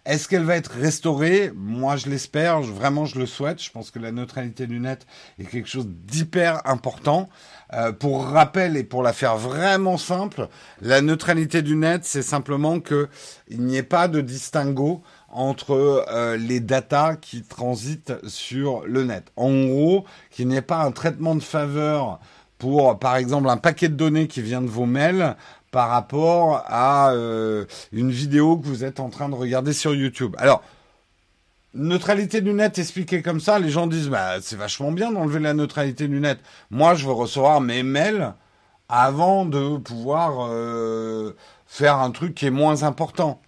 Est-ce 0.05 0.29
qu'elle 0.29 0.45
va 0.45 0.57
être 0.57 0.71
restaurée? 0.71 1.53
Moi, 1.57 1.97
je 1.97 2.09
l'espère. 2.09 2.61
Vraiment, 2.61 3.07
je 3.07 3.19
le 3.19 3.27
souhaite. 3.27 3.61
Je 3.63 3.71
pense 3.71 3.91
que 3.91 3.99
la 3.99 4.13
neutralité 4.13 4.67
du 4.67 4.79
net 4.79 5.07
est 5.39 5.47
quelque 5.47 5.69
chose 5.69 5.89
d'hyper 5.89 6.61
important. 6.65 7.29
Euh, 7.73 7.93
pour 7.93 8.25
rappel 8.25 8.77
et 8.77 8.83
pour 8.83 9.03
la 9.03 9.13
faire 9.13 9.37
vraiment 9.37 9.97
simple, 9.97 10.49
la 10.81 11.03
neutralité 11.03 11.63
du 11.63 11.77
net, 11.77 12.05
c'est 12.05 12.23
simplement 12.23 12.81
que 12.81 13.09
il 13.49 13.63
n'y 13.63 13.77
ait 13.77 13.85
pas 13.85 14.09
de 14.09 14.21
distinguo 14.21 15.03
entre 15.29 16.05
euh, 16.11 16.37
les 16.37 16.59
datas 16.59 17.15
qui 17.15 17.43
transitent 17.43 18.15
sur 18.27 18.83
le 18.87 19.05
net. 19.05 19.31
En 19.37 19.67
gros, 19.67 20.05
qu'il 20.31 20.49
n'y 20.49 20.57
ait 20.57 20.63
pas 20.63 20.83
un 20.83 20.91
traitement 20.91 21.37
de 21.37 21.43
faveur 21.43 22.19
pour, 22.61 22.99
par 22.99 23.17
exemple, 23.17 23.49
un 23.49 23.57
paquet 23.57 23.89
de 23.89 23.95
données 23.95 24.29
qui 24.29 24.43
vient 24.43 24.61
de 24.61 24.69
vos 24.69 24.87
mails 24.87 25.35
par 25.73 25.89
rapport 25.89 26.63
à 26.67 27.11
euh, 27.13 27.65
une 27.91 28.11
vidéo 28.11 28.59
que 28.59 28.67
vous 28.67 28.85
êtes 28.85 29.01
en 29.01 29.09
train 29.09 29.29
de 29.31 29.35
regarder 29.35 29.73
sur 29.73 29.95
YouTube. 29.95 30.37
Alors, 30.39 30.63
neutralité 31.75 32.43
du 32.43 32.53
net 32.53 32.79
expliquée 32.79 33.23
comme 33.23 33.41
ça, 33.41 33.59
les 33.59 33.71
gens 33.71 33.87
disent 33.87 34.09
bah 34.09 34.41
c'est 34.43 34.57
vachement 34.57 34.93
bien 34.93 35.11
d'enlever 35.11 35.41
la 35.41 35.55
neutralité 35.55 36.07
du 36.07 36.21
net. 36.21 36.39
Moi, 36.71 36.95
je 36.95 37.07
veux 37.07 37.13
recevoir 37.13 37.63
mes 37.63 37.83
mails 37.83 38.35
avant 38.91 39.47
de 39.47 39.79
pouvoir 39.79 40.49
euh, 40.51 41.35
faire 41.67 41.97
un 41.97 42.11
truc 42.11 42.35
qui 42.35 42.47
est 42.47 42.51
moins 42.51 42.83
important. 42.83 43.41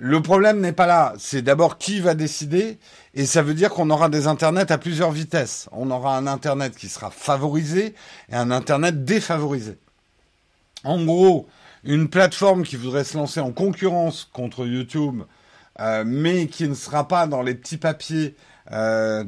Le 0.00 0.22
problème 0.22 0.60
n'est 0.60 0.72
pas 0.72 0.86
là. 0.86 1.14
C'est 1.18 1.42
d'abord 1.42 1.76
qui 1.78 2.00
va 2.00 2.14
décider. 2.14 2.78
Et 3.14 3.26
ça 3.26 3.42
veut 3.42 3.54
dire 3.54 3.70
qu'on 3.70 3.90
aura 3.90 4.08
des 4.08 4.26
internets 4.26 4.70
à 4.70 4.78
plusieurs 4.78 5.10
vitesses. 5.10 5.68
On 5.72 5.90
aura 5.90 6.16
un 6.16 6.26
internet 6.26 6.76
qui 6.76 6.88
sera 6.88 7.10
favorisé 7.10 7.94
et 8.30 8.36
un 8.36 8.50
internet 8.50 9.04
défavorisé. 9.04 9.76
En 10.84 11.04
gros, 11.04 11.48
une 11.82 12.08
plateforme 12.08 12.62
qui 12.62 12.76
voudrait 12.76 13.04
se 13.04 13.16
lancer 13.16 13.40
en 13.40 13.50
concurrence 13.50 14.28
contre 14.32 14.66
YouTube 14.66 15.22
euh, 15.80 16.02
mais 16.04 16.48
qui 16.48 16.68
ne 16.68 16.74
sera 16.74 17.06
pas 17.06 17.28
dans 17.28 17.42
les 17.42 17.54
petits 17.54 17.76
papiers 17.76 18.34
euh, 18.72 19.22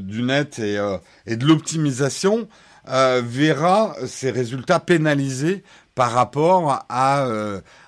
du 0.00 0.22
net 0.22 0.58
et, 0.58 0.76
euh, 0.76 0.98
de 1.26 1.46
l'optimisation, 1.46 2.46
verra 2.84 3.94
ses 4.06 4.30
résultats 4.30 4.80
pénalisés 4.80 5.62
par 5.94 6.12
rapport 6.12 6.84
à 6.88 7.26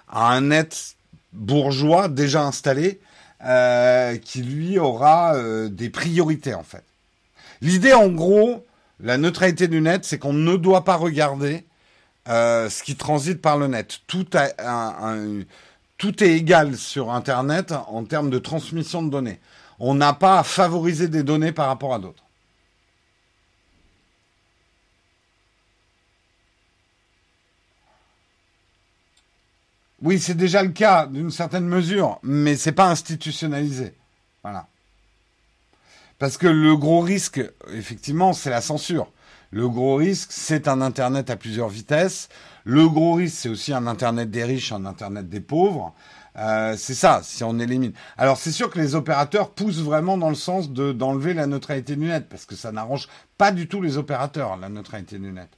un 0.08 0.40
net 0.40 0.96
bourgeois 1.34 2.08
déjà 2.08 2.44
installé 2.44 3.00
qui 4.22 4.42
lui 4.42 4.78
aura 4.78 5.34
des 5.68 5.90
priorités 5.90 6.54
en 6.54 6.62
fait. 6.62 6.84
L'idée 7.60 7.92
en 7.92 8.08
gros, 8.08 8.64
la 9.00 9.18
neutralité 9.18 9.68
du 9.68 9.80
net, 9.82 10.04
c'est 10.04 10.18
qu'on 10.18 10.32
ne 10.32 10.56
doit 10.56 10.84
pas 10.84 10.96
regarder 10.96 11.64
ce 12.26 12.82
qui 12.82 12.96
transite 12.96 13.42
par 13.42 13.58
le 13.58 13.66
net. 13.66 14.00
Tout 14.06 14.24
tout 15.98 16.24
est 16.24 16.30
égal 16.30 16.76
sur 16.76 17.12
Internet 17.12 17.72
en 17.88 18.04
termes 18.04 18.30
de 18.30 18.38
transmission 18.38 19.02
de 19.02 19.10
données. 19.10 19.40
On 19.78 19.94
n'a 19.94 20.12
pas 20.12 20.38
à 20.38 20.42
favoriser 20.42 21.08
des 21.08 21.22
données 21.22 21.52
par 21.52 21.68
rapport 21.68 21.94
à 21.94 21.98
d'autres. 21.98 22.23
Oui, 30.04 30.20
c'est 30.20 30.34
déjà 30.34 30.62
le 30.62 30.68
cas 30.68 31.06
d'une 31.06 31.30
certaine 31.30 31.66
mesure, 31.66 32.18
mais 32.22 32.56
c'est 32.56 32.72
pas 32.72 32.90
institutionnalisé. 32.90 33.94
Voilà. 34.42 34.66
Parce 36.18 36.36
que 36.36 36.46
le 36.46 36.76
gros 36.76 37.00
risque, 37.00 37.40
effectivement, 37.72 38.34
c'est 38.34 38.50
la 38.50 38.60
censure. 38.60 39.10
Le 39.50 39.66
gros 39.66 39.96
risque, 39.96 40.28
c'est 40.30 40.68
un 40.68 40.82
Internet 40.82 41.30
à 41.30 41.36
plusieurs 41.36 41.70
vitesses. 41.70 42.28
Le 42.64 42.86
gros 42.86 43.14
risque, 43.14 43.34
c'est 43.34 43.48
aussi 43.48 43.72
un 43.72 43.86
Internet 43.86 44.30
des 44.30 44.44
riches, 44.44 44.72
un 44.72 44.84
Internet 44.84 45.30
des 45.30 45.40
pauvres. 45.40 45.94
Euh, 46.36 46.74
c'est 46.76 46.94
ça, 46.94 47.20
si 47.22 47.42
on 47.42 47.58
élimine. 47.58 47.94
Alors 48.18 48.36
c'est 48.36 48.52
sûr 48.52 48.68
que 48.68 48.78
les 48.78 48.94
opérateurs 48.94 49.52
poussent 49.52 49.80
vraiment 49.80 50.18
dans 50.18 50.28
le 50.28 50.34
sens 50.34 50.70
de 50.70 50.92
d'enlever 50.92 51.32
la 51.32 51.46
neutralité 51.46 51.96
du 51.96 52.06
net, 52.06 52.28
parce 52.28 52.44
que 52.44 52.56
ça 52.56 52.72
n'arrange 52.72 53.08
pas 53.38 53.52
du 53.52 53.68
tout 53.68 53.80
les 53.80 53.96
opérateurs, 53.96 54.58
la 54.58 54.68
neutralité 54.68 55.18
du 55.18 55.32
net. 55.32 55.48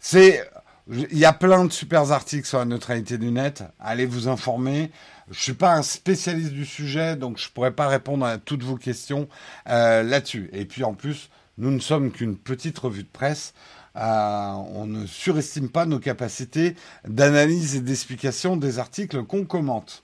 C'est, 0.00 0.50
il 0.88 1.18
y 1.18 1.26
a 1.26 1.32
plein 1.32 1.64
de 1.66 1.72
super 1.72 2.10
articles 2.10 2.46
sur 2.46 2.58
la 2.58 2.64
neutralité 2.64 3.18
du 3.18 3.30
net. 3.30 3.62
Allez 3.78 4.06
vous 4.06 4.28
informer. 4.28 4.90
Je 5.30 5.38
suis 5.38 5.52
pas 5.52 5.74
un 5.74 5.82
spécialiste 5.82 6.52
du 6.52 6.64
sujet, 6.64 7.14
donc 7.16 7.38
je 7.38 7.48
pourrais 7.50 7.70
pas 7.70 7.86
répondre 7.86 8.26
à 8.26 8.38
toutes 8.38 8.64
vos 8.64 8.76
questions 8.76 9.28
euh, 9.68 10.02
là-dessus. 10.02 10.50
Et 10.52 10.64
puis 10.64 10.82
en 10.82 10.94
plus, 10.94 11.28
nous 11.58 11.70
ne 11.70 11.78
sommes 11.78 12.10
qu'une 12.10 12.36
petite 12.36 12.78
revue 12.78 13.02
de 13.02 13.08
presse. 13.08 13.52
Euh, 13.96 14.52
on 14.74 14.86
ne 14.86 15.06
surestime 15.06 15.68
pas 15.68 15.84
nos 15.84 15.98
capacités 15.98 16.74
d'analyse 17.06 17.76
et 17.76 17.80
d'explication 17.80 18.56
des 18.56 18.78
articles 18.78 19.22
qu'on 19.24 19.44
commente. 19.44 20.02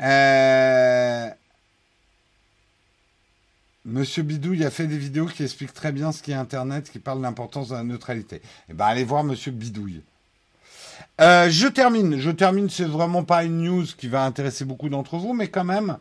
Euh, 0.00 1.28
Monsieur 3.88 4.24
Bidouille 4.24 4.64
a 4.64 4.70
fait 4.70 4.88
des 4.88 4.98
vidéos 4.98 5.26
qui 5.26 5.44
expliquent 5.44 5.72
très 5.72 5.92
bien 5.92 6.10
ce 6.10 6.20
qu'est 6.20 6.34
Internet, 6.34 6.90
qui 6.90 6.98
parlent 6.98 7.18
de 7.18 7.22
l'importance 7.22 7.68
de 7.68 7.74
la 7.74 7.84
neutralité. 7.84 8.42
Eh 8.68 8.74
ben, 8.74 8.84
allez 8.84 9.04
voir 9.04 9.22
Monsieur 9.22 9.52
Bidouille. 9.52 10.02
Euh, 11.20 11.48
je 11.48 11.68
termine. 11.68 12.18
Je 12.18 12.32
termine. 12.32 12.68
C'est 12.68 12.84
vraiment 12.84 13.22
pas 13.22 13.44
une 13.44 13.62
news 13.62 13.84
qui 13.96 14.08
va 14.08 14.24
intéresser 14.24 14.64
beaucoup 14.64 14.88
d'entre 14.88 15.18
vous, 15.18 15.34
mais 15.34 15.46
quand 15.46 15.62
même, 15.62 15.98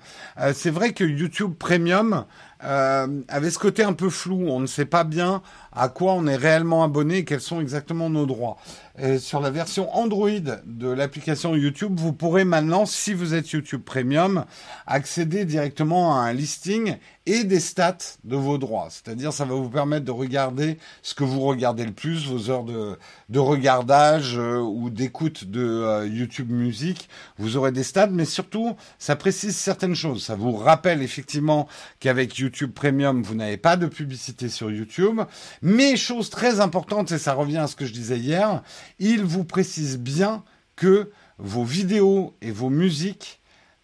c'est 0.54 0.72
vrai 0.72 0.94
que 0.94 1.04
YouTube 1.04 1.54
Premium 1.60 2.26
euh, 2.64 3.22
avait 3.28 3.52
ce 3.52 3.60
côté 3.60 3.84
un 3.84 3.94
peu 3.94 4.10
flou. 4.10 4.48
On 4.48 4.60
ne 4.60 4.68
sait 4.68 4.86
pas 4.86 5.04
bien 5.04 5.42
à 5.76 5.90
quoi 5.90 6.14
on 6.14 6.26
est 6.26 6.36
réellement 6.36 6.84
abonné 6.84 7.18
et 7.18 7.26
quels 7.26 7.42
sont 7.42 7.60
exactement 7.60 8.10
nos 8.10 8.26
droits. 8.26 8.58
Euh, 9.02 9.20
sur 9.20 9.42
la 9.42 9.50
version 9.50 9.94
Android 9.94 10.30
de 10.66 10.88
l'application 10.88 11.54
YouTube, 11.56 12.00
vous 12.00 12.14
pourrez 12.14 12.46
maintenant, 12.46 12.86
si 12.86 13.14
vous 13.14 13.34
êtes 13.34 13.50
YouTube 13.52 13.82
Premium, 13.84 14.46
accéder 14.88 15.44
directement 15.44 16.16
à 16.16 16.28
un 16.28 16.34
listing 16.34 16.96
et 17.26 17.44
des 17.44 17.60
stats 17.60 17.98
de 18.24 18.38
vos 18.38 18.58
droits. 18.58 18.88
C'est-à-dire, 18.90 19.34
ça 19.34 19.44
va 19.44 19.56
vous 19.56 19.70
permettre 19.70 20.06
de 20.06 20.12
regarder 20.12 20.78
ce 21.02 21.14
que 21.14 21.26
vous 21.26 21.42
regardez 21.42 21.84
le 21.84 21.92
plus, 21.92 22.28
vos 22.28 22.50
heures 22.50 22.64
de, 22.64 22.98
de 23.30 23.40
regardage 23.40 24.38
euh, 24.38 24.60
ou 24.60 24.90
d'écoute 24.90 25.46
de 25.46 25.62
euh, 25.62 26.08
YouTube 26.08 26.52
Music. 26.52 27.10
Vous 27.38 27.58
aurez 27.58 27.74
des 27.74 27.84
stats, 27.84 28.08
mais 28.08 28.26
surtout, 28.26 28.76
ça 28.98 29.18
précise 29.18 29.58
certaines 29.58 29.96
choses. 29.96 30.24
Ça 30.24 30.36
vous 30.36 30.56
rappelle 30.56 31.02
effectivement 31.02 31.68
qu'avec 32.00 32.38
YouTube 32.38 32.45
Premium, 32.74 33.24
vous 33.24 33.36
n'avez 33.36 33.58
pas 33.58 33.78
de 33.78 33.88
publicité 33.88 34.50
sur 34.50 34.72
YouTube. 34.72 35.22
Mais 35.62 35.96
chose 35.96 36.30
très 36.30 36.60
importante, 36.60 37.12
et 37.12 37.18
ça 37.18 37.34
revient 37.34 37.58
à 37.58 37.68
ce 37.68 37.76
que 37.76 37.86
je 37.86 37.94
disais 37.94 38.18
hier, 38.18 38.62
il 39.00 39.24
vous 39.24 39.44
précise 39.44 39.98
bien 39.98 40.44
que 40.76 41.12
vos 41.38 41.64
vidéos 41.64 42.36
et 42.42 42.52
vos 42.52 42.70
musiques 42.70 43.40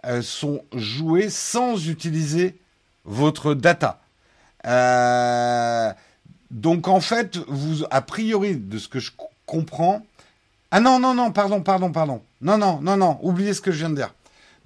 euh, 0.05 0.22
sont 0.22 0.64
jouées 0.74 1.30
sans 1.30 1.88
utiliser 1.88 2.59
votre 3.05 3.53
data. 3.53 4.01
Euh, 4.66 5.91
donc 6.49 6.88
en 6.88 6.99
fait, 6.99 7.38
vous, 7.47 7.86
a 7.91 8.01
priori, 8.01 8.55
de 8.55 8.78
ce 8.78 8.88
que 8.88 8.99
je 8.99 9.12
comprends, 9.45 10.05
ah 10.72 10.80
non, 10.80 10.99
non, 10.99 11.14
non, 11.14 11.32
pardon, 11.32 11.62
pardon, 11.62 11.91
pardon. 11.91 12.22
Non, 12.41 12.57
non, 12.57 12.80
non, 12.82 12.95
non, 12.95 13.20
oubliez 13.22 13.53
ce 13.53 13.62
que 13.62 13.72
je 13.72 13.80
viens 13.80 13.89
de 13.89 13.95
dire. 13.95 14.14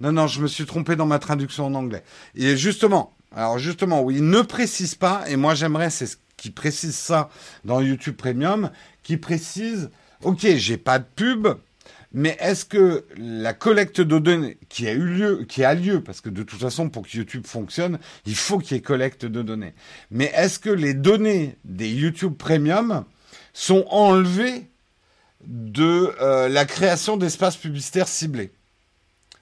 Non, 0.00 0.12
non, 0.12 0.26
je 0.26 0.40
me 0.40 0.46
suis 0.46 0.66
trompé 0.66 0.94
dans 0.94 1.06
ma 1.06 1.18
traduction 1.18 1.66
en 1.66 1.74
anglais. 1.74 2.04
Et 2.34 2.56
justement, 2.56 3.15
alors 3.34 3.58
justement, 3.58 4.02
oui, 4.02 4.20
ne 4.20 4.40
précise 4.42 4.94
pas, 4.94 5.24
et 5.28 5.36
moi 5.36 5.54
j'aimerais, 5.54 5.90
c'est 5.90 6.06
ce 6.06 6.16
qui 6.36 6.50
précise 6.50 6.96
ça 6.96 7.30
dans 7.64 7.80
YouTube 7.80 8.16
Premium, 8.16 8.70
qui 9.02 9.16
précise, 9.16 9.90
ok, 10.22 10.46
j'ai 10.56 10.76
pas 10.76 10.98
de 10.98 11.06
pub, 11.16 11.48
mais 12.12 12.36
est-ce 12.40 12.64
que 12.64 13.04
la 13.18 13.52
collecte 13.52 14.00
de 14.00 14.18
données 14.18 14.58
qui 14.68 14.88
a 14.88 14.92
eu 14.92 15.04
lieu, 15.04 15.44
qui 15.48 15.64
a 15.64 15.74
lieu, 15.74 16.02
parce 16.02 16.20
que 16.20 16.30
de 16.30 16.42
toute 16.42 16.60
façon, 16.60 16.88
pour 16.88 17.06
que 17.06 17.16
YouTube 17.16 17.46
fonctionne, 17.46 17.98
il 18.24 18.34
faut 18.34 18.58
qu'il 18.58 18.76
y 18.76 18.80
ait 18.80 18.82
collecte 18.82 19.26
de 19.26 19.42
données. 19.42 19.74
Mais 20.10 20.32
est-ce 20.34 20.58
que 20.58 20.70
les 20.70 20.94
données 20.94 21.56
des 21.64 21.90
YouTube 21.90 22.34
Premium 22.36 23.04
sont 23.52 23.84
enlevées 23.90 24.70
de 25.44 26.14
euh, 26.20 26.48
la 26.48 26.64
création 26.64 27.16
d'espaces 27.16 27.56
publicitaires 27.56 28.08
ciblés? 28.08 28.52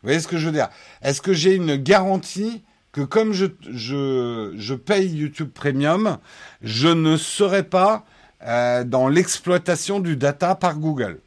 Vous 0.03 0.09
voyez 0.09 0.21
ce 0.21 0.27
que 0.27 0.39
je 0.39 0.47
veux 0.47 0.53
dire? 0.53 0.69
Est-ce 1.01 1.23
que 1.23 1.33
j'ai 1.33 1.55
une 1.55 1.77
garantie 1.77 2.63
que 2.95 3.01
comme 3.01 3.33
je, 3.33 3.47
je, 3.61 4.75
paye 4.75 5.09
YouTube 5.09 5.51
Premium, 5.53 6.19
je 6.63 6.87
ne 6.87 7.17
serai 7.17 7.65
pas 7.65 8.05
euh, 8.43 8.85
dans 8.85 9.09
l'exploitation 9.09 9.99
du 9.99 10.17
data 10.17 10.55
par 10.55 10.79
Google 10.79 11.19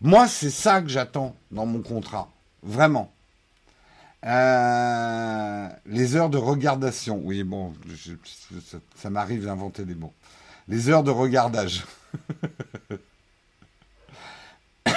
Moi, 0.00 0.26
c'est 0.28 0.48
ça 0.48 0.80
que 0.80 0.88
j'attends 0.88 1.36
dans 1.50 1.66
mon 1.66 1.82
contrat. 1.82 2.30
Vraiment. 2.62 3.12
Euh, 4.24 5.68
les 5.84 6.16
heures 6.16 6.30
de 6.30 6.38
regardation. 6.38 7.20
Oui, 7.22 7.44
bon, 7.44 7.74
ça 8.96 9.10
m'arrive 9.10 9.44
d'inventer 9.44 9.84
des 9.84 9.94
mots. 9.94 10.14
Les 10.68 10.88
heures 10.88 11.04
de 11.04 11.10
regardage. 11.10 11.84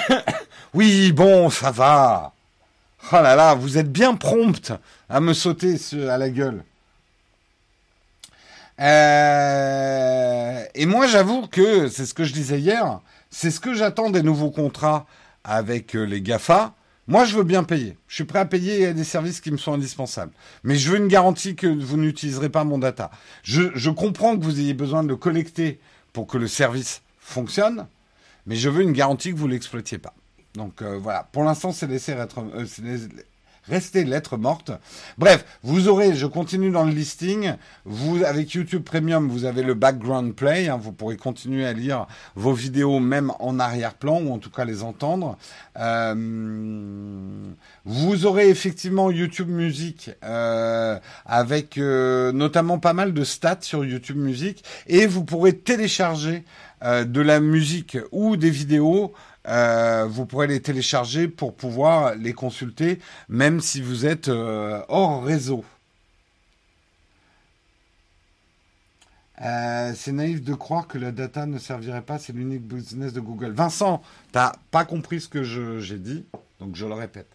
oui, 0.74 1.12
bon, 1.12 1.50
ça 1.50 1.70
va. 1.70 2.33
Oh 3.12 3.16
là 3.16 3.36
là, 3.36 3.54
vous 3.54 3.78
êtes 3.78 3.92
bien 3.92 4.14
prompt 4.14 4.72
à 5.08 5.20
me 5.20 5.34
sauter 5.34 5.76
à 6.08 6.18
la 6.18 6.30
gueule. 6.30 6.64
Euh, 8.80 10.64
et 10.74 10.86
moi, 10.86 11.06
j'avoue 11.06 11.46
que 11.46 11.88
c'est 11.88 12.06
ce 12.06 12.14
que 12.14 12.24
je 12.24 12.32
disais 12.32 12.58
hier, 12.60 13.00
c'est 13.30 13.50
ce 13.50 13.60
que 13.60 13.74
j'attends 13.74 14.10
des 14.10 14.22
nouveaux 14.22 14.50
contrats 14.50 15.06
avec 15.44 15.94
euh, 15.94 16.04
les 16.04 16.20
GAFA. 16.22 16.74
Moi, 17.06 17.24
je 17.26 17.36
veux 17.36 17.44
bien 17.44 17.62
payer. 17.62 17.96
Je 18.08 18.14
suis 18.14 18.24
prêt 18.24 18.38
à 18.38 18.46
payer 18.46 18.94
des 18.94 19.04
services 19.04 19.40
qui 19.40 19.50
me 19.50 19.58
sont 19.58 19.74
indispensables. 19.74 20.32
Mais 20.62 20.76
je 20.76 20.90
veux 20.90 20.96
une 20.96 21.08
garantie 21.08 21.54
que 21.54 21.66
vous 21.66 21.98
n'utiliserez 21.98 22.48
pas 22.48 22.64
mon 22.64 22.78
data. 22.78 23.10
Je, 23.42 23.70
je 23.74 23.90
comprends 23.90 24.36
que 24.36 24.42
vous 24.42 24.58
ayez 24.58 24.74
besoin 24.74 25.02
de 25.02 25.08
le 25.08 25.16
collecter 25.16 25.78
pour 26.12 26.26
que 26.26 26.38
le 26.38 26.48
service 26.48 27.02
fonctionne 27.20 27.86
mais 28.46 28.56
je 28.56 28.68
veux 28.68 28.82
une 28.82 28.92
garantie 28.92 29.32
que 29.32 29.38
vous 29.38 29.48
l'exploitiez 29.48 29.98
pas. 29.98 30.14
Donc 30.54 30.82
euh, 30.82 30.98
voilà, 31.02 31.26
pour 31.32 31.42
l'instant 31.42 31.72
c'est 31.72 31.88
laissé 31.88 32.12
être, 32.12 32.38
euh, 32.38 32.64
rester 33.66 34.04
lettre 34.04 34.36
morte. 34.36 34.70
Bref, 35.18 35.44
vous 35.64 35.88
aurez, 35.88 36.14
je 36.14 36.26
continue 36.26 36.70
dans 36.70 36.84
le 36.84 36.92
listing, 36.92 37.54
vous 37.84 38.22
avec 38.24 38.52
YouTube 38.52 38.84
Premium, 38.84 39.28
vous 39.28 39.46
avez 39.46 39.64
le 39.64 39.74
background 39.74 40.32
play, 40.32 40.68
hein, 40.68 40.78
vous 40.80 40.92
pourrez 40.92 41.16
continuer 41.16 41.66
à 41.66 41.72
lire 41.72 42.06
vos 42.36 42.52
vidéos 42.52 43.00
même 43.00 43.32
en 43.40 43.58
arrière-plan 43.58 44.20
ou 44.22 44.32
en 44.32 44.38
tout 44.38 44.50
cas 44.50 44.64
les 44.64 44.84
entendre. 44.84 45.36
Euh, 45.76 46.14
vous 47.84 48.26
aurez 48.26 48.48
effectivement 48.48 49.10
YouTube 49.10 49.48
Music 49.48 50.12
avec 51.26 51.78
notamment 51.78 52.78
pas 52.78 52.92
mal 52.92 53.12
de 53.12 53.24
stats 53.24 53.58
sur 53.62 53.84
YouTube 53.84 54.18
Music 54.18 54.62
et 54.86 55.06
vous 55.06 55.24
pourrez 55.24 55.56
télécharger 55.56 56.44
de 56.82 57.20
la 57.20 57.40
musique 57.40 57.96
ou 58.12 58.36
des 58.36 58.50
vidéos, 58.50 59.14
euh, 59.46 60.06
vous 60.08 60.26
pourrez 60.26 60.46
les 60.46 60.60
télécharger 60.60 61.28
pour 61.28 61.54
pouvoir 61.54 62.14
les 62.14 62.32
consulter, 62.32 62.98
même 63.28 63.60
si 63.60 63.80
vous 63.82 64.06
êtes 64.06 64.28
euh, 64.28 64.82
hors 64.88 65.24
réseau. 65.24 65.64
c'est 69.94 70.12
naïf 70.12 70.42
de 70.42 70.54
croire 70.54 70.86
que 70.86 70.96
la 70.96 71.12
data 71.12 71.44
ne 71.44 71.58
servirait 71.58 72.00
pas, 72.00 72.18
c'est 72.18 72.32
l'unique 72.32 72.62
business 72.62 73.12
de 73.12 73.20
Google. 73.20 73.52
Vincent, 73.52 74.00
tu 74.32 74.38
n'as 74.38 74.52
pas 74.70 74.86
compris 74.86 75.20
ce 75.20 75.28
que 75.28 75.42
j'ai 75.42 75.98
dit, 75.98 76.24
donc 76.60 76.74
je 76.76 76.86
le 76.86 76.94
répète. 76.94 77.28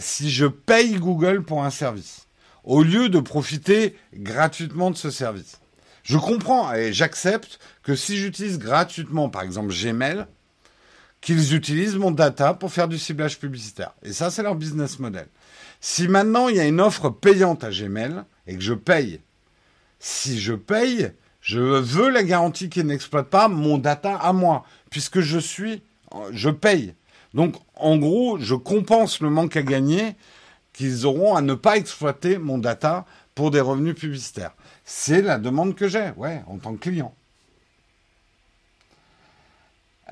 si 0.00 0.30
je 0.30 0.46
paye 0.46 0.96
Google 0.96 1.44
pour 1.44 1.62
un 1.62 1.70
service, 1.70 2.26
au 2.64 2.82
lieu 2.82 3.08
de 3.08 3.20
profiter 3.20 3.96
gratuitement 4.14 4.90
de 4.90 4.96
ce 4.96 5.10
service, 5.10 5.60
je 6.02 6.18
comprends 6.18 6.72
et 6.72 6.92
j'accepte 6.92 7.60
que 7.82 7.94
si 7.94 8.16
j'utilise 8.16 8.58
gratuitement, 8.58 9.28
par 9.28 9.42
exemple 9.42 9.72
Gmail, 9.72 10.26
qu'ils 11.26 11.56
utilisent 11.56 11.96
mon 11.96 12.12
data 12.12 12.54
pour 12.54 12.72
faire 12.72 12.86
du 12.86 12.98
ciblage 12.98 13.40
publicitaire. 13.40 13.92
Et 14.04 14.12
ça, 14.12 14.30
c'est 14.30 14.44
leur 14.44 14.54
business 14.54 15.00
model. 15.00 15.26
Si 15.80 16.06
maintenant 16.06 16.46
il 16.46 16.54
y 16.54 16.60
a 16.60 16.66
une 16.66 16.80
offre 16.80 17.10
payante 17.10 17.64
à 17.64 17.70
Gmail 17.70 18.22
et 18.46 18.54
que 18.54 18.62
je 18.62 18.74
paye, 18.74 19.20
si 19.98 20.38
je 20.38 20.52
paye, 20.52 21.10
je 21.40 21.58
veux 21.58 22.10
la 22.10 22.22
garantie 22.22 22.68
qu'ils 22.68 22.86
n'exploitent 22.86 23.28
pas 23.28 23.48
mon 23.48 23.76
data 23.76 24.14
à 24.14 24.32
moi, 24.32 24.64
puisque 24.88 25.18
je 25.18 25.40
suis, 25.40 25.82
je 26.30 26.48
paye. 26.48 26.94
Donc, 27.34 27.56
en 27.74 27.96
gros, 27.96 28.38
je 28.38 28.54
compense 28.54 29.20
le 29.20 29.28
manque 29.28 29.56
à 29.56 29.62
gagner 29.62 30.14
qu'ils 30.72 31.06
auront 31.06 31.34
à 31.34 31.42
ne 31.42 31.54
pas 31.54 31.76
exploiter 31.76 32.38
mon 32.38 32.58
data 32.58 33.04
pour 33.34 33.50
des 33.50 33.60
revenus 33.60 33.96
publicitaires. 33.96 34.54
C'est 34.84 35.22
la 35.22 35.38
demande 35.38 35.74
que 35.74 35.88
j'ai, 35.88 36.12
ouais, 36.18 36.44
en 36.46 36.58
tant 36.58 36.74
que 36.74 36.88
client. 36.88 37.15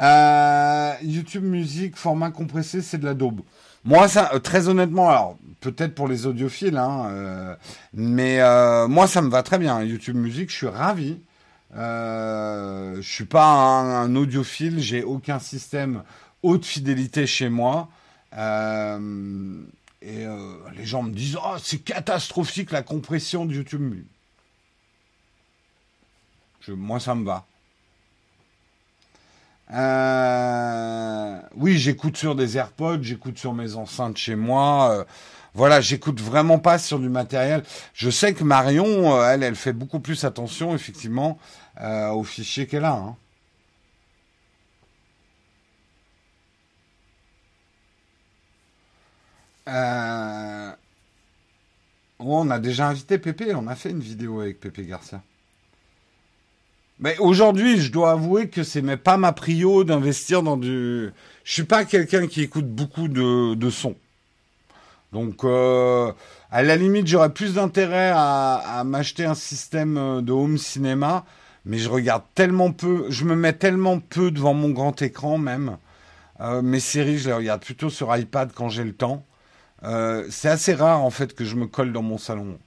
Euh, 0.01 0.95
YouTube 1.03 1.45
musique, 1.45 1.97
format 1.97 2.31
compressé, 2.31 2.83
c'est 2.83 2.99
de 2.99 3.05
la 3.05 3.15
daube. 3.15 3.43
Moi, 3.85 4.09
ça, 4.09 4.31
euh, 4.35 4.39
très 4.39 4.69
honnêtement, 4.69 5.09
alors 5.09 5.39
peut-être 5.61 5.95
pour 5.95 6.09
les 6.09 6.27
audiophiles, 6.27 6.77
hein, 6.77 7.07
euh, 7.11 7.57
mais 7.93 8.39
moi, 8.89 9.07
ça 9.07 9.23
me 9.23 9.31
va 9.31 9.43
très 9.43 9.59
bien. 9.59 9.83
YouTube 9.83 10.17
musique, 10.17 10.51
je 10.51 10.57
suis 10.57 10.69
ravi. 10.69 11.19
je 11.75 13.01
suis 13.03 13.25
pas 13.25 13.45
un, 13.45 14.05
un 14.05 14.17
audiophile, 14.17 14.81
j'ai 14.81 15.03
aucun 15.03 15.39
système 15.39 16.03
haute 16.43 16.65
fidélité 16.65 17.27
chez 17.27 17.49
moi. 17.49 17.89
et 18.37 20.27
les 20.77 20.85
gens 20.85 21.03
me 21.03 21.13
disent, 21.13 21.39
oh, 21.43 21.57
c'est 21.63 21.79
catastrophique 21.79 22.73
la 22.73 22.83
compression 22.83 23.47
de 23.47 23.55
YouTube 23.55 23.95
moi, 26.69 27.01
ça 27.01 27.15
me 27.15 27.25
va. 27.25 27.45
Euh, 29.73 31.41
oui, 31.57 31.79
j'écoute 31.79 32.17
sur 32.17 32.35
des 32.35 32.57
AirPods, 32.57 33.03
j'écoute 33.03 33.39
sur 33.39 33.55
mes 33.55 33.77
enceintes 33.77 34.17
chez 34.17 34.37
moi. 34.37 34.91
Euh, 34.93 35.05
voilà, 35.55 35.81
j'écoute 35.81 36.21
vraiment 36.21 36.59
pas 36.59 36.79
sur 36.79 36.99
du 36.99 37.09
matériel. 37.09 37.63
Je 37.95 38.11
sais 38.11 38.35
que 38.35 38.45
Marion, 38.45 39.17
euh, 39.17 39.31
elle, 39.31 39.43
elle 39.43 39.57
fait 39.57 39.73
beaucoup 39.73 40.01
plus 40.01 40.25
attention, 40.25 40.75
effectivement, 40.75 41.39
aux 42.13 42.25
fichiers 42.25 42.67
qu'elle 42.67 42.85
a. 42.85 42.93
Hein. 42.93 43.17
on 52.19 52.51
a 52.51 52.59
déjà 52.59 52.89
invité 52.89 53.19
Pépé, 53.19 53.55
on 53.55 53.67
a 53.67 53.75
fait 53.75 53.91
une 53.91 54.01
vidéo 54.01 54.41
avec 54.41 54.61
Pépé 54.61 54.85
Garcia. 54.85 55.23
Mais 57.01 57.17
aujourd'hui, 57.19 57.81
je 57.81 57.91
dois 57.91 58.13
avouer 58.13 58.49
que 58.49 58.63
c'est 58.63 58.83
pas 58.97 59.17
ma 59.17 59.33
prio 59.33 59.85
d'investir 59.85 60.43
dans 60.43 60.57
du. 60.57 61.13
Je 61.43 61.53
suis 61.53 61.65
pas 61.65 61.85
quelqu'un 61.85 62.27
qui 62.27 62.43
écoute 62.43 62.69
beaucoup 62.69 63.09
de, 63.09 63.71
sons. 63.71 63.97
Donc, 65.13 65.45
euh, 65.45 66.13
à 66.51 66.63
la 66.63 66.77
limite, 66.77 67.07
j'aurais 67.07 67.33
plus 67.33 67.55
d'intérêt 67.55 68.13
à, 68.15 68.83
m'acheter 68.87 69.25
un 69.25 69.35
système 69.35 69.97
euh, 69.97 70.21
de 70.23 70.33
home 70.33 70.59
cinéma, 70.59 71.25
mais 71.65 71.79
je 71.79 71.89
regarde 71.89 72.23
tellement 72.35 72.73
peu, 72.73 73.07
je 73.11 73.25
me 73.25 73.37
mets 73.37 73.53
tellement 73.53 73.99
peu 74.01 74.31
devant 74.31 74.55
mon 74.55 74.71
grand 74.71 75.03
écran 75.03 75.39
même. 75.39 75.79
Euh, 76.41 76.63
mes 76.63 76.81
séries, 76.81 77.19
je 77.19 77.29
les 77.29 77.35
regarde 77.35 77.63
plutôt 77.63 77.91
sur 77.91 78.17
iPad 78.17 78.53
quand 78.55 78.69
j'ai 78.69 78.85
le 78.85 78.95
temps. 78.95 79.25
C'est 80.31 80.49
assez 80.49 80.73
rare 80.73 81.03
en 81.03 81.11
fait 81.11 81.35
que 81.35 81.45
je 81.45 81.57
me 81.57 81.67
colle 81.67 81.93
dans 81.93 82.01
mon 82.01 82.17
salon. 82.17 82.59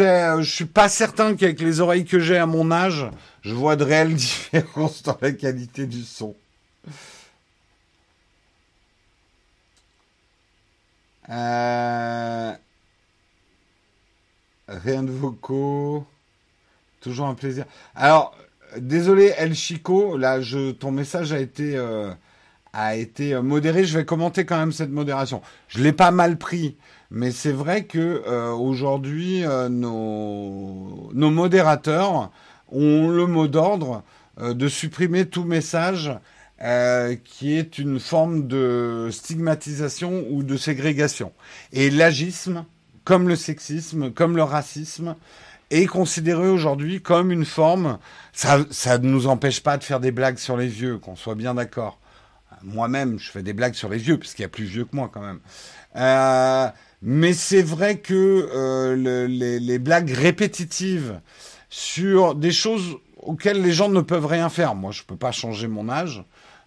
Euh, 0.00 0.42
je 0.42 0.50
suis 0.50 0.64
pas 0.64 0.88
certain 0.88 1.34
qu'avec 1.34 1.60
les 1.60 1.80
oreilles 1.80 2.04
que 2.04 2.18
j'ai 2.18 2.36
à 2.36 2.46
mon 2.46 2.70
âge, 2.70 3.06
je 3.42 3.54
vois 3.54 3.76
de 3.76 3.84
réelles 3.84 4.14
différences 4.14 5.02
dans 5.02 5.16
la 5.20 5.32
qualité 5.32 5.86
du 5.86 6.02
son. 6.02 6.34
Euh, 11.30 12.52
rien 14.68 15.02
de 15.02 15.10
vocaux. 15.10 16.06
Toujours 17.00 17.26
un 17.26 17.34
plaisir. 17.34 17.64
Alors, 17.94 18.36
désolé 18.76 19.32
El 19.36 19.54
Chico, 19.54 20.16
là, 20.16 20.40
je... 20.40 20.70
ton 20.70 20.92
message 20.92 21.32
a 21.32 21.40
été 21.40 21.76
euh, 21.76 22.12
a 22.72 22.96
été 22.96 23.34
modérée. 23.40 23.84
Je 23.84 23.98
vais 23.98 24.04
commenter 24.04 24.44
quand 24.44 24.58
même 24.58 24.72
cette 24.72 24.90
modération. 24.90 25.42
Je 25.68 25.82
l'ai 25.82 25.92
pas 25.92 26.10
mal 26.10 26.38
pris, 26.38 26.76
mais 27.10 27.30
c'est 27.30 27.52
vrai 27.52 27.84
que 27.84 28.22
aujourd'hui 28.52 29.44
nos, 29.70 31.10
nos 31.12 31.30
modérateurs 31.30 32.30
ont 32.68 33.08
le 33.08 33.26
mot 33.26 33.48
d'ordre 33.48 34.02
de 34.40 34.68
supprimer 34.68 35.26
tout 35.26 35.44
message 35.44 36.12
euh, 36.64 37.16
qui 37.24 37.58
est 37.58 37.78
une 37.78 37.98
forme 37.98 38.46
de 38.46 39.08
stigmatisation 39.10 40.26
ou 40.30 40.44
de 40.44 40.56
ségrégation. 40.56 41.32
Et 41.72 41.90
l'agisme, 41.90 42.64
comme 43.02 43.26
le 43.26 43.34
sexisme, 43.34 44.12
comme 44.12 44.36
le 44.36 44.44
racisme, 44.44 45.16
est 45.70 45.86
considéré 45.86 46.48
aujourd'hui 46.48 47.02
comme 47.02 47.32
une 47.32 47.44
forme. 47.44 47.98
Ça, 48.32 48.60
ça 48.70 48.98
ne 48.98 49.08
nous 49.08 49.26
empêche 49.26 49.60
pas 49.60 49.76
de 49.76 49.82
faire 49.82 49.98
des 49.98 50.12
blagues 50.12 50.38
sur 50.38 50.56
les 50.56 50.68
vieux, 50.68 50.98
qu'on 50.98 51.16
soit 51.16 51.34
bien 51.34 51.54
d'accord. 51.54 51.98
Moi-même, 52.62 53.18
je 53.18 53.30
fais 53.30 53.42
des 53.42 53.52
blagues 53.52 53.74
sur 53.74 53.88
les 53.88 53.98
vieux, 53.98 54.18
puisqu'il 54.18 54.42
y 54.42 54.44
a 54.44 54.48
plus 54.48 54.64
vieux 54.64 54.84
que 54.84 54.94
moi 54.94 55.10
quand 55.12 55.22
même. 55.22 55.40
Euh, 55.96 56.68
mais 57.02 57.32
c'est 57.32 57.62
vrai 57.62 57.98
que 57.98 58.48
euh, 58.54 59.26
les, 59.28 59.58
les, 59.58 59.78
blagues 59.78 60.10
répétitives 60.10 61.20
sur 61.68 62.34
des 62.34 62.52
choses 62.52 62.96
auxquelles 63.18 63.60
les 63.62 63.72
gens 63.72 63.88
ne 63.88 64.00
peuvent 64.00 64.26
rien 64.26 64.48
faire. 64.48 64.74
Moi, 64.74 64.92
je 64.92 65.02
peux 65.02 65.16
pas 65.16 65.32
changer 65.32 65.68
mon 65.68 65.88
âge. 65.88 66.24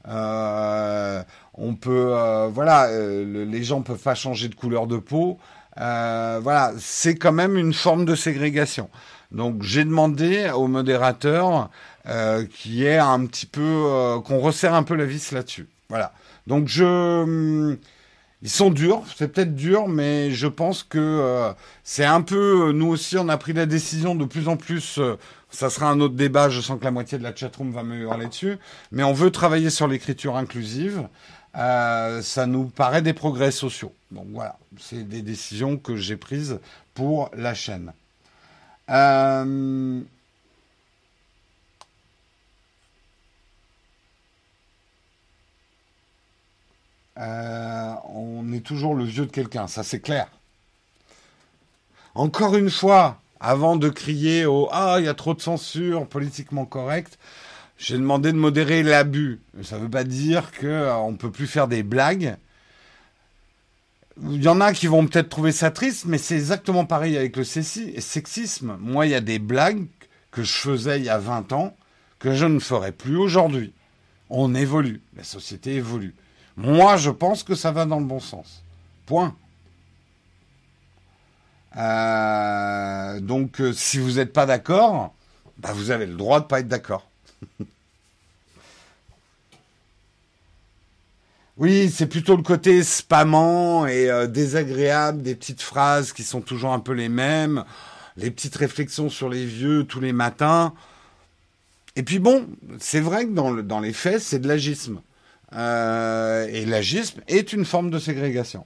Euh, 0.07 1.23
on 1.53 1.75
peut, 1.75 2.09
euh, 2.11 2.47
voilà, 2.47 2.87
euh, 2.89 3.45
les 3.45 3.63
gens 3.63 3.81
peuvent 3.81 4.01
pas 4.01 4.15
changer 4.15 4.49
de 4.49 4.55
couleur 4.55 4.87
de 4.87 4.97
peau. 4.97 5.39
voilà, 5.75 6.73
c'est 6.79 7.15
quand 7.15 7.31
même 7.31 7.57
une 7.57 7.73
forme 7.73 8.05
de 8.05 8.15
ségrégation. 8.15 8.89
Donc 9.31 9.63
j'ai 9.63 9.83
demandé 9.83 10.49
au 10.51 10.67
modérateur 10.67 11.69
qui 12.49 12.85
est 12.85 12.97
un 12.97 13.25
petit 13.25 13.47
peu 13.47 14.21
qu'on 14.25 14.39
resserre 14.39 14.73
un 14.73 14.83
peu 14.83 14.95
la 14.95 15.05
vis 15.05 15.31
là-dessus. 15.31 15.67
Voilà. 15.89 16.13
Donc 16.47 16.67
je 16.67 16.83
hum, 16.83 17.77
ils 18.41 18.49
sont 18.49 18.69
durs, 18.69 19.01
c'est 19.15 19.29
peut-être 19.29 19.55
dur, 19.55 19.87
mais 19.87 20.31
je 20.31 20.45
pense 20.45 20.83
que 20.83 21.53
c'est 21.83 22.05
un 22.05 22.21
peu, 22.21 22.71
nous 22.73 22.87
aussi, 22.87 23.17
on 23.17 23.27
a 23.27 23.37
pris 23.37 23.53
la 23.53 23.65
décision 23.65 24.13
de 24.13 24.25
plus 24.25 24.47
en 24.47 24.55
plus 24.55 24.99
ça 25.55 25.69
sera 25.69 25.89
un 25.89 25.99
autre 26.01 26.15
débat, 26.15 26.49
je 26.49 26.59
sens 26.61 26.77
que 26.79 26.83
la 26.83 26.91
moitié 26.91 27.17
de 27.17 27.23
la 27.23 27.33
chatroom 27.33 27.71
va 27.71 27.83
me 27.83 27.95
hurler 27.95 28.27
dessus, 28.27 28.57
mais 28.91 29.03
on 29.03 29.13
veut 29.13 29.31
travailler 29.31 29.69
sur 29.69 29.87
l'écriture 29.87 30.35
inclusive. 30.35 31.07
Euh, 31.55 32.21
ça 32.21 32.45
nous 32.45 32.65
paraît 32.65 33.01
des 33.01 33.13
progrès 33.13 33.51
sociaux. 33.51 33.93
Donc 34.11 34.25
voilà, 34.31 34.57
c'est 34.77 35.07
des 35.07 35.21
décisions 35.21 35.77
que 35.77 35.95
j'ai 35.95 36.17
prises 36.17 36.59
pour 36.93 37.31
la 37.33 37.53
chaîne. 37.53 37.93
Euh, 38.89 40.01
euh, 47.17 47.93
on 48.13 48.51
est 48.51 48.65
toujours 48.65 48.95
le 48.95 49.05
vieux 49.05 49.25
de 49.25 49.31
quelqu'un, 49.31 49.67
ça 49.67 49.83
c'est 49.83 49.99
clair. 49.99 50.27
Encore 52.13 52.55
une 52.55 52.69
fois, 52.69 53.19
avant 53.39 53.75
de 53.75 53.89
crier 53.89 54.45
au 54.45 54.69
Ah, 54.71 54.97
il 54.99 55.05
y 55.05 55.09
a 55.09 55.13
trop 55.13 55.33
de 55.33 55.41
censure, 55.41 56.07
politiquement 56.07 56.65
correct, 56.65 57.17
j'ai 57.77 57.97
demandé 57.97 58.31
de 58.31 58.37
modérer 58.37 58.83
l'abus. 58.83 59.41
Ça 59.63 59.77
ne 59.77 59.83
veut 59.83 59.89
pas 59.89 60.03
dire 60.03 60.51
qu'on 60.51 60.67
euh, 60.67 61.11
ne 61.11 61.17
peut 61.17 61.31
plus 61.31 61.47
faire 61.47 61.67
des 61.67 61.83
blagues. 61.83 62.37
Il 64.21 64.41
y 64.41 64.47
en 64.47 64.61
a 64.61 64.71
qui 64.71 64.87
vont 64.87 65.05
peut-être 65.05 65.27
trouver 65.27 65.51
ça 65.51 65.71
triste, 65.71 66.05
mais 66.05 66.17
c'est 66.17 66.35
exactement 66.35 66.85
pareil 66.85 67.17
avec 67.17 67.35
le 67.35 67.43
sexisme. 67.43 68.77
Moi, 68.79 69.07
il 69.07 69.11
y 69.11 69.15
a 69.15 69.21
des 69.21 69.39
blagues 69.39 69.87
que 70.31 70.41
je 70.41 70.53
faisais 70.53 70.99
il 70.99 71.05
y 71.05 71.09
a 71.09 71.17
20 71.17 71.51
ans 71.51 71.75
que 72.19 72.33
je 72.33 72.45
ne 72.45 72.59
ferai 72.59 72.93
plus 72.93 73.17
aujourd'hui. 73.17 73.73
On 74.29 74.55
évolue, 74.55 75.01
la 75.17 75.25
société 75.25 75.75
évolue. 75.75 76.15
Moi, 76.57 76.97
je 76.97 77.09
pense 77.09 77.43
que 77.43 77.55
ça 77.55 77.71
va 77.71 77.85
dans 77.85 77.99
le 77.99 78.05
bon 78.05 78.19
sens. 78.19 78.63
Point. 79.05 79.35
Euh, 81.77 83.19
donc, 83.19 83.59
euh, 83.59 83.73
si 83.73 83.99
vous 83.99 84.13
n'êtes 84.13 84.31
pas 84.31 84.45
d'accord, 84.45 85.13
bah, 85.57 85.73
vous 85.73 85.91
avez 85.91 86.05
le 86.05 86.15
droit 86.15 86.39
de 86.39 86.45
pas 86.45 86.61
être 86.61 86.69
d'accord. 86.69 87.05
oui, 91.57 91.91
c'est 91.93 92.07
plutôt 92.07 92.37
le 92.37 92.43
côté 92.43 92.81
spamant 92.83 93.85
et 93.87 94.09
euh, 94.09 94.27
désagréable 94.27 95.21
des 95.21 95.35
petites 95.35 95.61
phrases 95.61 96.13
qui 96.13 96.23
sont 96.23 96.39
toujours 96.41 96.71
un 96.71 96.79
peu 96.79 96.93
les 96.93 97.09
mêmes, 97.09 97.65
les 98.15 98.31
petites 98.31 98.55
réflexions 98.55 99.09
sur 99.09 99.27
les 99.27 99.45
vieux 99.45 99.83
tous 99.83 99.99
les 99.99 100.13
matins. 100.13 100.73
Et 101.97 102.03
puis 102.03 102.19
bon, 102.19 102.47
c'est 102.79 103.01
vrai 103.01 103.25
que 103.25 103.31
dans, 103.31 103.51
dans 103.53 103.81
les 103.81 103.93
faits, 103.93 104.21
c'est 104.21 104.39
de 104.39 104.47
l'agisme. 104.47 105.01
Et 105.55 106.65
l'agisme 106.65 107.21
est 107.27 107.53
une 107.53 107.65
forme 107.65 107.89
de 107.89 107.99
ségrégation. 107.99 108.65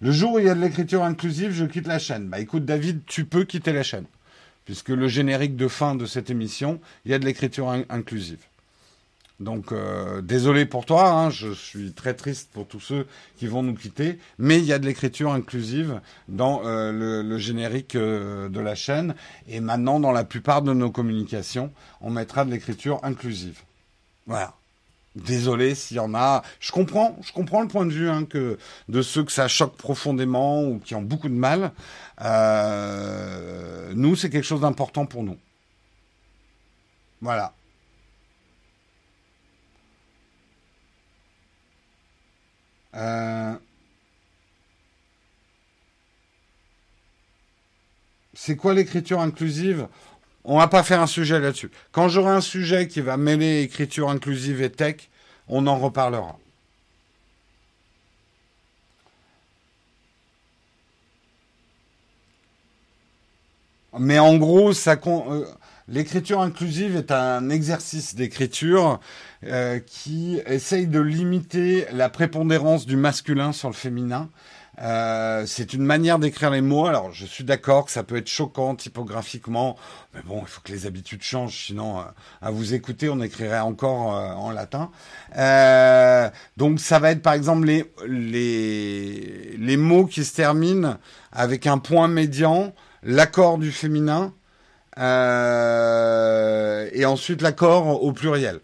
Le 0.00 0.12
jour 0.12 0.34
où 0.34 0.38
il 0.38 0.44
y 0.44 0.50
a 0.50 0.54
de 0.54 0.60
l'écriture 0.60 1.02
inclusive, 1.02 1.52
je 1.52 1.64
quitte 1.64 1.86
la 1.86 1.98
chaîne. 1.98 2.28
Bah 2.28 2.38
écoute 2.38 2.64
David, 2.64 3.00
tu 3.06 3.24
peux 3.24 3.44
quitter 3.44 3.72
la 3.72 3.82
chaîne. 3.82 4.04
Puisque 4.64 4.90
le 4.90 5.08
générique 5.08 5.56
de 5.56 5.68
fin 5.68 5.94
de 5.94 6.06
cette 6.06 6.30
émission, 6.30 6.80
il 7.04 7.10
y 7.10 7.14
a 7.14 7.18
de 7.18 7.24
l'écriture 7.24 7.70
inclusive. 7.88 8.44
Donc 9.40 9.72
euh, 9.72 10.22
désolé 10.22 10.64
pour 10.64 10.86
toi, 10.86 11.10
hein, 11.10 11.30
je 11.30 11.52
suis 11.52 11.92
très 11.92 12.14
triste 12.14 12.50
pour 12.52 12.68
tous 12.68 12.78
ceux 12.78 13.06
qui 13.36 13.48
vont 13.48 13.64
nous 13.64 13.74
quitter, 13.74 14.20
mais 14.38 14.58
il 14.58 14.64
y 14.64 14.72
a 14.72 14.78
de 14.78 14.86
l'écriture 14.86 15.32
inclusive 15.32 16.00
dans 16.28 16.64
euh, 16.64 17.22
le, 17.22 17.38
générique 17.38 17.96
euh, 17.96 18.48
de 18.48 18.60
la 18.60 18.76
chaîne 18.76 19.16
et 19.48 19.58
maintenant 19.58 19.98
dans 19.98 20.12
la 20.12 20.22
plupart 20.22 20.62
de 20.62 20.72
nos 20.72 20.90
communications, 20.90 21.72
on 22.00 22.10
mettra 22.10 22.44
de 22.44 22.52
l'écriture 22.52 23.00
inclusive. 23.02 23.58
Voilà. 24.26 24.54
Désolé 25.16 25.74
s'il 25.74 25.96
y 25.96 26.00
en 26.00 26.14
a. 26.14 26.42
Je 26.58 26.72
comprends, 26.72 27.16
je 27.22 27.32
comprends 27.32 27.62
le 27.62 27.68
point 27.68 27.86
de 27.86 27.92
vue 27.92 28.08
hein, 28.08 28.26
de 28.88 29.02
ceux 29.02 29.22
que 29.24 29.30
ça 29.30 29.46
choque 29.46 29.76
profondément 29.76 30.64
ou 30.64 30.80
qui 30.80 30.96
ont 30.96 31.02
beaucoup 31.02 31.28
de 31.28 31.34
mal. 31.34 31.70
Nous, 33.94 34.16
c'est 34.16 34.30
quelque 34.30 34.42
chose 34.42 34.62
d'important 34.62 35.06
pour 35.06 35.22
nous. 35.22 35.38
Voilà. 37.20 37.54
Euh, 42.94 43.54
c'est 48.34 48.56
quoi 48.56 48.74
l'écriture 48.74 49.20
inclusive? 49.20 49.88
On 50.44 50.58
va 50.58 50.68
pas 50.68 50.82
faire 50.82 51.00
un 51.00 51.06
sujet 51.06 51.40
là-dessus. 51.40 51.70
Quand 51.92 52.08
j'aurai 52.08 52.32
un 52.32 52.40
sujet 52.40 52.86
qui 52.88 53.00
va 53.00 53.16
mêler 53.16 53.62
écriture 53.62 54.10
inclusive 54.10 54.62
et 54.62 54.70
tech, 54.70 55.08
on 55.48 55.66
en 55.66 55.78
reparlera. 55.78 56.38
Mais 63.98 64.18
en 64.18 64.36
gros, 64.36 64.72
ça, 64.72 64.96
euh, 65.06 65.46
l'écriture 65.88 66.40
inclusive 66.40 66.96
est 66.96 67.12
un 67.12 67.50
exercice 67.50 68.14
d'écriture 68.14 69.00
euh, 69.44 69.78
qui 69.78 70.40
essaye 70.46 70.86
de 70.86 71.00
limiter 71.00 71.86
la 71.92 72.08
prépondérance 72.08 72.86
du 72.86 72.96
masculin 72.96 73.52
sur 73.52 73.68
le 73.68 73.74
féminin 73.74 74.30
euh, 74.82 75.44
c'est 75.46 75.72
une 75.72 75.84
manière 75.84 76.18
d'écrire 76.18 76.50
les 76.50 76.60
mots. 76.60 76.86
Alors, 76.86 77.12
je 77.12 77.26
suis 77.26 77.44
d'accord 77.44 77.84
que 77.84 77.90
ça 77.90 78.02
peut 78.02 78.16
être 78.16 78.28
choquant 78.28 78.74
typographiquement, 78.74 79.76
mais 80.14 80.20
bon, 80.22 80.40
il 80.42 80.48
faut 80.48 80.60
que 80.62 80.72
les 80.72 80.86
habitudes 80.86 81.22
changent. 81.22 81.66
Sinon, 81.66 82.00
euh, 82.00 82.04
à 82.42 82.50
vous 82.50 82.74
écouter, 82.74 83.08
on 83.08 83.20
écrirait 83.20 83.60
encore 83.60 84.16
euh, 84.16 84.32
en 84.32 84.50
latin. 84.50 84.90
donc, 86.56 86.80
ça 86.80 86.98
va 86.98 87.10
être 87.10 87.22
par 87.22 87.34
exemple 87.34 87.66
les, 87.66 87.84
les, 88.06 89.56
les 89.58 89.76
mots 89.76 90.06
qui 90.06 90.24
se 90.24 90.34
terminent 90.34 90.98
avec 91.32 91.66
un 91.66 91.78
point 91.78 92.08
médian, 92.08 92.74
l'accord 93.02 93.58
du 93.58 93.70
féminin, 93.70 94.32
et 94.96 95.02
ensuite 97.04 97.42
l'accord 97.42 98.02
au 98.02 98.12
pluriel. 98.12 98.60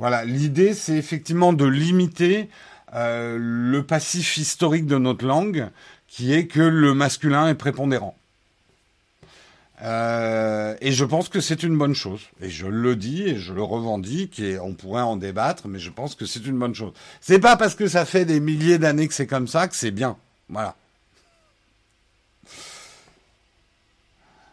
Voilà, 0.00 0.24
l'idée 0.24 0.72
c'est 0.72 0.96
effectivement 0.96 1.52
de 1.52 1.66
limiter 1.66 2.48
euh, 2.94 3.36
le 3.38 3.84
passif 3.84 4.38
historique 4.38 4.86
de 4.86 4.96
notre 4.96 5.26
langue, 5.26 5.68
qui 6.08 6.32
est 6.32 6.46
que 6.46 6.60
le 6.60 6.94
masculin 6.94 7.48
est 7.48 7.54
prépondérant. 7.54 8.16
Euh, 9.82 10.74
et 10.80 10.92
je 10.92 11.04
pense 11.04 11.28
que 11.28 11.40
c'est 11.40 11.62
une 11.62 11.76
bonne 11.76 11.94
chose. 11.94 12.20
Et 12.40 12.50
je 12.50 12.66
le 12.66 12.96
dis 12.96 13.22
et 13.22 13.36
je 13.36 13.52
le 13.52 13.62
revendique 13.62 14.38
et 14.38 14.58
on 14.58 14.74
pourrait 14.74 15.02
en 15.02 15.16
débattre, 15.16 15.68
mais 15.68 15.78
je 15.78 15.90
pense 15.90 16.14
que 16.14 16.26
c'est 16.26 16.44
une 16.46 16.58
bonne 16.58 16.74
chose. 16.74 16.92
C'est 17.20 17.38
pas 17.38 17.56
parce 17.56 17.74
que 17.74 17.86
ça 17.86 18.04
fait 18.04 18.24
des 18.24 18.40
milliers 18.40 18.78
d'années 18.78 19.08
que 19.08 19.14
c'est 19.14 19.26
comme 19.26 19.48
ça 19.48 19.68
que 19.68 19.76
c'est 19.76 19.90
bien. 19.90 20.16
Voilà. 20.48 20.76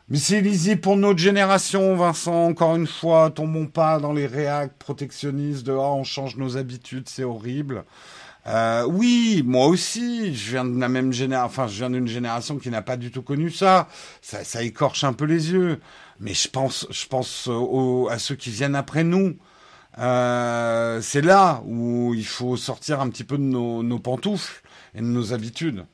Mais 0.10 0.20
c'est 0.20 0.40
lisible 0.40 0.80
pour 0.80 0.96
notre 0.96 1.20
génération, 1.20 1.94
Vincent. 1.98 2.46
Encore 2.46 2.78
une 2.78 2.88
fois, 2.88 3.30
tombons 3.30 3.68
pas 3.68 4.00
dans 4.00 4.14
les 4.14 4.26
réacts 4.26 4.78
protectionnistes 4.80 5.66
de 5.66 5.74
oh, 5.74 5.96
on 5.98 6.06
change 6.06 6.38
nos 6.38 6.56
habitudes, 6.56 7.10
c'est 7.10 7.26
horrible. 7.26 7.84
Euh, 8.48 8.86
oui, 8.86 9.44
moi 9.46 9.68
aussi, 9.68 10.34
je 10.34 10.52
viens 10.52 10.66
de 10.66 10.80
la 10.80 10.88
même 10.88 11.12
génération, 11.12 11.48
enfin, 11.48 11.68
je 11.68 11.78
viens 11.78 11.90
d'une 11.90 12.08
génération 12.08 12.58
qui 12.58 12.70
n'a 12.70 12.82
pas 12.82 12.96
du 12.96 13.12
tout 13.12 13.22
connu 13.22 13.52
ça. 13.52 13.90
ça. 14.22 14.64
écorche 14.64 15.04
un 15.04 15.14
peu 15.14 15.26
les 15.26 15.52
yeux. 15.52 15.80
Mais 16.20 16.34
je 16.34 16.48
pense, 16.48 16.88
je 16.90 17.06
pense 17.08 17.50
à 18.10 18.20
ceux 18.20 18.36
qui 18.36 18.50
viennent 18.50 18.76
après 18.76 19.04
nous. 19.04 19.38
Euh, 20.00 21.02
c'est 21.02 21.22
là 21.22 21.62
où 21.66 22.14
il 22.14 22.26
faut 22.26 22.56
sortir 22.58 23.02
un 23.02 23.10
petit 23.10 23.24
peu 23.24 23.38
de 23.38 23.44
nos, 23.44 23.84
nos 23.84 24.00
pantoufles 24.00 24.62
et 24.96 25.00
de 25.00 25.06
nos 25.06 25.34
habitudes. 25.34 25.86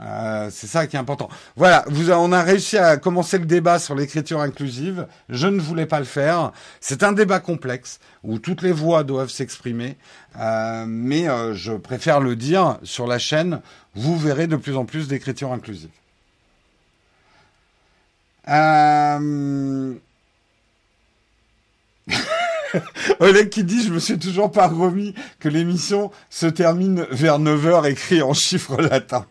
Euh, 0.00 0.48
c'est 0.50 0.66
ça 0.66 0.86
qui 0.86 0.96
est 0.96 0.98
important. 0.98 1.28
Voilà, 1.56 1.84
vous, 1.86 2.10
on 2.10 2.32
a 2.32 2.42
réussi 2.42 2.76
à 2.76 2.96
commencer 2.96 3.38
le 3.38 3.46
débat 3.46 3.78
sur 3.78 3.94
l'écriture 3.94 4.40
inclusive. 4.40 5.06
Je 5.28 5.46
ne 5.46 5.60
voulais 5.60 5.86
pas 5.86 6.00
le 6.00 6.04
faire. 6.04 6.52
C'est 6.80 7.02
un 7.04 7.12
débat 7.12 7.38
complexe 7.38 8.00
où 8.24 8.38
toutes 8.38 8.62
les 8.62 8.72
voix 8.72 9.04
doivent 9.04 9.30
s'exprimer, 9.30 9.96
euh, 10.38 10.84
mais 10.88 11.28
euh, 11.28 11.54
je 11.54 11.72
préfère 11.72 12.20
le 12.20 12.34
dire 12.34 12.78
sur 12.82 13.06
la 13.06 13.18
chaîne. 13.18 13.60
Vous 13.94 14.18
verrez 14.18 14.48
de 14.48 14.56
plus 14.56 14.76
en 14.76 14.84
plus 14.84 15.06
d'écriture 15.06 15.52
inclusive. 15.52 15.90
Oleg 23.20 23.48
qui 23.48 23.64
dit, 23.64 23.82
je 23.82 23.92
me 23.92 23.98
suis 23.98 24.18
toujours 24.18 24.50
pas 24.50 24.68
remis 24.68 25.14
que 25.38 25.48
l'émission 25.48 26.10
se 26.30 26.46
termine 26.46 27.06
vers 27.10 27.38
9h 27.38 27.88
écrit 27.90 28.22
en 28.22 28.34
chiffres 28.34 28.80
latins. 28.80 29.26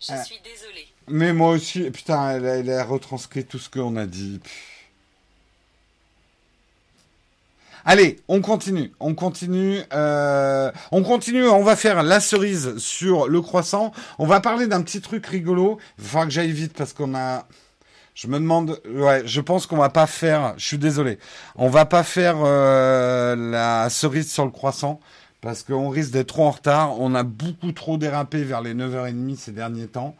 je 0.00 0.14
suis 0.24 0.40
désolé. 0.44 0.86
Mais 1.08 1.32
moi 1.32 1.50
aussi, 1.50 1.90
putain, 1.90 2.30
elle 2.30 2.70
a, 2.70 2.84
retranscrit 2.84 3.44
tout 3.44 3.58
ce 3.58 3.68
qu'on 3.68 3.96
a 3.96 4.06
dit. 4.06 4.40
Allez, 7.86 8.18
on 8.28 8.40
continue, 8.40 8.92
on 8.98 9.14
continue, 9.14 9.82
euh, 9.92 10.72
on 10.90 11.02
continue. 11.02 11.46
On 11.46 11.62
va 11.62 11.76
faire 11.76 12.02
la 12.02 12.18
cerise 12.18 12.78
sur 12.78 13.28
le 13.28 13.42
croissant. 13.42 13.92
On 14.18 14.26
va 14.26 14.40
parler 14.40 14.66
d'un 14.66 14.80
petit 14.80 15.02
truc 15.02 15.26
rigolo. 15.26 15.78
Il 15.98 16.04
va 16.04 16.24
que 16.24 16.30
j'aille 16.30 16.52
vite 16.52 16.72
parce 16.72 16.94
qu'on 16.94 17.14
a, 17.14 17.46
je 18.14 18.28
me 18.28 18.38
demande, 18.38 18.80
ouais, 18.88 19.22
je 19.26 19.40
pense 19.40 19.66
qu'on 19.66 19.76
va 19.76 19.88
pas 19.88 20.06
faire, 20.06 20.54
je 20.56 20.64
suis 20.64 20.78
désolé, 20.78 21.18
on 21.56 21.68
va 21.68 21.84
pas 21.84 22.04
faire 22.04 22.36
euh, 22.38 23.34
la 23.34 23.90
cerise 23.90 24.30
sur 24.30 24.44
le 24.44 24.52
croissant 24.52 25.00
parce 25.40 25.62
qu'on 25.62 25.90
risque 25.90 26.12
d'être 26.12 26.28
trop 26.28 26.46
en 26.46 26.52
retard. 26.52 26.98
On 27.00 27.14
a 27.14 27.22
beaucoup 27.22 27.72
trop 27.72 27.98
dérapé 27.98 28.44
vers 28.44 28.62
les 28.62 28.72
9h30 28.72 29.36
ces 29.36 29.52
derniers 29.52 29.88
temps. 29.88 30.16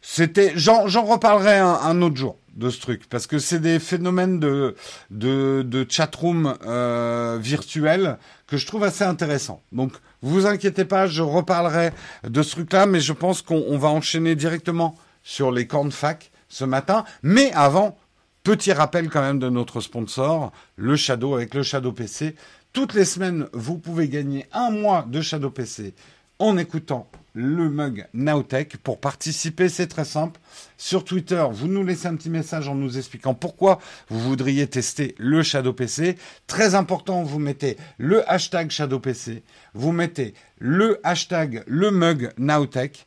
C'était, 0.00 0.52
j'en, 0.56 0.84
reparlerai 0.84 1.58
un, 1.58 2.00
autre 2.00 2.16
jour 2.16 2.38
de 2.54 2.70
ce 2.70 2.80
truc 2.80 3.08
parce 3.08 3.26
que 3.26 3.38
c'est 3.38 3.58
des 3.58 3.78
phénomènes 3.78 4.40
de 4.40 4.76
de, 5.10 5.62
de 5.62 5.86
chatroom 5.88 6.54
euh, 6.66 7.38
virtuel 7.40 8.18
que 8.46 8.56
je 8.56 8.66
trouve 8.66 8.84
assez 8.84 9.04
intéressant. 9.04 9.62
Donc, 9.72 9.92
vous 10.22 10.46
inquiétez 10.46 10.84
pas, 10.84 11.06
je 11.06 11.22
reparlerai 11.22 11.92
de 12.24 12.42
ce 12.42 12.52
truc-là, 12.52 12.86
mais 12.86 13.00
je 13.00 13.12
pense 13.12 13.42
qu'on 13.42 13.76
va 13.76 13.88
enchaîner 13.88 14.36
directement 14.36 14.94
sur 15.22 15.52
les 15.52 15.66
cornes 15.66 15.92
fac 15.92 16.31
ce 16.52 16.64
matin. 16.64 17.04
Mais 17.22 17.50
avant, 17.52 17.98
petit 18.44 18.72
rappel 18.72 19.08
quand 19.08 19.22
même 19.22 19.38
de 19.38 19.48
notre 19.48 19.80
sponsor, 19.80 20.52
le 20.76 20.94
Shadow 20.94 21.34
avec 21.34 21.54
le 21.54 21.62
Shadow 21.62 21.92
PC. 21.92 22.36
Toutes 22.72 22.94
les 22.94 23.04
semaines, 23.04 23.48
vous 23.52 23.78
pouvez 23.78 24.08
gagner 24.08 24.46
un 24.52 24.70
mois 24.70 25.04
de 25.08 25.20
Shadow 25.20 25.50
PC 25.50 25.94
en 26.38 26.56
écoutant 26.56 27.10
le 27.34 27.70
mug 27.70 28.06
Nowtech. 28.12 28.76
Pour 28.78 29.00
participer, 29.00 29.70
c'est 29.70 29.86
très 29.86 30.04
simple. 30.04 30.40
Sur 30.76 31.04
Twitter, 31.04 31.44
vous 31.50 31.68
nous 31.68 31.84
laissez 31.84 32.06
un 32.06 32.16
petit 32.16 32.30
message 32.30 32.68
en 32.68 32.74
nous 32.74 32.98
expliquant 32.98 33.32
pourquoi 33.32 33.78
vous 34.10 34.20
voudriez 34.20 34.66
tester 34.66 35.14
le 35.18 35.42
Shadow 35.42 35.72
PC. 35.72 36.16
Très 36.46 36.74
important, 36.74 37.22
vous 37.22 37.38
mettez 37.38 37.78
le 37.96 38.28
hashtag 38.30 38.70
Shadow 38.70 39.00
PC, 39.00 39.42
vous 39.72 39.92
mettez 39.92 40.34
le 40.58 41.00
hashtag 41.02 41.62
le 41.66 41.90
mug 41.90 42.32
Nowtech 42.36 43.06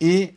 et 0.00 0.34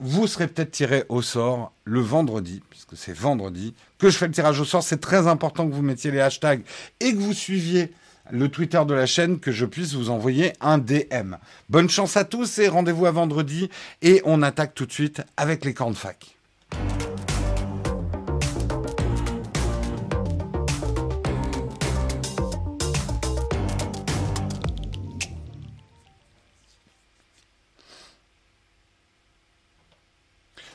vous 0.00 0.26
serez 0.26 0.48
peut-être 0.48 0.70
tiré 0.70 1.04
au 1.08 1.22
sort 1.22 1.72
le 1.84 2.00
vendredi, 2.00 2.62
puisque 2.70 2.96
c'est 2.96 3.12
vendredi, 3.12 3.74
que 3.98 4.08
je 4.08 4.16
fais 4.16 4.26
le 4.26 4.32
tirage 4.32 4.58
au 4.58 4.64
sort. 4.64 4.82
C'est 4.82 5.00
très 5.00 5.26
important 5.26 5.68
que 5.68 5.74
vous 5.74 5.82
mettiez 5.82 6.10
les 6.10 6.20
hashtags 6.20 6.62
et 7.00 7.12
que 7.12 7.18
vous 7.18 7.34
suiviez 7.34 7.92
le 8.30 8.48
Twitter 8.48 8.80
de 8.86 8.94
la 8.94 9.06
chaîne, 9.06 9.40
que 9.40 9.52
je 9.52 9.66
puisse 9.66 9.94
vous 9.94 10.10
envoyer 10.10 10.52
un 10.60 10.78
DM. 10.78 11.34
Bonne 11.68 11.90
chance 11.90 12.16
à 12.16 12.24
tous 12.24 12.58
et 12.58 12.68
rendez-vous 12.68 13.06
à 13.06 13.10
vendredi. 13.10 13.68
Et 14.02 14.22
on 14.24 14.42
attaque 14.42 14.74
tout 14.74 14.86
de 14.86 14.92
suite 14.92 15.22
avec 15.36 15.64
les 15.64 15.74
camps 15.74 15.90
de 15.90 15.96
fac. 15.96 16.36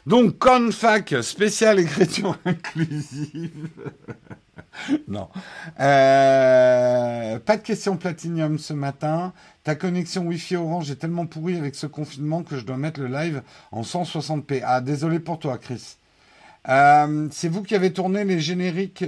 Donc, 0.05 0.37
Confac, 0.37 1.15
spécial 1.23 1.79
écriture 1.79 2.37
inclusive. 2.45 3.69
non. 5.07 5.29
Euh, 5.79 7.39
pas 7.39 7.57
de 7.57 7.61
question 7.63 7.97
Platinium 7.97 8.59
ce 8.59 8.73
matin. 8.73 9.33
Ta 9.63 9.73
connexion 9.73 10.23
Wi-Fi 10.27 10.57
Orange 10.57 10.91
est 10.91 10.97
tellement 10.97 11.25
pourrie 11.25 11.57
avec 11.57 11.73
ce 11.73 11.87
confinement 11.87 12.43
que 12.43 12.55
je 12.55 12.65
dois 12.65 12.77
mettre 12.77 12.99
le 12.99 13.07
live 13.07 13.41
en 13.71 13.81
160p. 13.81 14.61
Ah, 14.63 14.79
désolé 14.79 15.19
pour 15.19 15.39
toi, 15.39 15.57
Chris. 15.57 15.95
Euh, 16.69 17.27
c'est 17.31 17.49
vous 17.49 17.63
qui 17.63 17.73
avez 17.73 17.91
tourné 17.91 18.25
les 18.25 18.39
génériques 18.39 19.05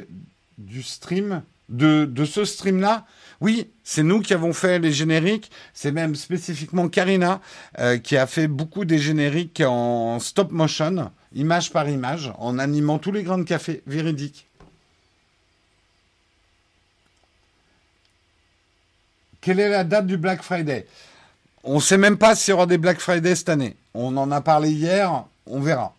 du 0.58 0.82
stream, 0.82 1.44
de, 1.70 2.06
de 2.06 2.26
ce 2.26 2.44
stream-là 2.44 3.06
oui, 3.40 3.70
c'est 3.84 4.04
nous 4.04 4.22
qui 4.22 4.34
avons 4.34 4.54
fait 4.54 4.80
les 4.80 4.92
génériques. 4.92 5.52
C'est 5.74 5.92
même 5.92 6.16
spécifiquement 6.16 6.90
Karina 6.90 7.40
euh, 7.80 7.98
qui 7.98 8.18
a 8.18 8.26
fait 8.26 8.48
beaucoup 8.48 8.84
des 8.84 8.98
génériques 8.98 9.62
en 9.66 10.20
stop 10.20 10.52
motion, 10.52 11.12
image 11.34 11.72
par 11.72 11.88
image, 11.88 12.32
en 12.40 12.58
animant 12.58 12.98
tous 12.98 13.12
les 13.12 13.24
grains 13.24 13.38
de 13.38 13.44
café 13.44 13.84
véridiques. 13.86 14.48
Quelle 19.42 19.60
est 19.60 19.70
la 19.70 19.84
date 19.84 20.08
du 20.08 20.18
Black 20.18 20.42
Friday? 20.42 20.88
On 21.64 21.76
ne 21.76 21.80
sait 21.80 21.98
même 21.98 22.18
pas 22.18 22.36
s'il 22.36 22.52
y 22.52 22.54
aura 22.54 22.66
des 22.66 22.78
Black 22.78 23.00
Friday 23.00 23.36
cette 23.36 23.50
année. 23.50 23.76
On 23.94 24.18
en 24.18 24.32
a 24.32 24.42
parlé 24.42 24.72
hier, 24.72 25.26
on 25.46 25.60
verra. 25.60 25.94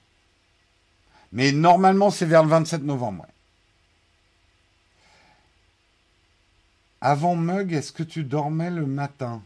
Mais 1.33 1.53
normalement, 1.53 2.11
c'est 2.11 2.27
vers 2.27 2.43
le 2.43 2.49
27 2.49 2.83
novembre. 2.83 3.27
Avant 7.01 7.37
Mug, 7.37 7.73
est-ce 7.73 7.93
que 7.93 8.03
tu 8.03 8.25
dormais 8.25 8.71
le 8.71 8.87
matin? 8.87 9.43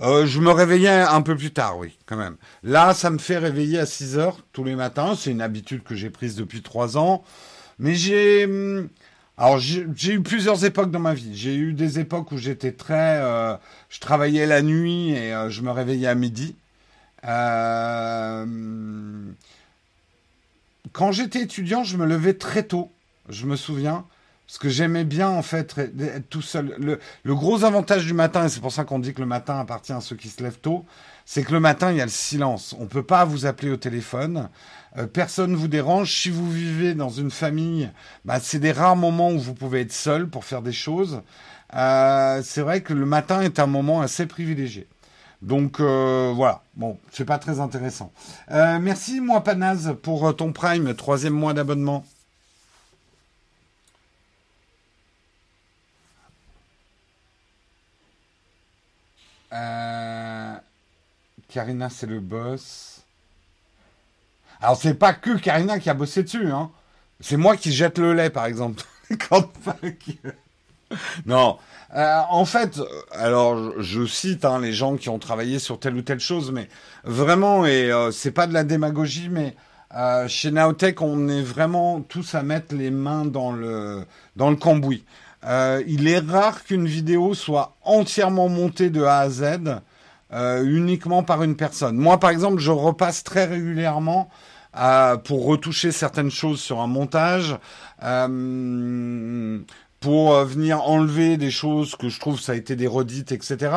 Euh, 0.00 0.26
je 0.26 0.40
me 0.40 0.50
réveillais 0.50 1.02
un 1.02 1.22
peu 1.22 1.36
plus 1.36 1.52
tard, 1.52 1.78
oui, 1.78 1.96
quand 2.06 2.16
même. 2.16 2.36
Là, 2.64 2.94
ça 2.94 3.10
me 3.10 3.18
fait 3.18 3.38
réveiller 3.38 3.78
à 3.78 3.86
6 3.86 4.18
heures 4.18 4.38
tous 4.52 4.64
les 4.64 4.74
matins. 4.74 5.14
C'est 5.16 5.30
une 5.30 5.40
habitude 5.42 5.84
que 5.84 5.94
j'ai 5.94 6.10
prise 6.10 6.34
depuis 6.34 6.62
3 6.62 6.98
ans. 6.98 7.22
Mais 7.78 7.94
j'ai... 7.94 8.44
Hum, 8.44 8.88
alors, 9.38 9.58
j'ai 9.58 10.12
eu 10.12 10.22
plusieurs 10.22 10.64
époques 10.64 10.90
dans 10.90 11.00
ma 11.00 11.14
vie. 11.14 11.36
J'ai 11.36 11.56
eu 11.56 11.72
des 11.72 11.98
époques 12.00 12.32
où 12.32 12.38
j'étais 12.38 12.72
très... 12.72 13.20
Euh, 13.20 13.56
je 13.88 14.00
travaillais 14.00 14.46
la 14.46 14.62
nuit 14.62 15.10
et 15.10 15.32
euh, 15.34 15.50
je 15.50 15.62
me 15.62 15.70
réveillais 15.70 16.08
à 16.08 16.14
midi. 16.14 16.56
Quand 20.92 21.12
j'étais 21.12 21.40
étudiant, 21.40 21.84
je 21.84 21.96
me 21.96 22.06
levais 22.06 22.34
très 22.34 22.64
tôt. 22.64 22.92
Je 23.28 23.46
me 23.46 23.56
souviens. 23.56 24.04
Parce 24.46 24.58
que 24.58 24.68
j'aimais 24.68 25.04
bien 25.04 25.30
en 25.30 25.42
fait 25.42 25.74
être 25.78 26.28
tout 26.28 26.42
seul. 26.42 26.76
Le, 26.78 27.34
gros 27.34 27.64
avantage 27.64 28.04
du 28.04 28.12
matin, 28.12 28.44
et 28.44 28.48
c'est 28.48 28.60
pour 28.60 28.72
ça 28.72 28.84
qu'on 28.84 28.98
dit 28.98 29.14
que 29.14 29.20
le 29.20 29.26
matin 29.26 29.58
appartient 29.58 29.92
à 29.92 30.00
ceux 30.00 30.16
qui 30.16 30.28
se 30.28 30.42
lèvent 30.42 30.58
tôt, 30.58 30.84
c'est 31.24 31.42
que 31.42 31.52
le 31.52 31.60
matin, 31.60 31.90
il 31.90 31.96
y 31.96 32.02
a 32.02 32.04
le 32.04 32.10
silence. 32.10 32.74
On 32.78 32.82
ne 32.82 32.88
peut 32.88 33.02
pas 33.02 33.24
vous 33.24 33.46
appeler 33.46 33.70
au 33.70 33.78
téléphone. 33.78 34.50
Euh, 34.98 35.06
personne 35.06 35.52
ne 35.52 35.56
vous 35.56 35.68
dérange. 35.68 36.12
Si 36.12 36.28
vous 36.28 36.50
vivez 36.50 36.94
dans 36.94 37.08
une 37.08 37.30
famille, 37.30 37.90
bah, 38.26 38.38
c'est 38.40 38.58
des 38.58 38.72
rares 38.72 38.96
moments 38.96 39.30
où 39.30 39.38
vous 39.38 39.54
pouvez 39.54 39.80
être 39.80 39.92
seul 39.92 40.28
pour 40.28 40.44
faire 40.44 40.60
des 40.60 40.72
choses. 40.72 41.22
Euh, 41.74 42.42
c'est 42.44 42.60
vrai 42.60 42.82
que 42.82 42.92
le 42.92 43.06
matin 43.06 43.40
est 43.40 43.58
un 43.58 43.66
moment 43.66 44.02
assez 44.02 44.26
privilégié. 44.26 44.86
Donc 45.40 45.80
euh, 45.80 46.32
voilà, 46.34 46.62
bon, 46.76 46.98
c'est 47.10 47.24
pas 47.24 47.38
très 47.38 47.60
intéressant. 47.60 48.12
merci 48.48 49.20
moi 49.20 49.42
Panaz 49.42 49.92
pour 50.02 50.34
ton 50.36 50.52
Prime, 50.52 50.94
troisième 50.94 51.34
mois 51.34 51.52
d'abonnement. 51.52 52.04
Euh, 59.54 60.54
Karina, 61.48 61.88
c'est 61.88 62.06
le 62.06 62.20
boss. 62.20 63.02
Alors, 64.60 64.76
c'est 64.76 64.94
pas 64.94 65.12
que 65.12 65.38
Karina 65.38 65.78
qui 65.78 65.90
a 65.90 65.94
bossé 65.94 66.22
dessus, 66.22 66.50
hein. 66.50 66.70
C'est 67.20 67.36
moi 67.36 67.56
qui 67.56 67.72
jette 67.72 67.98
le 67.98 68.12
lait, 68.12 68.30
par 68.30 68.46
exemple. 68.46 68.82
non. 71.26 71.58
Euh, 71.94 72.20
en 72.28 72.44
fait, 72.44 72.80
alors 73.12 73.80
je 73.80 74.04
cite 74.04 74.44
hein, 74.44 74.60
les 74.60 74.72
gens 74.72 74.96
qui 74.96 75.08
ont 75.08 75.20
travaillé 75.20 75.60
sur 75.60 75.78
telle 75.78 75.94
ou 75.94 76.02
telle 76.02 76.18
chose, 76.18 76.50
mais 76.50 76.68
vraiment, 77.04 77.66
et 77.66 77.92
euh, 77.92 78.10
c'est 78.10 78.32
pas 78.32 78.48
de 78.48 78.52
la 78.52 78.64
démagogie, 78.64 79.28
mais 79.28 79.54
chez 80.26 80.50
Naotech, 80.50 81.00
on 81.02 81.28
est 81.28 81.42
vraiment 81.42 82.00
tous 82.00 82.34
à 82.34 82.42
mettre 82.42 82.74
les 82.74 82.90
mains 82.90 83.24
dans 83.24 83.52
le 83.52 84.04
dans 84.34 84.50
le 84.50 84.56
cambouis. 84.56 85.04
Euh, 85.46 85.82
il 85.86 86.08
est 86.08 86.20
rare 86.20 86.64
qu'une 86.64 86.86
vidéo 86.86 87.34
soit 87.34 87.76
entièrement 87.82 88.48
montée 88.48 88.90
de 88.90 89.02
A 89.02 89.18
à 89.18 89.30
Z 89.30 89.44
euh, 90.32 90.64
uniquement 90.64 91.22
par 91.22 91.42
une 91.42 91.56
personne. 91.56 91.96
Moi, 91.96 92.18
par 92.18 92.30
exemple, 92.30 92.58
je 92.58 92.70
repasse 92.70 93.24
très 93.24 93.44
régulièrement 93.44 94.30
pour 95.22 95.44
retoucher 95.44 95.92
certaines 95.92 96.32
choses 96.32 96.60
sur 96.60 96.80
un 96.80 96.88
montage, 96.88 97.56
pour 100.00 100.34
venir 100.44 100.82
enlever 100.82 101.36
des 101.36 101.52
choses 101.52 101.94
que 101.94 102.08
je 102.08 102.18
trouve 102.18 102.40
ça 102.40 102.50
a 102.52 102.54
été 102.56 102.74
des 102.74 102.88
redites, 102.88 103.30
etc. 103.30 103.70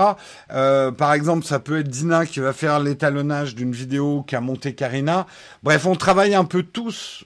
par 0.50 1.14
exemple, 1.14 1.46
ça 1.46 1.60
peut 1.60 1.78
être 1.82 1.88
Dina 1.88 2.26
qui 2.26 2.40
va 2.40 2.52
faire 2.52 2.80
l'étalonnage 2.80 3.54
d'une 3.54 3.74
vidéo 3.74 4.24
qu'a 4.24 4.42
monté 4.42 4.74
Karina. 4.74 5.28
Bref, 5.62 5.86
on 5.86 5.96
travaille 5.96 6.34
un 6.34 6.46
peu 6.46 6.64
tous 6.64 7.26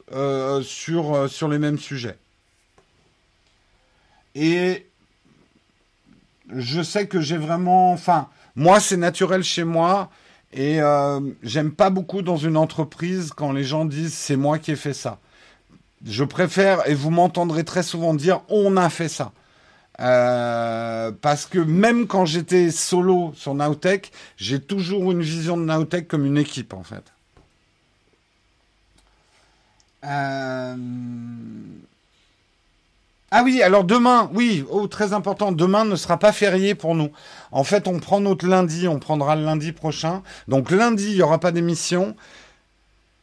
sur 0.63 1.29
sur 1.29 1.47
les 1.47 1.57
mêmes 1.57 1.79
sujets. 1.79 2.17
Et 4.35 4.87
je 6.53 6.81
sais 6.81 7.07
que 7.07 7.21
j'ai 7.21 7.37
vraiment, 7.37 7.91
enfin, 7.91 8.29
moi 8.55 8.79
c'est 8.79 8.97
naturel 8.97 9.43
chez 9.43 9.63
moi 9.63 10.09
et 10.53 10.81
euh, 10.81 11.19
j'aime 11.43 11.71
pas 11.71 11.89
beaucoup 11.89 12.21
dans 12.21 12.37
une 12.37 12.57
entreprise 12.57 13.31
quand 13.35 13.51
les 13.51 13.63
gens 13.63 13.85
disent 13.85 14.13
c'est 14.13 14.35
moi 14.35 14.59
qui 14.59 14.71
ai 14.71 14.75
fait 14.75 14.93
ça. 14.93 15.19
Je 16.05 16.23
préfère 16.23 16.87
et 16.89 16.93
vous 16.93 17.11
m'entendrez 17.11 17.63
très 17.63 17.83
souvent 17.83 18.13
dire 18.13 18.41
on 18.49 18.77
a 18.77 18.89
fait 18.89 19.09
ça. 19.09 19.31
Euh, 19.99 21.11
parce 21.21 21.45
que 21.45 21.59
même 21.59 22.07
quand 22.07 22.25
j'étais 22.25 22.71
solo 22.71 23.33
sur 23.35 23.53
Nowtech, 23.53 24.11
j'ai 24.37 24.59
toujours 24.59 25.11
une 25.11 25.21
vision 25.21 25.57
de 25.57 25.63
Nowtech 25.63 26.07
comme 26.07 26.25
une 26.25 26.37
équipe 26.37 26.73
en 26.73 26.83
fait. 26.83 27.03
Euh... 30.03 30.75
Ah 33.33 33.43
oui, 33.43 33.61
alors 33.61 33.85
demain, 33.85 34.29
oui, 34.33 34.65
oh, 34.69 34.87
très 34.87 35.13
important, 35.13 35.53
demain 35.53 35.85
ne 35.85 35.95
sera 35.95 36.19
pas 36.19 36.33
férié 36.33 36.75
pour 36.75 36.95
nous. 36.95 37.11
En 37.51 37.63
fait, 37.63 37.87
on 37.87 37.97
prend 37.99 38.19
notre 38.19 38.45
lundi, 38.45 38.89
on 38.89 38.99
prendra 38.99 39.37
le 39.37 39.45
lundi 39.45 39.71
prochain. 39.71 40.21
Donc 40.49 40.69
lundi, 40.69 41.11
il 41.11 41.15
n'y 41.15 41.21
aura 41.21 41.39
pas 41.39 41.53
d'émission. 41.53 42.17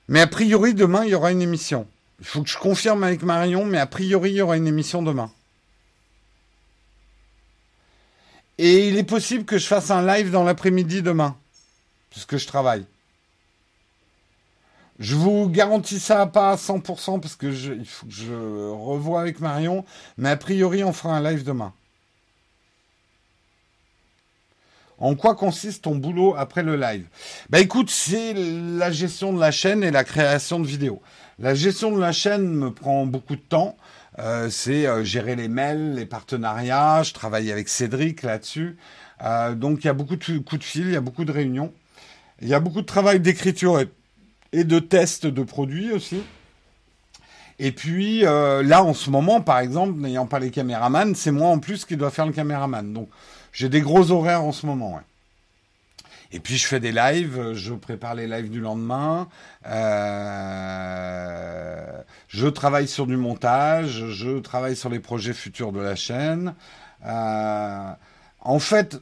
Mais 0.09 0.23
a 0.23 0.27
priori, 0.27 0.73
demain, 0.73 1.05
il 1.05 1.11
y 1.11 1.15
aura 1.15 1.31
une 1.31 1.43
émission. 1.43 1.87
Il 2.21 2.27
faut 2.27 2.43
que 2.43 2.49
je 2.49 2.57
confirme 2.57 3.05
avec 3.05 3.23
Marion, 3.23 3.67
mais 3.67 3.79
a 3.79 3.87
priori, 3.87 4.31
il 4.31 4.37
y 4.37 4.43
aura 4.43 4.57
une 4.57 4.67
émission 4.67 5.03
demain. 5.03 5.31
Et 8.57 8.89
il 8.89 8.97
est 8.97 9.05
possible 9.05 9.45
que 9.45 9.59
je 9.59 9.67
fasse 9.67 9.91
un 9.91 10.05
live 10.05 10.31
dans 10.31 10.43
l'après-midi 10.43 11.03
demain, 11.03 11.37
puisque 12.11 12.39
je 12.39 12.47
travaille. 12.47 12.87
Je 14.99 15.15
vous 15.15 15.49
garantis 15.49 16.01
ça 16.01 16.27
pas 16.27 16.53
à 16.53 16.57
100% 16.57 17.21
parce 17.21 17.37
que 17.37 17.53
je, 17.53 17.73
il 17.73 17.87
faut 17.87 18.07
que 18.07 18.13
je 18.13 18.33
revoie 18.33 19.21
avec 19.21 19.41
Marion, 19.41 19.85
mais 20.17 20.31
a 20.31 20.37
priori 20.37 20.83
on 20.83 20.93
fera 20.93 21.17
un 21.17 21.23
live 21.23 21.45
demain. 21.45 21.73
En 25.01 25.15
quoi 25.15 25.37
consiste 25.37 25.85
ton 25.85 25.95
boulot 25.95 26.35
après 26.37 26.65
le 26.65 26.77
live? 26.77 27.07
Bah 27.51 27.61
écoute, 27.61 27.89
c'est 27.89 28.35
la 28.35 28.91
gestion 28.91 29.33
de 29.33 29.39
la 29.39 29.53
chaîne 29.53 29.85
et 29.85 29.93
la 29.93 30.03
création 30.03 30.59
de 30.59 30.67
vidéos. 30.67 31.01
La 31.39 31.55
gestion 31.55 31.93
de 31.93 32.01
la 32.01 32.11
chaîne 32.11 32.49
me 32.49 32.73
prend 32.73 33.07
beaucoup 33.07 33.37
de 33.37 33.41
temps. 33.41 33.77
Euh, 34.19 34.51
c'est 34.51 34.87
euh, 34.87 35.05
gérer 35.05 35.37
les 35.37 35.47
mails, 35.47 35.95
les 35.95 36.07
partenariats. 36.07 37.05
Je 37.05 37.13
travaille 37.13 37.53
avec 37.53 37.69
Cédric 37.69 38.25
là-dessus. 38.25 38.77
Euh, 39.23 39.55
donc 39.55 39.85
il 39.85 39.87
y 39.87 39.91
a 39.91 39.93
beaucoup 39.93 40.17
de 40.17 40.39
coups 40.39 40.59
de 40.59 40.65
fil, 40.65 40.87
il 40.87 40.93
y 40.93 40.97
a 40.97 41.01
beaucoup 41.01 41.25
de 41.25 41.31
réunions. 41.31 41.73
Il 42.43 42.49
y 42.49 42.55
a 42.55 42.61
beaucoup 42.61 42.81
de 42.81 42.87
travail 42.87 43.21
d'écriture 43.21 43.79
et 43.79 43.89
et 44.53 44.65
de 44.65 44.79
tests 44.79 45.27
de 45.27 45.43
produits 45.43 45.93
aussi. 45.93 46.23
Et 47.59 47.73
puis 47.73 48.25
euh, 48.25 48.63
là, 48.63 48.85
en 48.85 48.95
ce 48.95 49.11
moment, 49.11 49.41
par 49.41 49.59
exemple, 49.59 49.99
n'ayant 49.99 50.27
pas 50.27 50.39
les 50.39 50.51
caméramans, 50.51 51.15
c'est 51.15 51.33
moi 51.33 51.49
en 51.49 51.59
plus 51.59 51.85
qui 51.85 51.97
dois 51.97 52.11
faire 52.11 52.27
le 52.27 52.33
caméraman. 52.33 52.93
Donc 52.93 53.09
j'ai 53.53 53.69
des 53.69 53.81
gros 53.81 54.11
horaires 54.11 54.43
en 54.43 54.53
ce 54.53 54.65
moment. 54.67 55.01
Et 56.31 56.41
puis 56.41 56.59
je 56.59 56.67
fais 56.67 56.79
des 56.79 56.93
lives, 56.93 57.55
je 57.55 57.73
prépare 57.73 58.15
les 58.15 58.27
lives 58.27 58.51
du 58.51 58.61
lendemain, 58.61 59.29
euh, 59.67 59.79
je 62.29 62.47
travaille 62.47 62.87
sur 62.87 63.07
du 63.07 63.17
montage, 63.17 64.05
je 64.11 64.39
travaille 64.39 64.77
sur 64.77 64.91
les 64.91 65.01
projets 65.01 65.33
futurs 65.33 65.73
de 65.73 65.81
la 65.81 65.97
chaîne. 65.97 66.55
Euh, 67.07 67.91
en 68.41 68.59
fait, 68.59 69.01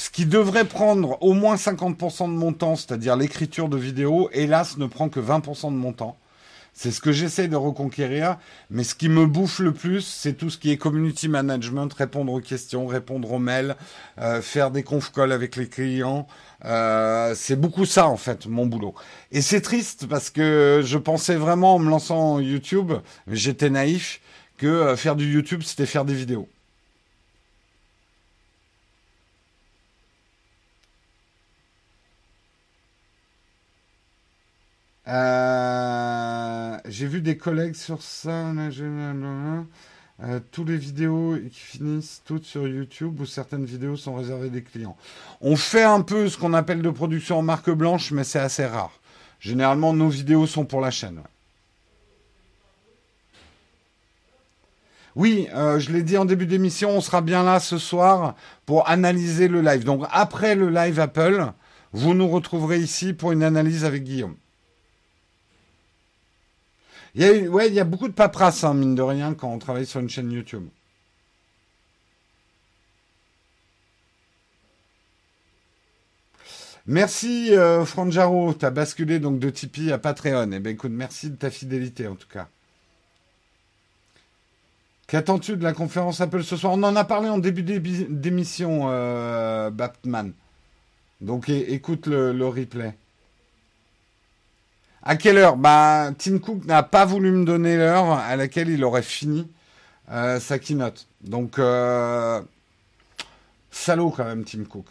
ce 0.00 0.08
qui 0.08 0.24
devrait 0.24 0.64
prendre 0.64 1.22
au 1.22 1.34
moins 1.34 1.56
50% 1.56 2.24
de 2.24 2.32
mon 2.32 2.54
temps, 2.54 2.74
c'est-à-dire 2.74 3.16
l'écriture 3.16 3.68
de 3.68 3.76
vidéos, 3.76 4.30
hélas, 4.32 4.78
ne 4.78 4.86
prend 4.86 5.10
que 5.10 5.20
20% 5.20 5.66
de 5.66 5.76
mon 5.76 5.92
temps. 5.92 6.16
C'est 6.72 6.90
ce 6.90 7.02
que 7.02 7.12
j'essaie 7.12 7.48
de 7.48 7.56
reconquérir, 7.56 8.38
mais 8.70 8.82
ce 8.82 8.94
qui 8.94 9.10
me 9.10 9.26
bouffe 9.26 9.58
le 9.58 9.72
plus, 9.72 10.00
c'est 10.00 10.32
tout 10.32 10.48
ce 10.48 10.56
qui 10.56 10.70
est 10.70 10.78
community 10.78 11.28
management, 11.28 11.92
répondre 11.92 12.32
aux 12.32 12.40
questions, 12.40 12.86
répondre 12.86 13.30
aux 13.30 13.38
mails, 13.38 13.76
euh, 14.18 14.40
faire 14.40 14.70
des 14.70 14.82
conf 14.82 15.12
calls 15.12 15.32
avec 15.32 15.56
les 15.56 15.68
clients. 15.68 16.26
Euh, 16.64 17.34
c'est 17.36 17.56
beaucoup 17.56 17.84
ça 17.84 18.06
en 18.06 18.16
fait, 18.16 18.46
mon 18.46 18.64
boulot. 18.64 18.94
Et 19.32 19.42
c'est 19.42 19.60
triste 19.60 20.06
parce 20.06 20.30
que 20.30 20.80
je 20.82 20.96
pensais 20.96 21.36
vraiment 21.36 21.74
en 21.74 21.78
me 21.78 21.90
lançant 21.90 22.40
YouTube, 22.40 22.94
j'étais 23.30 23.68
naïf, 23.68 24.22
que 24.56 24.66
euh, 24.66 24.96
faire 24.96 25.14
du 25.14 25.30
YouTube, 25.30 25.60
c'était 25.62 25.84
faire 25.84 26.06
des 26.06 26.14
vidéos. 26.14 26.48
Euh, 35.10 36.78
j'ai 36.86 37.06
vu 37.06 37.20
des 37.20 37.36
collègues 37.36 37.74
sur 37.74 38.00
ça. 38.00 38.52
Euh, 40.22 40.38
tous 40.52 40.64
les 40.64 40.76
vidéos 40.76 41.36
qui 41.50 41.58
finissent 41.58 42.22
toutes 42.24 42.44
sur 42.44 42.68
YouTube 42.68 43.20
ou 43.20 43.26
certaines 43.26 43.64
vidéos 43.64 43.96
sont 43.96 44.14
réservées 44.14 44.50
des 44.50 44.62
clients. 44.62 44.96
On 45.40 45.56
fait 45.56 45.82
un 45.82 46.02
peu 46.02 46.28
ce 46.28 46.38
qu'on 46.38 46.52
appelle 46.52 46.82
de 46.82 46.90
production 46.90 47.38
en 47.38 47.42
marque 47.42 47.70
blanche, 47.70 48.12
mais 48.12 48.24
c'est 48.24 48.38
assez 48.38 48.66
rare. 48.66 48.92
Généralement, 49.40 49.92
nos 49.94 50.08
vidéos 50.08 50.46
sont 50.46 50.64
pour 50.64 50.80
la 50.80 50.90
chaîne. 50.90 51.20
Oui, 55.16 55.48
euh, 55.54 55.80
je 55.80 55.90
l'ai 55.90 56.02
dit 56.02 56.18
en 56.18 56.24
début 56.24 56.46
d'émission, 56.46 56.90
on 56.90 57.00
sera 57.00 57.20
bien 57.20 57.42
là 57.42 57.58
ce 57.58 57.78
soir 57.78 58.36
pour 58.64 58.88
analyser 58.88 59.48
le 59.48 59.60
live. 59.60 59.84
Donc 59.84 60.04
après 60.12 60.54
le 60.54 60.70
live 60.70 61.00
Apple, 61.00 61.46
vous 61.92 62.14
nous 62.14 62.28
retrouverez 62.28 62.78
ici 62.78 63.12
pour 63.12 63.32
une 63.32 63.42
analyse 63.42 63.84
avec 63.84 64.04
Guillaume. 64.04 64.36
Il 67.14 67.22
y 67.22 67.24
a, 67.24 67.50
ouais, 67.50 67.68
il 67.68 67.74
y 67.74 67.80
a 67.80 67.84
beaucoup 67.84 68.08
de 68.08 68.12
paperasse, 68.12 68.64
hein, 68.64 68.74
mine 68.74 68.94
de 68.94 69.02
rien, 69.02 69.34
quand 69.34 69.52
on 69.52 69.58
travaille 69.58 69.86
sur 69.86 70.00
une 70.00 70.08
chaîne 70.08 70.30
YouTube. 70.30 70.68
Merci 76.86 77.54
euh, 77.54 77.84
Franjaro, 77.84 78.52
t'as 78.54 78.70
basculé 78.70 79.18
donc 79.20 79.38
de 79.38 79.50
Tipeee 79.50 79.92
à 79.92 79.98
Patreon. 79.98 80.50
Eh 80.52 80.58
bien 80.60 80.72
écoute, 80.72 80.90
merci 80.92 81.30
de 81.30 81.36
ta 81.36 81.50
fidélité 81.50 82.06
en 82.06 82.16
tout 82.16 82.26
cas. 82.28 82.48
Qu'attends-tu 85.06 85.56
de 85.56 85.62
la 85.62 85.72
conférence 85.72 86.20
Apple 86.20 86.42
ce 86.42 86.56
soir? 86.56 86.72
On 86.72 86.82
en 86.82 86.96
a 86.96 87.04
parlé 87.04 87.28
en 87.28 87.38
début 87.38 87.62
d'émission, 87.62 88.86
euh, 88.88 89.70
Batman. 89.70 90.32
Donc 91.20 91.48
écoute 91.48 92.06
le 92.06 92.46
replay. 92.46 92.96
À 95.02 95.16
quelle 95.16 95.38
heure? 95.38 95.56
Bah, 95.56 96.10
Tim 96.18 96.38
Cook 96.38 96.64
n'a 96.64 96.82
pas 96.82 97.04
voulu 97.04 97.30
me 97.30 97.44
donner 97.44 97.76
l'heure 97.76 98.12
à 98.12 98.36
laquelle 98.36 98.68
il 98.68 98.84
aurait 98.84 99.02
fini 99.02 99.48
euh, 100.10 100.38
sa 100.40 100.58
keynote. 100.58 101.06
Donc, 101.22 101.58
euh, 101.58 102.40
salaud 103.70 104.10
quand 104.10 104.24
même, 104.24 104.44
Tim 104.44 104.64
Cook. 104.64 104.86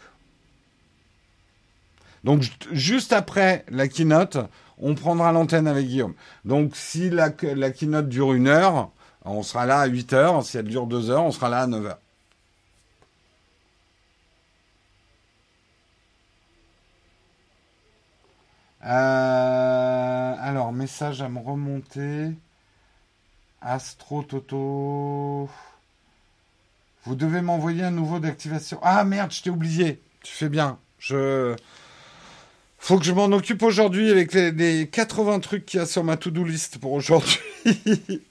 Donc, 2.24 2.44
juste 2.72 3.12
après 3.12 3.64
la 3.68 3.88
keynote, 3.88 4.38
on 4.78 4.94
prendra 4.94 5.32
l'antenne 5.32 5.68
avec 5.68 5.86
Guillaume. 5.86 6.14
Donc, 6.44 6.74
si 6.74 7.08
la, 7.10 7.30
la 7.42 7.70
keynote 7.70 8.08
dure 8.08 8.32
une 8.32 8.48
heure, 8.48 8.90
on 9.24 9.42
sera 9.42 9.66
là 9.66 9.80
à 9.80 9.86
8 9.86 10.12
heures. 10.12 10.44
Si 10.44 10.56
elle 10.58 10.66
dure 10.66 10.86
deux 10.86 11.10
heures, 11.10 11.24
on 11.24 11.30
sera 11.30 11.48
là 11.48 11.60
à 11.62 11.66
9 11.66 11.86
heures. 11.86 11.98
Euh, 18.82 19.99
alors, 20.50 20.72
message 20.72 21.22
à 21.22 21.28
me 21.28 21.38
remonter. 21.38 22.32
Astro 23.60 24.24
Toto. 24.24 25.48
Vous 27.04 27.14
devez 27.14 27.40
m'envoyer 27.40 27.84
un 27.84 27.92
nouveau 27.92 28.18
d'activation. 28.18 28.80
Ah 28.82 29.04
merde, 29.04 29.30
je 29.30 29.42
t'ai 29.42 29.50
oublié. 29.50 30.00
Tu 30.24 30.32
fais 30.32 30.48
bien. 30.48 30.80
Je. 30.98 31.54
Faut 32.80 32.98
que 32.98 33.04
je 33.04 33.12
m'en 33.12 33.26
occupe 33.26 33.62
aujourd'hui 33.62 34.10
avec 34.10 34.32
les, 34.32 34.88
80 34.88 35.38
trucs 35.38 35.66
qu'il 35.66 35.78
y 35.78 35.82
a 35.84 35.86
sur 35.86 36.02
ma 36.02 36.16
to-do 36.16 36.42
list 36.42 36.78
pour 36.78 36.94
aujourd'hui. 36.94 37.38
Vous 37.64 38.24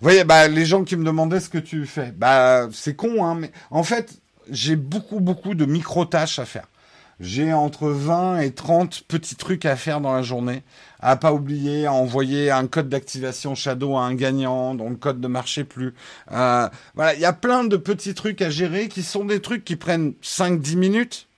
voyez, 0.00 0.22
bah, 0.22 0.46
les 0.46 0.66
gens 0.66 0.84
qui 0.84 0.94
me 0.94 1.04
demandaient 1.04 1.40
ce 1.40 1.48
que 1.48 1.58
tu 1.58 1.84
fais. 1.84 2.12
Bah, 2.12 2.68
c'est 2.72 2.94
con, 2.94 3.24
hein, 3.24 3.34
mais 3.34 3.50
en 3.70 3.82
fait, 3.82 4.20
j'ai 4.48 4.76
beaucoup, 4.76 5.18
beaucoup 5.18 5.56
de 5.56 5.64
micro-tâches 5.64 6.38
à 6.38 6.44
faire. 6.44 6.68
J'ai 7.20 7.52
entre 7.52 7.88
20 7.88 8.40
et 8.40 8.52
30 8.52 9.02
petits 9.06 9.36
trucs 9.36 9.64
à 9.66 9.76
faire 9.76 10.00
dans 10.00 10.12
la 10.12 10.22
journée. 10.22 10.62
À 11.00 11.16
pas 11.16 11.32
oublier, 11.32 11.86
à 11.86 11.92
envoyer 11.92 12.50
un 12.50 12.66
code 12.66 12.88
d'activation 12.88 13.54
Shadow 13.54 13.96
à 13.96 14.02
un 14.02 14.14
gagnant 14.14 14.74
dont 14.74 14.90
le 14.90 14.96
code 14.96 15.20
ne 15.20 15.28
marchait 15.28 15.64
plus. 15.64 15.94
Euh, 16.32 16.68
voilà, 16.94 17.14
il 17.14 17.20
y 17.20 17.26
a 17.26 17.32
plein 17.32 17.64
de 17.64 17.76
petits 17.76 18.14
trucs 18.14 18.42
à 18.42 18.50
gérer 18.50 18.88
qui 18.88 19.02
sont 19.02 19.24
des 19.24 19.40
trucs 19.40 19.64
qui 19.64 19.76
prennent 19.76 20.14
5-10 20.22 20.76
minutes. 20.76 21.28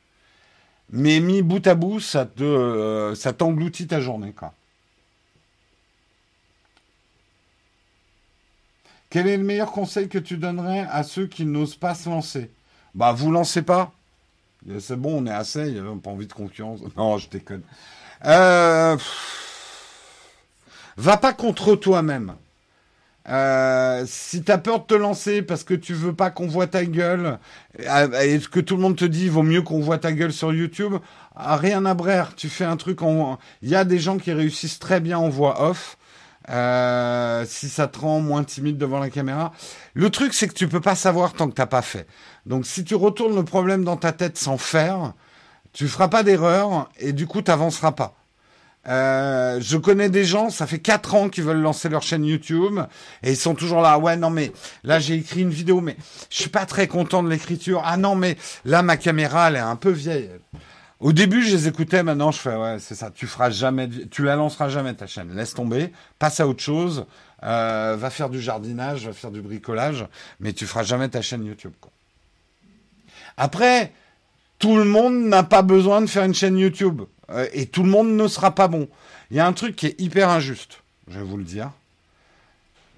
Mais 0.91 1.19
mis 1.21 1.43
bout 1.43 1.67
à 1.67 1.75
bout, 1.75 1.99
ça 1.99 2.27
te, 2.27 2.45
euh, 2.45 3.15
ça 3.17 3.33
t'engloutit 3.33 3.89
ta 3.89 4.01
journée. 4.01 4.33
Quel 9.11 9.27
est 9.27 9.37
le 9.37 9.45
meilleur 9.45 9.73
conseil 9.73 10.09
que 10.09 10.19
tu 10.19 10.37
donnerais 10.37 10.87
à 10.91 11.03
ceux 11.03 11.27
qui 11.27 11.45
n'osent 11.45 11.77
pas 11.77 11.95
se 11.95 12.09
lancer? 12.09 12.51
Bah, 12.95 13.13
vous 13.13 13.31
lancez 13.33 13.63
pas. 13.63 13.96
C'est 14.81 14.97
bon, 14.97 15.23
on 15.23 15.27
est 15.27 15.31
assez, 15.31 15.69
il 15.69 15.79
a 15.79 15.83
pas 16.03 16.11
envie 16.11 16.27
de 16.27 16.33
concurrence. 16.33 16.81
Non, 16.97 17.19
je 17.19 17.29
déconne. 17.29 17.63
Euh, 18.25 18.97
va 20.97 21.17
pas 21.17 21.33
contre 21.33 21.77
toi-même. 21.77 22.35
Euh, 23.29 24.05
si 24.07 24.45
tu 24.45 24.53
as 24.53 24.59
peur 24.59 24.81
de 24.81 24.85
te 24.85 24.95
lancer 24.95 25.43
parce 25.43 25.65
que 25.65 25.75
tu 25.75 25.95
veux 25.95 26.13
pas 26.13 26.31
qu'on 26.31 26.47
voit 26.47 26.69
ta 26.69 26.85
gueule 26.85 27.41
euh, 27.81 28.21
et 28.21 28.39
que 28.39 28.61
tout 28.61 28.77
le 28.77 28.83
monde 28.83 28.95
te 28.95 29.05
dit 29.05 29.29
vaut 29.29 29.43
mieux 29.43 29.63
qu'on 29.63 29.81
voit 29.81 29.99
ta 29.99 30.13
gueule 30.13 30.33
sur 30.33 30.53
YouTube, 30.53 30.95
rien 31.35 31.85
à 31.87 31.95
brère. 31.95 32.35
Tu 32.37 32.49
fais 32.49 32.65
un 32.65 32.77
truc 32.77 33.03
en. 33.03 33.39
Il 33.63 33.69
y 33.69 33.75
a 33.75 33.85
des 33.85 33.99
gens 33.99 34.19
qui 34.19 34.33
réussissent 34.33 34.79
très 34.79 35.01
bien 35.01 35.19
en 35.19 35.29
voix 35.29 35.69
off. 35.69 35.97
Euh, 36.49 37.45
si 37.49 37.69
ça 37.69 37.89
te 37.89 37.99
rend 37.99 38.21
moins 38.21 38.45
timide 38.45 38.79
devant 38.79 39.01
la 39.01 39.11
caméra. 39.11 39.53
Le 39.95 40.11
truc, 40.11 40.33
c'est 40.33 40.47
que 40.47 40.55
tu 40.55 40.69
peux 40.69 40.81
pas 40.81 40.95
savoir 40.95 41.33
tant 41.33 41.49
que 41.49 41.55
t'as 41.55 41.67
pas 41.67 41.83
fait. 41.83 42.07
Donc, 42.45 42.67
si 42.67 42.85
tu 42.85 42.95
retournes 42.95 43.35
le 43.35 43.45
problème 43.45 43.83
dans 43.83 43.97
ta 43.97 44.13
tête 44.13 44.39
sans 44.39 44.59
faire, 44.59 45.13
tu 45.73 45.89
feras 45.89 46.09
pas 46.09 46.23
d'erreur 46.23 46.89
et 46.99 47.13
du 47.13 47.27
coup, 47.27 47.43
t'avanceras 47.43 47.93
pas. 47.93 48.15
Euh, 48.89 49.59
je 49.61 49.77
connais 49.77 50.09
des 50.09 50.25
gens, 50.25 50.49
ça 50.51 50.67
fait 50.67 50.79
4 50.79 51.15
ans 51.15 51.29
qu'ils 51.29 51.45
veulent 51.45 51.61
lancer 51.61 51.89
leur 51.89 52.03
chaîne 52.03 52.25
YouTube 52.25 52.79
et 53.23 53.31
ils 53.31 53.37
sont 53.37 53.55
toujours 53.55 53.81
là. 53.81 53.99
Ouais, 53.99 54.17
non 54.17 54.31
mais 54.31 54.53
là 54.85 55.01
j'ai 55.01 55.15
écrit 55.15 55.41
une 55.41 55.51
vidéo, 55.51 55.81
mais 55.81 55.97
je 56.31 56.43
suis 56.43 56.51
pas 56.51 56.67
très 56.67 56.87
content 56.87 57.23
de 57.23 57.29
l'écriture. 57.29 57.83
Ah 57.85 57.97
non 57.97 58.15
mais 58.15 58.37
là 58.65 58.83
ma 58.83 58.97
caméra 58.97 59.49
elle 59.49 59.57
est 59.57 59.61
un 59.61 59.77
peu 59.77 59.91
vieille. 59.91 60.31
Au 60.99 61.13
début, 61.13 61.43
je 61.43 61.55
les 61.55 61.69
écoutais, 61.69 62.03
maintenant 62.03 62.31
je 62.31 62.39
fais, 62.39 62.57
ouais, 62.57 62.79
c'est 62.79 62.95
ça, 62.95 63.11
tu 63.11 63.27
feras 63.27 63.51
jamais, 63.51 63.89
tu 64.11 64.25
la 64.25 64.35
lanceras 64.35 64.71
jamais 64.71 64.95
ta 64.95 65.07
chaîne, 65.07 65.35
laisse 65.35 65.53
tomber, 65.53 65.93
passe 66.19 66.41
à 66.41 66.49
autre 66.49 66.63
chose, 66.63 67.05
euh, 67.43 67.97
va 67.99 68.09
faire 68.09 68.31
du 68.31 68.41
jardinage, 68.41 69.07
va 69.07 69.13
faire 69.13 69.31
du 69.31 69.43
bricolage, 69.43 70.07
mais 70.41 70.55
tu 70.55 70.65
feras 70.65 70.85
jamais 70.85 71.11
ta 71.11 71.21
chaîne 71.21 71.45
YouTube. 71.45 71.73
Après, 73.37 73.93
tout 74.59 74.79
le 74.79 74.85
monde 74.85 75.27
n'a 75.27 75.43
pas 75.43 75.61
besoin 75.61 76.01
de 76.01 76.07
faire 76.07 76.25
une 76.25 76.35
chaîne 76.35 76.57
YouTube, 76.57 77.03
euh, 77.29 77.47
et 77.53 77.67
tout 77.67 77.83
le 77.83 77.91
monde 77.91 78.09
ne 78.09 78.27
sera 78.27 78.55
pas 78.55 78.69
bon. 78.69 78.89
Il 79.31 79.37
y 79.37 79.41
a 79.41 79.47
un 79.47 79.53
truc 79.53 79.77
qui 79.77 79.89
est 79.89 80.01
hyper 80.01 80.31
injuste, 80.31 80.83
je 81.09 81.19
vais 81.19 81.25
vous 81.25 81.37
le 81.37 81.45
dire. 81.45 81.73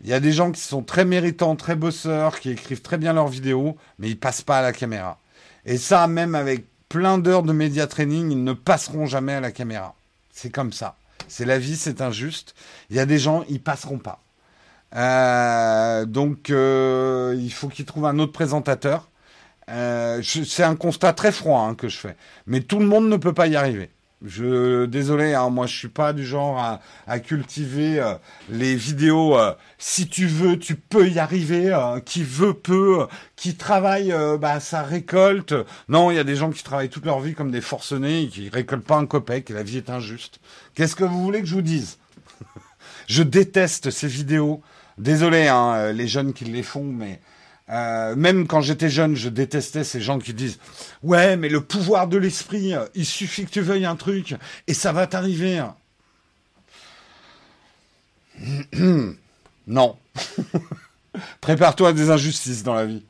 Il 0.05 0.09
y 0.09 0.13
a 0.13 0.21
des 0.21 0.31
gens 0.31 0.53
qui 0.53 0.61
sont 0.61 0.85
très 0.85 1.05
méritants, 1.05 1.57
très 1.57 1.75
bosseurs, 1.75 2.39
qui 2.39 2.51
écrivent 2.51 2.83
très 2.83 2.99
bien 2.99 3.13
leurs 3.13 3.27
vidéos, 3.27 3.77
mais 3.99 4.09
ils 4.09 4.19
passent 4.19 4.43
pas 4.43 4.61
à 4.61 4.63
la 4.63 4.73
caméra. 4.73 5.19
Et 5.65 5.77
ça, 5.79 6.07
même 6.07 6.37
avec 6.37 6.65
plein 6.89 7.19
d'heures 7.19 7.43
de 7.43 7.53
média 7.53 7.87
training, 7.87 8.31
ils 8.31 8.45
ne 8.45 8.53
passeront 8.53 9.07
jamais 9.07 9.35
à 9.35 9.41
la 9.41 9.53
caméra. 9.53 9.95
C'est 10.31 10.51
comme 10.51 10.73
ça. 10.73 10.97
C'est 11.29 11.45
la 11.45 11.59
vie, 11.59 11.77
c'est 11.77 12.01
injuste. 12.01 12.55
Il 12.91 12.97
y 12.97 13.01
a 13.01 13.07
des 13.07 13.19
gens, 13.19 13.45
ils 13.49 13.61
passeront 13.61 13.99
pas. 13.99 14.21
Euh, 14.97 16.07
donc, 16.07 16.51
euh, 16.51 17.35
il 17.39 17.53
faut 17.53 17.69
qu'ils 17.69 17.85
trouvent 17.85 18.07
un 18.07 18.19
autre 18.19 18.33
présentateur. 18.33 19.11
Euh, 19.71 20.23
c'est 20.23 20.63
un 20.63 20.77
constat 20.77 21.13
très 21.13 21.33
froid 21.33 21.61
hein, 21.61 21.75
que 21.75 21.89
je 21.89 21.99
fais. 21.99 22.17
Mais 22.47 22.61
tout 22.61 22.79
le 22.79 22.87
monde 22.87 23.09
ne 23.09 23.17
peut 23.17 23.35
pas 23.35 23.49
y 23.49 23.57
arriver. 23.57 23.91
Je 24.25 24.87
désolé, 24.87 25.35
hein, 25.35 25.49
moi 25.49 25.67
je 25.67 25.77
suis 25.77 25.89
pas 25.89 26.13
du 26.13 26.27
genre 26.27 26.59
à, 26.59 26.81
à 27.07 27.21
cultiver 27.21 28.01
euh, 28.01 28.15
les 28.51 28.75
vidéos. 28.75 29.39
Euh, 29.39 29.55
si 29.79 30.09
tu 30.09 30.27
veux, 30.27 30.59
tu 30.59 30.75
peux 30.75 31.09
y 31.09 31.21
arriver. 31.21 31.73
Euh, 31.73 32.01
qui 32.01 32.25
veut 32.25 32.55
peut. 32.55 33.07
qui 33.37 33.55
travaille, 33.55 34.13
bah 34.41 34.59
ça 34.59 34.83
récolte. 34.83 35.55
Non, 35.89 36.11
il 36.11 36.17
y 36.17 36.19
a 36.19 36.25
des 36.25 36.35
gens 36.35 36.51
qui 36.51 36.65
travaillent 36.65 36.89
toute 36.89 37.07
leur 37.07 37.21
vie 37.21 37.35
comme 37.35 37.53
des 37.53 37.61
forcenés 37.61 38.23
et 38.23 38.29
qui 38.29 38.49
récoltent 38.49 38.85
pas 38.85 38.97
un 38.97 39.07
copec. 39.07 39.51
Et 39.51 39.55
la 39.55 39.63
vie 39.63 39.77
est 39.77 39.91
injuste. 39.91 40.41
Qu'est-ce 40.75 40.97
que 40.97 41.05
vous 41.05 41.23
voulez 41.23 41.41
que 41.41 41.47
je 41.47 41.55
vous 41.55 41.63
dise? 41.63 41.99
Je 43.07 43.23
déteste 43.23 43.91
ces 43.91 44.09
vidéos. 44.09 44.63
Désolé, 44.99 45.47
hein, 45.47 45.93
les 45.93 46.09
jeunes 46.09 46.33
qui 46.33 46.45
les 46.45 46.65
font, 46.65 46.85
mais 46.85 47.21
euh, 47.71 48.17
même 48.17 48.47
quand 48.47 48.61
j'étais 48.61 48.89
jeune, 48.89 49.15
je 49.15 49.29
détestais 49.29 49.85
ces 49.85 50.01
gens 50.01 50.19
qui 50.19 50.33
disent 50.33 50.59
ouais, 51.03 51.37
mais 51.37 51.49
le 51.49 51.61
pouvoir 51.61 52.09
de 52.09 52.17
l'esprit, 52.17 52.73
il 52.95 53.07
suffit 53.07 53.45
que 53.45 53.51
tu 53.51 53.61
veuilles 53.61 53.87
un 53.87 53.97
truc 53.97 54.35
et 54.67 54.75
ça 54.75 54.93
va 54.93 55.07
t'arriver. 55.07 55.63
non. 59.67 59.97
Prépare-toi 61.41 61.91
à 61.91 61.93
des 61.93 62.11
injustices 62.11 62.63
dans 62.63 62.75
la 62.75 62.87
vie. 62.87 63.03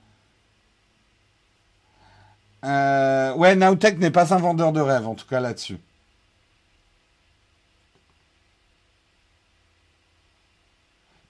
Euh, 2.65 3.35
ouais, 3.35 3.55
Nowtech 3.55 3.99
n'est 3.99 4.11
pas 4.11 4.35
un 4.35 4.39
vendeur 4.39 4.73
de 4.73 4.81
rêve, 4.81 5.07
en 5.07 5.15
tout 5.15 5.27
cas 5.27 5.41
là-dessus. 5.41 5.79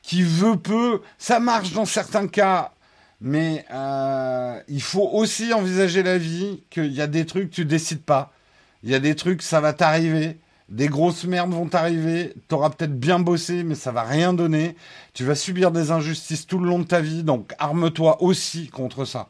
Qui 0.03 0.23
veut 0.23 0.57
peu, 0.57 1.03
ça 1.19 1.39
marche 1.39 1.73
dans 1.73 1.85
certains 1.85 2.29
cas, 2.29 2.73
mais 3.21 3.65
euh, 3.73 4.61
il 4.69 4.83
faut 4.83 5.09
aussi 5.13 5.53
envisager 5.53 6.03
la 6.03 6.19
vie 6.19 6.63
qu'il 6.71 6.93
y 6.93 7.01
a 7.01 7.07
des 7.07 7.27
trucs 7.27 7.51
tu 7.51 7.65
décides 7.65 8.03
pas. 8.03 8.33
Il 8.85 8.91
y 8.91 8.95
a 8.95 9.01
des 9.01 9.17
trucs 9.17 9.43
ça 9.43 9.61
va 9.61 9.73
t'arriver. 9.73 10.39
Des 10.69 10.89
grosses 10.89 11.25
merdes 11.25 11.53
vont 11.53 11.67
t'arriver. 11.67 12.35
T'auras 12.47 12.71
peut-être 12.71 12.99
bien 12.99 13.19
bossé, 13.19 13.65
mais 13.65 13.75
ça 13.75 13.91
va 13.91 14.03
rien 14.03 14.35
donner. 14.35 14.77
Tu 15.15 15.25
vas 15.25 15.35
subir 15.35 15.71
des 15.73 15.91
injustices 15.91 16.47
tout 16.47 16.59
le 16.59 16.69
long 16.69 16.79
de 16.81 16.85
ta 16.85 17.01
vie, 17.01 17.25
donc 17.25 17.55
arme-toi 17.59 18.23
aussi 18.23 18.69
contre 18.69 19.05
ça. 19.07 19.29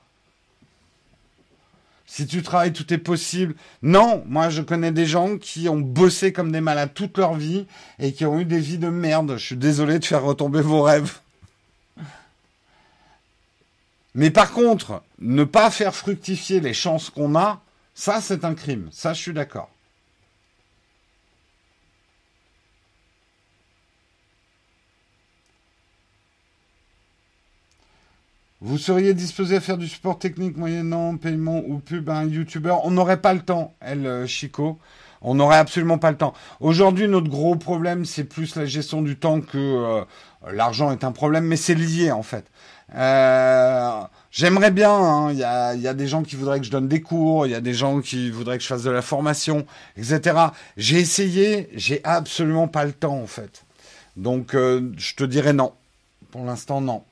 Si 2.07 2.27
tu 2.27 2.43
travailles, 2.43 2.73
tout 2.73 2.93
est 2.93 2.99
possible. 2.99 3.55
Non, 3.83 4.25
moi 4.27 4.49
je 4.49 4.63
connais 4.63 4.93
des 4.93 5.07
gens 5.07 5.39
qui 5.39 5.69
ont 5.69 5.79
bossé 5.79 6.33
comme 6.33 6.51
des 6.51 6.61
malades 6.61 6.93
toute 6.95 7.17
leur 7.19 7.35
vie 7.35 7.67
et 7.99 8.13
qui 8.13 8.25
ont 8.25 8.41
eu 8.41 8.45
des 8.45 8.59
vies 8.59 8.79
de 8.79 8.89
merde. 8.89 9.37
Je 9.37 9.45
suis 9.45 9.57
désolé 9.57 9.99
de 9.99 10.05
faire 10.05 10.25
retomber 10.25 10.63
vos 10.63 10.83
rêves. 10.83 11.21
Mais 14.15 14.31
par 14.31 14.53
contre, 14.53 15.03
ne 15.21 15.45
pas 15.45 15.71
faire 15.71 15.95
fructifier 15.95 16.61
les 16.61 16.75
chances 16.75 17.11
qu'on 17.11 17.37
a, 17.37 17.63
ça 17.95 18.21
c'est 18.21 18.45
un 18.45 18.55
crime. 18.55 18.89
Ça, 18.93 19.13
je 19.13 19.21
suis 19.21 19.33
d'accord. 19.33 19.71
Vous 28.61 28.77
seriez 28.77 29.15
disposé 29.15 29.57
à 29.57 29.61
faire 29.61 29.79
du 29.79 29.87
support 29.87 30.19
technique 30.19 30.57
moyennant 30.57 31.17
paiement 31.17 31.63
ou 31.65 31.79
pub 31.79 32.11
à 32.11 32.17
un 32.19 32.27
youtubeur 32.27 32.85
On 32.85 32.91
n'aurait 32.91 33.21
pas 33.21 33.33
le 33.33 33.41
temps, 33.41 33.75
elle, 33.81 34.05
euh, 34.05 34.27
Chico. 34.27 34.81
On 35.23 35.37
n'aurait 35.37 35.59
absolument 35.59 35.99
pas 35.99 36.11
le 36.11 36.17
temps. 36.17 36.35
Aujourd'hui, 36.59 37.07
notre 37.07 37.29
gros 37.29 37.55
problème, 37.55 38.05
c'est 38.05 38.25
plus 38.25 38.57
la 38.57 38.67
gestion 38.67 39.01
du 39.03 39.17
temps 39.17 39.41
que 39.41 39.59
euh, 39.59 40.05
l'argent 40.53 40.91
est 40.91 41.05
un 41.05 41.13
problème, 41.13 41.45
mais 41.45 41.57
c'est 41.57 41.75
lié 41.77 42.11
en 42.11 42.25
fait. 42.25 42.47
Euh, 42.95 44.01
j'aimerais 44.31 44.71
bien, 44.71 44.93
hein. 44.93 45.33
il 45.33 45.39
y, 45.39 45.45
a, 45.45 45.95
des 45.95 46.07
gens 46.07 46.23
qui 46.23 46.37
voudraient 46.37 46.59
que 46.59 46.67
je 46.67 46.71
donne 46.71 46.89
des 46.89 47.01
cours, 47.03 47.47
il 47.47 47.51
y 47.51 47.55
a 47.55 47.61
des 47.61 47.75
gens 47.75 48.01
qui 48.01 48.31
voudraient 48.31 48.57
que 48.57 48.63
je 48.63 48.69
fasse 48.69 48.83
de 48.83 48.91
la 48.91 49.03
formation, 49.03 49.67
etc. 49.97 50.37
J'ai 50.77 50.99
essayé, 50.99 51.69
j'ai 51.75 52.01
absolument 52.05 52.69
pas 52.69 52.85
le 52.85 52.93
temps 52.93 53.19
en 53.21 53.27
fait. 53.27 53.65
Donc 54.17 54.55
euh, 54.55 54.93
je 54.97 55.15
te 55.15 55.25
dirais 55.25 55.53
non. 55.53 55.73
Pour 56.31 56.45
l'instant, 56.45 56.81
non. 56.81 57.05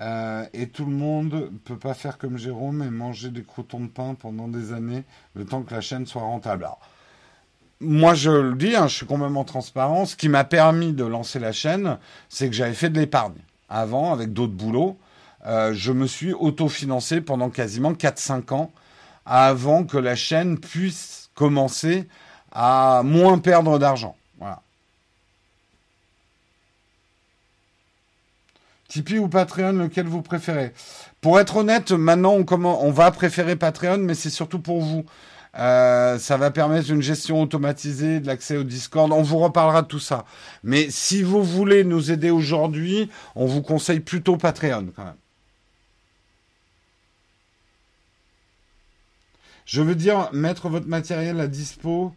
Euh, 0.00 0.39
et 0.52 0.68
tout 0.68 0.84
le 0.84 0.92
monde 0.92 1.50
peut 1.64 1.78
pas 1.78 1.94
faire 1.94 2.18
comme 2.18 2.38
Jérôme 2.38 2.82
et 2.82 2.90
manger 2.90 3.30
des 3.30 3.42
croutons 3.42 3.80
de 3.80 3.88
pain 3.88 4.14
pendant 4.14 4.48
des 4.48 4.72
années, 4.72 5.04
le 5.34 5.44
temps 5.44 5.62
que 5.62 5.74
la 5.74 5.80
chaîne 5.80 6.06
soit 6.06 6.22
rentable. 6.22 6.68
moi, 7.80 8.14
je 8.14 8.30
le 8.30 8.54
dis, 8.54 8.76
hein, 8.76 8.88
je 8.88 8.96
suis 8.96 9.06
complètement 9.06 9.44
transparent. 9.44 10.04
Ce 10.04 10.16
qui 10.16 10.28
m'a 10.28 10.44
permis 10.44 10.92
de 10.92 11.04
lancer 11.04 11.38
la 11.38 11.52
chaîne, 11.52 11.98
c'est 12.28 12.48
que 12.48 12.54
j'avais 12.54 12.74
fait 12.74 12.90
de 12.90 12.98
l'épargne. 12.98 13.38
Avant, 13.68 14.12
avec 14.12 14.32
d'autres 14.32 14.52
boulots, 14.52 14.98
euh, 15.46 15.72
je 15.74 15.92
me 15.92 16.06
suis 16.06 16.32
autofinancé 16.32 17.20
pendant 17.20 17.48
quasiment 17.48 17.92
4-5 17.92 18.52
ans 18.52 18.70
avant 19.24 19.84
que 19.84 19.96
la 19.96 20.16
chaîne 20.16 20.58
puisse 20.58 21.30
commencer 21.34 22.08
à 22.52 23.02
moins 23.04 23.38
perdre 23.38 23.78
d'argent. 23.78 24.16
Tipeee 28.90 29.20
ou 29.20 29.28
Patreon, 29.28 29.72
lequel 29.72 30.06
vous 30.06 30.20
préférez? 30.20 30.72
Pour 31.20 31.38
être 31.38 31.56
honnête, 31.56 31.92
maintenant 31.92 32.34
on, 32.34 32.90
va 32.90 33.10
préférer 33.12 33.54
Patreon, 33.54 33.98
mais 33.98 34.14
c'est 34.14 34.30
surtout 34.30 34.58
pour 34.58 34.82
vous. 34.82 35.04
Euh, 35.58 36.18
ça 36.18 36.36
va 36.36 36.50
permettre 36.50 36.90
une 36.90 37.00
gestion 37.00 37.40
automatisée 37.40 38.18
de 38.18 38.26
l'accès 38.26 38.56
au 38.56 38.64
Discord. 38.64 39.12
On 39.12 39.22
vous 39.22 39.38
reparlera 39.38 39.82
de 39.82 39.86
tout 39.86 40.00
ça. 40.00 40.24
Mais 40.64 40.90
si 40.90 41.22
vous 41.22 41.42
voulez 41.44 41.84
nous 41.84 42.10
aider 42.10 42.30
aujourd'hui, 42.30 43.08
on 43.36 43.46
vous 43.46 43.62
conseille 43.62 44.00
plutôt 44.00 44.36
Patreon 44.36 44.88
quand 44.94 45.04
même. 45.04 45.14
Je 49.66 49.82
veux 49.82 49.94
dire, 49.94 50.30
mettre 50.32 50.68
votre 50.68 50.88
matériel 50.88 51.38
à 51.38 51.46
dispo. 51.46 52.12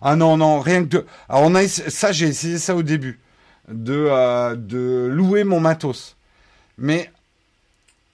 Ah 0.00 0.14
non, 0.14 0.36
non, 0.36 0.60
rien 0.60 0.84
que 0.84 0.88
de. 0.88 1.06
Alors 1.28 1.42
on 1.42 1.54
a 1.56 1.66
ça, 1.66 2.12
j'ai 2.12 2.28
essayé 2.28 2.58
ça 2.58 2.76
au 2.76 2.84
début, 2.84 3.18
de, 3.70 4.06
euh, 4.10 4.56
de 4.56 5.08
louer 5.10 5.44
mon 5.44 5.60
matos. 5.60 6.16
Mais 6.76 7.10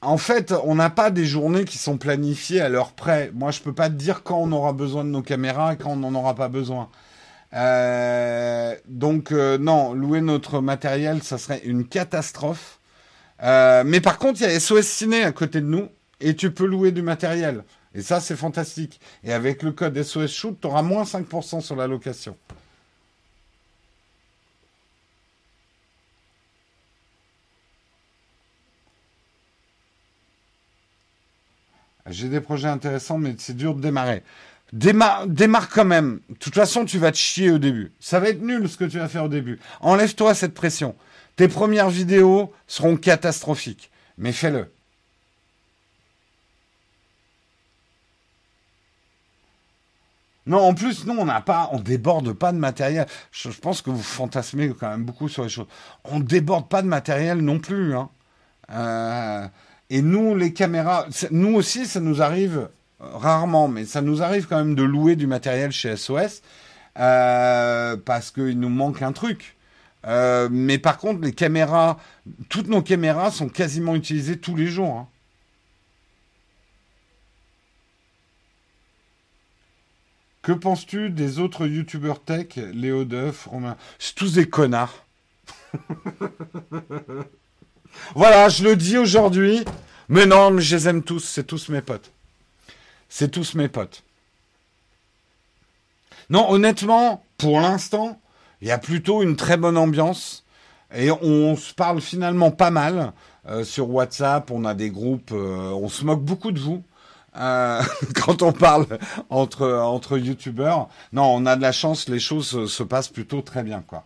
en 0.01 0.19
fait, 0.19 0.53
on 0.65 0.75
n'a 0.75 0.91
pas 0.91 1.11
des 1.11 1.25
journées 1.25 1.65
qui 1.65 1.79
sont 1.79 1.97
planifiées 1.97 2.61
à 2.61 2.69
l'heure 2.69 2.93
près. 2.93 3.31
Moi, 3.35 3.51
je 3.51 3.61
peux 3.61 3.73
pas 3.73 3.89
te 3.89 3.95
dire 3.95 4.23
quand 4.23 4.39
on 4.39 4.53
aura 4.53 4.73
besoin 4.73 5.05
de 5.05 5.11
nos 5.11 5.23
caméras 5.23 5.75
et 5.75 5.77
quand 5.77 5.91
on 5.91 5.97
n'en 5.97 6.15
aura 6.15 6.35
pas 6.35 6.49
besoin. 6.49 6.89
Euh, 7.55 8.75
donc 8.89 9.31
euh, 9.31 9.59
non, 9.59 9.93
louer 9.93 10.21
notre 10.21 10.61
matériel, 10.61 11.23
ça 11.23 11.39
serait 11.39 11.63
une 11.65 11.87
catastrophe. 11.87 12.81
Mais 13.41 14.01
par 14.01 14.19
contre, 14.19 14.41
il 14.41 14.45
y 14.45 14.51
a 14.51 14.59
SOS 14.59 14.87
Ciné 14.87 15.23
à 15.23 15.33
côté 15.33 15.61
de 15.61 15.67
nous 15.67 15.89
et 16.21 16.35
tu 16.35 16.51
peux 16.51 16.67
louer 16.67 16.93
du 16.93 17.03
matériel. 17.03 17.65
Et 17.95 18.03
ça, 18.03 18.21
c'est 18.21 18.37
fantastique. 18.37 19.01
Et 19.23 19.33
avec 19.33 19.63
le 19.63 19.73
code 19.73 20.01
SOS 20.03 20.33
Shoot, 20.33 20.59
tu 20.61 20.67
auras 20.67 20.83
moins 20.83 21.05
5% 21.05 21.61
sur 21.61 21.77
la 21.77 21.87
location. 21.87 22.37
J'ai 32.11 32.29
des 32.29 32.41
projets 32.41 32.69
intéressants, 32.69 33.19
mais 33.19 33.35
c'est 33.39 33.57
dur 33.57 33.75
de 33.75 33.81
démarrer. 33.81 34.23
Démarre, 34.73 35.69
quand 35.69 35.85
même. 35.85 36.21
De 36.29 36.35
toute 36.35 36.55
façon, 36.55 36.85
tu 36.85 36.99
vas 36.99 37.13
te 37.13 37.17
chier 37.17 37.51
au 37.51 37.59
début. 37.59 37.93
Ça 38.01 38.21
va 38.21 38.29
être 38.29 38.43
nul 38.43 38.69
ce 38.69 38.77
que 38.77 38.85
tu 38.85 38.99
vas 38.99 39.09
faire 39.09 39.25
au 39.25 39.29
début. 39.29 39.59
Enlève-toi 39.81 40.35
cette 40.35 40.55
pression. 40.55 40.97
Tes 41.37 41.49
premières 41.49 41.91
vidéos 41.91 42.53
seront 42.67 42.97
catastrophiques, 42.97 43.91
mais 44.19 44.33
fais-le. 44.33 44.71
Non, 50.47 50.59
en 50.59 50.75
plus, 50.75 51.07
non, 51.07 51.17
on 51.21 51.25
n'a 51.25 51.41
pas, 51.41 51.71
on 51.73 51.81
déborde 51.81 52.33
pas 52.35 52.53
de 52.53 52.59
matériel. 52.59 53.07
Je, 53.33 53.49
pense 53.49 53.81
que 53.81 53.91
vous 53.91 54.03
fantasmez 54.03 54.73
quand 54.79 54.91
même 54.91 55.05
beaucoup 55.05 55.29
sur 55.29 55.43
les 55.43 55.49
choses. 55.49 55.67
On 56.05 56.21
déborde 56.21 56.69
pas 56.69 56.83
de 56.83 56.87
matériel 56.87 57.39
non 57.39 57.61
plus. 57.61 57.95
Hein. 57.95 58.11
Euh, 58.71 59.49
et 59.91 60.03
nous, 60.03 60.35
les 60.35 60.53
caméras, 60.53 61.07
nous 61.31 61.55
aussi, 61.55 61.87
ça 61.87 62.01
nous 62.01 62.23
arrive 62.23 62.69
euh, 63.01 63.07
rarement, 63.17 63.69
mais 63.69 63.85
ça 63.85 64.01
nous 64.01 64.23
arrive 64.23 64.47
quand 64.47 64.57
même 64.57 64.75
de 64.75 64.83
louer 64.83 65.17
du 65.17 65.27
matériel 65.27 65.73
chez 65.73 65.97
SOS 65.97 66.43
euh, 66.99 67.97
parce 67.97 68.31
qu'il 68.31 68.59
nous 68.59 68.69
manque 68.69 69.03
un 69.03 69.13
truc. 69.13 69.57
Euh, 70.07 70.49
mais 70.51 70.79
par 70.79 70.99
contre, 70.99 71.23
les 71.23 71.33
caméras, 71.33 71.99
toutes 72.49 72.69
nos 72.69 72.83
caméras 72.83 73.31
sont 73.31 73.49
quasiment 73.49 73.95
utilisées 73.95 74.39
tous 74.39 74.55
les 74.55 74.67
jours. 74.67 74.97
Hein. 74.97 75.09
Que 80.43 80.53
penses-tu 80.53 81.09
des 81.09 81.39
autres 81.39 81.67
youtubeurs 81.67 82.23
tech, 82.23 82.57
Léo 82.57 83.05
Duff, 83.05 83.47
Romain? 83.47 83.77
C'est 83.99 84.15
tous 84.15 84.35
des 84.35 84.47
connards. 84.47 85.07
Voilà, 88.15 88.49
je 88.49 88.65
le 88.65 88.77
dis 88.77 88.99
aujourd'hui. 88.99 89.65
Mais 90.09 90.27
non, 90.27 90.59
je 90.59 90.77
les 90.77 90.89
aime 90.89 91.03
tous. 91.03 91.21
C'est 91.25 91.45
tous 91.47 91.69
mes 91.69 91.81
potes. 91.81 92.11
C'est 93.09 93.31
tous 93.31 93.55
mes 93.55 93.69
potes. 93.69 94.03
Non, 96.31 96.51
honnêtement, 96.51 97.23
pour 97.39 97.61
l'instant, 97.61 98.21
il 98.61 98.69
y 98.69 98.71
a 98.71 98.79
plutôt 98.79 99.23
une 99.23 99.37
très 99.37 99.57
bonne 99.57 99.77
ambiance. 99.77 100.45
Et 100.95 101.11
on 101.11 101.57
se 101.57 101.75
parle 101.75 102.01
finalement 102.01 102.51
pas 102.51 102.71
mal. 102.71 103.13
Euh, 103.47 103.63
sur 103.63 103.91
WhatsApp, 103.91 104.51
on 104.51 104.65
a 104.65 104.75
des 104.75 104.91
groupes, 104.91 105.33
euh, 105.33 105.71
on 105.71 105.89
se 105.89 106.05
moque 106.05 106.23
beaucoup 106.23 106.51
de 106.51 106.59
vous. 106.59 106.83
Euh, 107.37 107.83
quand 108.15 108.43
on 108.43 108.53
parle 108.53 108.87
entre 109.29 109.69
entre 109.69 110.17
youtubeurs, 110.17 110.89
non, 111.13 111.25
on 111.25 111.45
a 111.47 111.57
de 111.57 111.63
la 111.63 111.73
chance, 111.73 112.09
les 112.09 112.21
choses 112.21 112.67
se 112.67 112.83
passent 112.83 113.09
plutôt 113.09 113.43
très 113.43 113.63
bien, 113.63 113.83
quoi. 113.87 114.05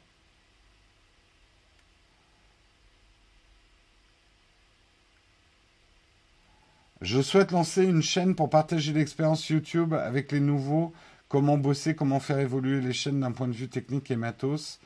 Je 7.00 7.22
souhaite 7.22 7.52
lancer 7.52 7.84
une 7.84 8.02
chaîne 8.02 8.34
pour 8.34 8.50
partager 8.50 8.92
l'expérience 8.92 9.48
YouTube 9.48 9.94
avec 9.94 10.32
les 10.32 10.40
nouveaux, 10.40 10.92
comment 11.28 11.56
bosser, 11.56 11.94
comment 11.94 12.18
faire 12.18 12.40
évoluer 12.40 12.80
les 12.80 12.92
chaînes 12.92 13.20
d'un 13.20 13.30
point 13.30 13.46
de 13.46 13.52
vue 13.52 13.68
technique 13.68 14.10
et 14.10 14.16
matos. 14.16 14.80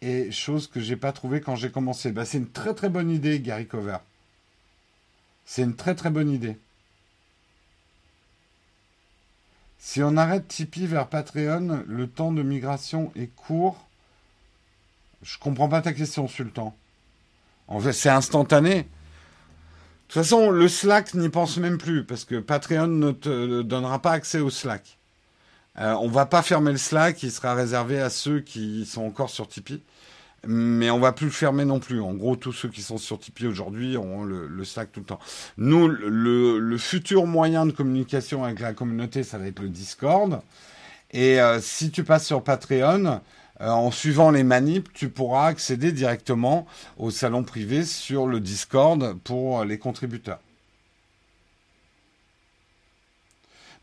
Et 0.00 0.30
chose 0.30 0.68
que 0.68 0.80
j'ai 0.80 0.96
pas 0.96 1.12
trouvé 1.12 1.40
quand 1.40 1.56
j'ai 1.56 1.70
commencé. 1.70 2.12
Bah, 2.12 2.24
c'est 2.24 2.38
une 2.38 2.50
très 2.50 2.74
très 2.74 2.88
bonne 2.88 3.10
idée, 3.10 3.40
Gary 3.40 3.66
Cover. 3.66 3.98
C'est 5.44 5.62
une 5.62 5.74
très 5.74 5.94
très 5.94 6.10
bonne 6.10 6.30
idée. 6.30 6.56
Si 9.78 10.02
on 10.02 10.16
arrête 10.16 10.48
Tipeee 10.48 10.86
vers 10.86 11.08
Patreon, 11.08 11.84
le 11.86 12.08
temps 12.08 12.32
de 12.32 12.42
migration 12.42 13.12
est 13.16 13.34
court. 13.34 13.86
Je 15.22 15.38
comprends 15.38 15.68
pas 15.68 15.82
ta 15.82 15.92
question, 15.92 16.28
Sultan. 16.28 16.76
En 17.68 17.80
fait, 17.80 17.92
c'est 17.92 18.08
instantané. 18.08 18.86
Toute 20.08 20.22
façon, 20.22 20.50
le 20.50 20.68
Slack 20.68 21.14
n'y 21.14 21.28
pense 21.28 21.56
même 21.56 21.78
plus 21.78 22.04
parce 22.04 22.24
que 22.24 22.36
Patreon 22.36 22.86
ne 22.86 23.10
te 23.10 23.62
donnera 23.62 24.00
pas 24.00 24.12
accès 24.12 24.38
au 24.38 24.50
Slack. 24.50 24.98
Euh, 25.78 25.94
on 26.00 26.08
va 26.08 26.26
pas 26.26 26.42
fermer 26.42 26.70
le 26.70 26.78
Slack, 26.78 27.22
il 27.22 27.30
sera 27.30 27.54
réservé 27.54 28.00
à 28.00 28.08
ceux 28.08 28.40
qui 28.40 28.86
sont 28.86 29.02
encore 29.02 29.30
sur 29.30 29.48
Tipeee. 29.48 29.82
Mais 30.46 30.90
on 30.90 31.00
va 31.00 31.12
plus 31.12 31.26
le 31.26 31.32
fermer 31.32 31.64
non 31.64 31.80
plus. 31.80 32.00
En 32.00 32.14
gros, 32.14 32.36
tous 32.36 32.52
ceux 32.52 32.68
qui 32.68 32.82
sont 32.82 32.98
sur 32.98 33.18
Tipeee 33.18 33.48
aujourd'hui 33.48 33.96
auront 33.96 34.22
le, 34.22 34.64
Slack 34.64 34.92
tout 34.92 35.00
le 35.00 35.06
temps. 35.06 35.18
Nous, 35.58 35.88
le, 35.88 36.78
futur 36.78 37.26
moyen 37.26 37.66
de 37.66 37.72
communication 37.72 38.44
avec 38.44 38.60
la 38.60 38.72
communauté, 38.72 39.24
ça 39.24 39.38
va 39.38 39.46
être 39.46 39.60
le 39.60 39.68
Discord. 39.68 40.40
Et 41.10 41.40
euh, 41.40 41.60
si 41.60 41.90
tu 41.90 42.04
passes 42.04 42.26
sur 42.26 42.44
Patreon, 42.44 43.20
euh, 43.60 43.68
en 43.68 43.90
suivant 43.90 44.30
les 44.30 44.44
manips, 44.44 44.92
tu 44.92 45.08
pourras 45.08 45.46
accéder 45.46 45.92
directement 45.92 46.66
au 46.98 47.10
salon 47.10 47.42
privé 47.42 47.84
sur 47.84 48.26
le 48.26 48.40
Discord 48.40 49.16
pour 49.24 49.64
les 49.64 49.78
contributeurs. 49.78 50.40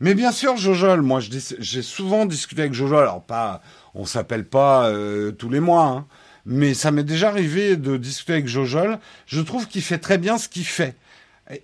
Mais 0.00 0.14
bien 0.14 0.32
sûr, 0.32 0.56
Jojol, 0.56 1.02
moi 1.02 1.20
j'ai 1.20 1.82
souvent 1.82 2.26
discuté 2.26 2.62
avec 2.62 2.74
Jojol, 2.74 3.02
alors 3.02 3.22
pas, 3.22 3.62
on 3.94 4.04
s'appelle 4.04 4.44
pas 4.44 4.88
euh, 4.88 5.32
tous 5.32 5.48
les 5.48 5.60
mois, 5.60 5.86
hein, 5.86 6.06
mais 6.46 6.74
ça 6.74 6.90
m'est 6.90 7.04
déjà 7.04 7.28
arrivé 7.28 7.76
de 7.76 7.96
discuter 7.96 8.34
avec 8.34 8.48
Jojol. 8.48 8.98
Je 9.26 9.40
trouve 9.40 9.68
qu'il 9.68 9.82
fait 9.82 9.98
très 9.98 10.18
bien 10.18 10.36
ce 10.36 10.48
qu'il 10.48 10.66
fait. 10.66 10.96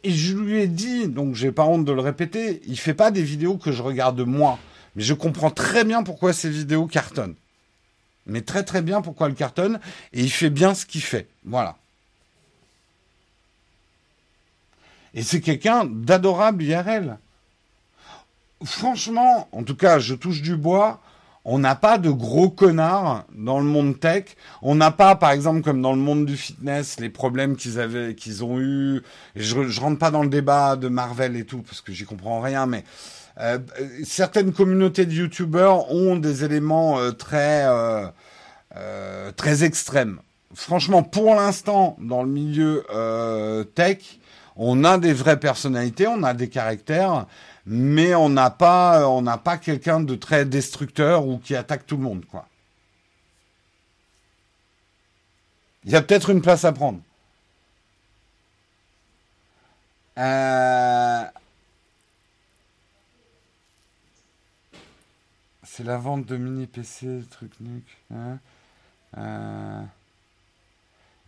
Et 0.05 0.11
je 0.11 0.37
lui 0.37 0.61
ai 0.61 0.69
dit, 0.69 1.09
donc 1.09 1.35
j'ai 1.35 1.53
pas 1.53 1.65
honte 1.65 1.85
de 1.85 1.93
le 1.93 2.01
répéter, 2.01 2.61
il 2.67 2.79
fait 2.79 2.95
pas 2.95 3.11
des 3.11 3.23
vidéos 3.23 3.57
que 3.57 3.73
je 3.73 3.83
regarde 3.83 4.21
moi, 4.21 4.59
mais 4.95 5.03
je 5.03 5.15
comprends 5.15 5.51
très 5.51 5.85
bien 5.85 6.03
pourquoi 6.03 6.33
ces 6.33 6.51
vidéos 6.51 6.87
cartonnent 6.87 7.35
mais 8.27 8.43
très 8.43 8.65
très 8.65 8.83
bien 8.83 9.03
pourquoi 9.03 9.29
il 9.29 9.35
cartonne, 9.35 9.81
et 10.13 10.23
il 10.23 10.31
fait 10.31 10.51
bien 10.51 10.75
ce 10.75 10.87
qu'il 10.87 11.03
fait. 11.03 11.29
Voilà. 11.45 11.77
Et 15.15 15.23
c'est 15.23 15.41
quelqu'un 15.41 15.85
d'adorable 15.85 16.63
IRL. 16.63 17.19
Franchement, 18.65 19.49
en 19.53 19.63
tout 19.65 19.75
cas, 19.75 19.99
je 19.99 20.15
touche 20.15 20.43
du 20.43 20.57
bois. 20.57 21.01
On 21.45 21.59
n'a 21.59 21.75
pas 21.75 21.97
de 21.97 22.11
gros 22.11 22.51
connards 22.51 23.25
dans 23.35 23.59
le 23.61 23.65
monde 23.65 23.99
tech. 23.99 24.25
On 24.61 24.75
n'a 24.75 24.91
pas, 24.91 25.17
par 25.17 25.31
exemple, 25.31 25.63
comme 25.63 25.81
dans 25.81 25.93
le 25.93 25.99
monde 25.99 26.27
du 26.27 26.37
fitness, 26.37 27.01
les 27.01 27.09
problèmes 27.09 27.57
qu'ils 27.57 27.81
avaient, 27.81 28.15
qu'ils 28.15 28.45
ont 28.45 28.61
eu. 28.61 29.03
je, 29.37 29.69
je 29.69 29.81
rentre 29.81 29.99
pas 29.99 30.11
dans 30.11 30.23
le 30.23 30.29
débat 30.29 30.77
de 30.77 30.89
Marvel 30.89 31.37
et 31.37 31.45
tout 31.45 31.63
parce 31.63 31.81
que 31.81 31.93
j'y 31.93 32.05
comprends 32.05 32.41
rien, 32.41 32.67
mais 32.67 32.85
euh, 33.41 33.59
certaines 34.05 34.53
communautés 34.53 35.07
de 35.07 35.13
youtubeurs 35.13 35.91
ont 35.91 36.17
des 36.17 36.45
éléments 36.45 36.99
euh, 36.99 37.13
très 37.13 37.65
euh, 37.67 39.33
très 39.37 39.65
extrêmes. 39.65 40.21
Franchement, 40.55 41.03
pour 41.03 41.35
l'instant, 41.35 41.97
dans 42.01 42.23
le 42.23 42.29
milieu 42.29 42.85
tech, 43.75 43.99
on 44.57 44.85
a 44.85 44.99
des 44.99 45.13
vraies 45.13 45.39
personnalités, 45.39 46.07
on 46.07 46.23
a 46.23 46.35
des 46.35 46.49
caractères, 46.49 47.27
mais 47.67 48.15
on 48.15 48.29
n'a 48.29 48.51
pas, 48.51 49.21
n'a 49.23 49.39
pas 49.39 49.59
quelqu'un 49.59 50.01
de 50.01 50.15
très 50.15 50.45
destructeur 50.45 51.27
ou 51.27 51.39
qui 51.39 51.55
attaque 51.55 51.87
tout 51.87 51.97
le 51.97 52.03
monde, 52.03 52.25
quoi. 52.27 52.47
Il 55.85 55.91
y 55.91 55.97
a 55.97 56.03
peut-être 56.03 56.31
une 56.31 56.43
place 56.43 56.65
à 56.65 56.73
prendre. 56.73 57.01
Euh, 60.19 61.25
c'est 65.63 65.85
la 65.85 65.97
vente 65.97 66.27
de 66.27 66.37
mini 66.37 66.67
PC, 66.67 67.23
truc 67.31 67.53
nuque. 67.61 67.97
Hein. 68.13 68.39
Euh, 69.17 69.83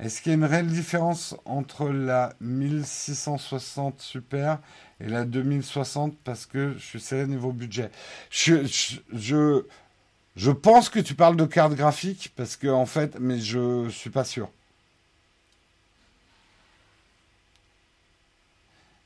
Est-ce 0.02 0.20
qu'il 0.20 0.30
y 0.30 0.34
a 0.34 0.36
une 0.36 0.44
réelle 0.44 0.66
différence 0.66 1.36
entre 1.44 1.88
la 1.88 2.32
1660 2.40 4.00
Super 4.00 4.58
et 5.00 5.06
la 5.06 5.24
2060 5.24 6.18
parce 6.24 6.44
que 6.44 6.74
je 6.76 6.84
suis 6.84 7.00
serré 7.00 7.28
niveau 7.28 7.52
budget? 7.52 7.88
Je, 8.28 8.66
je, 9.14 10.50
pense 10.50 10.88
que 10.88 10.98
tu 10.98 11.14
parles 11.14 11.36
de 11.36 11.44
carte 11.44 11.74
graphique 11.74 12.32
parce 12.34 12.56
que 12.56 12.66
en 12.66 12.84
fait, 12.84 13.16
mais 13.20 13.38
je 13.38 13.88
suis 13.90 14.10
pas 14.10 14.24
sûr. 14.24 14.50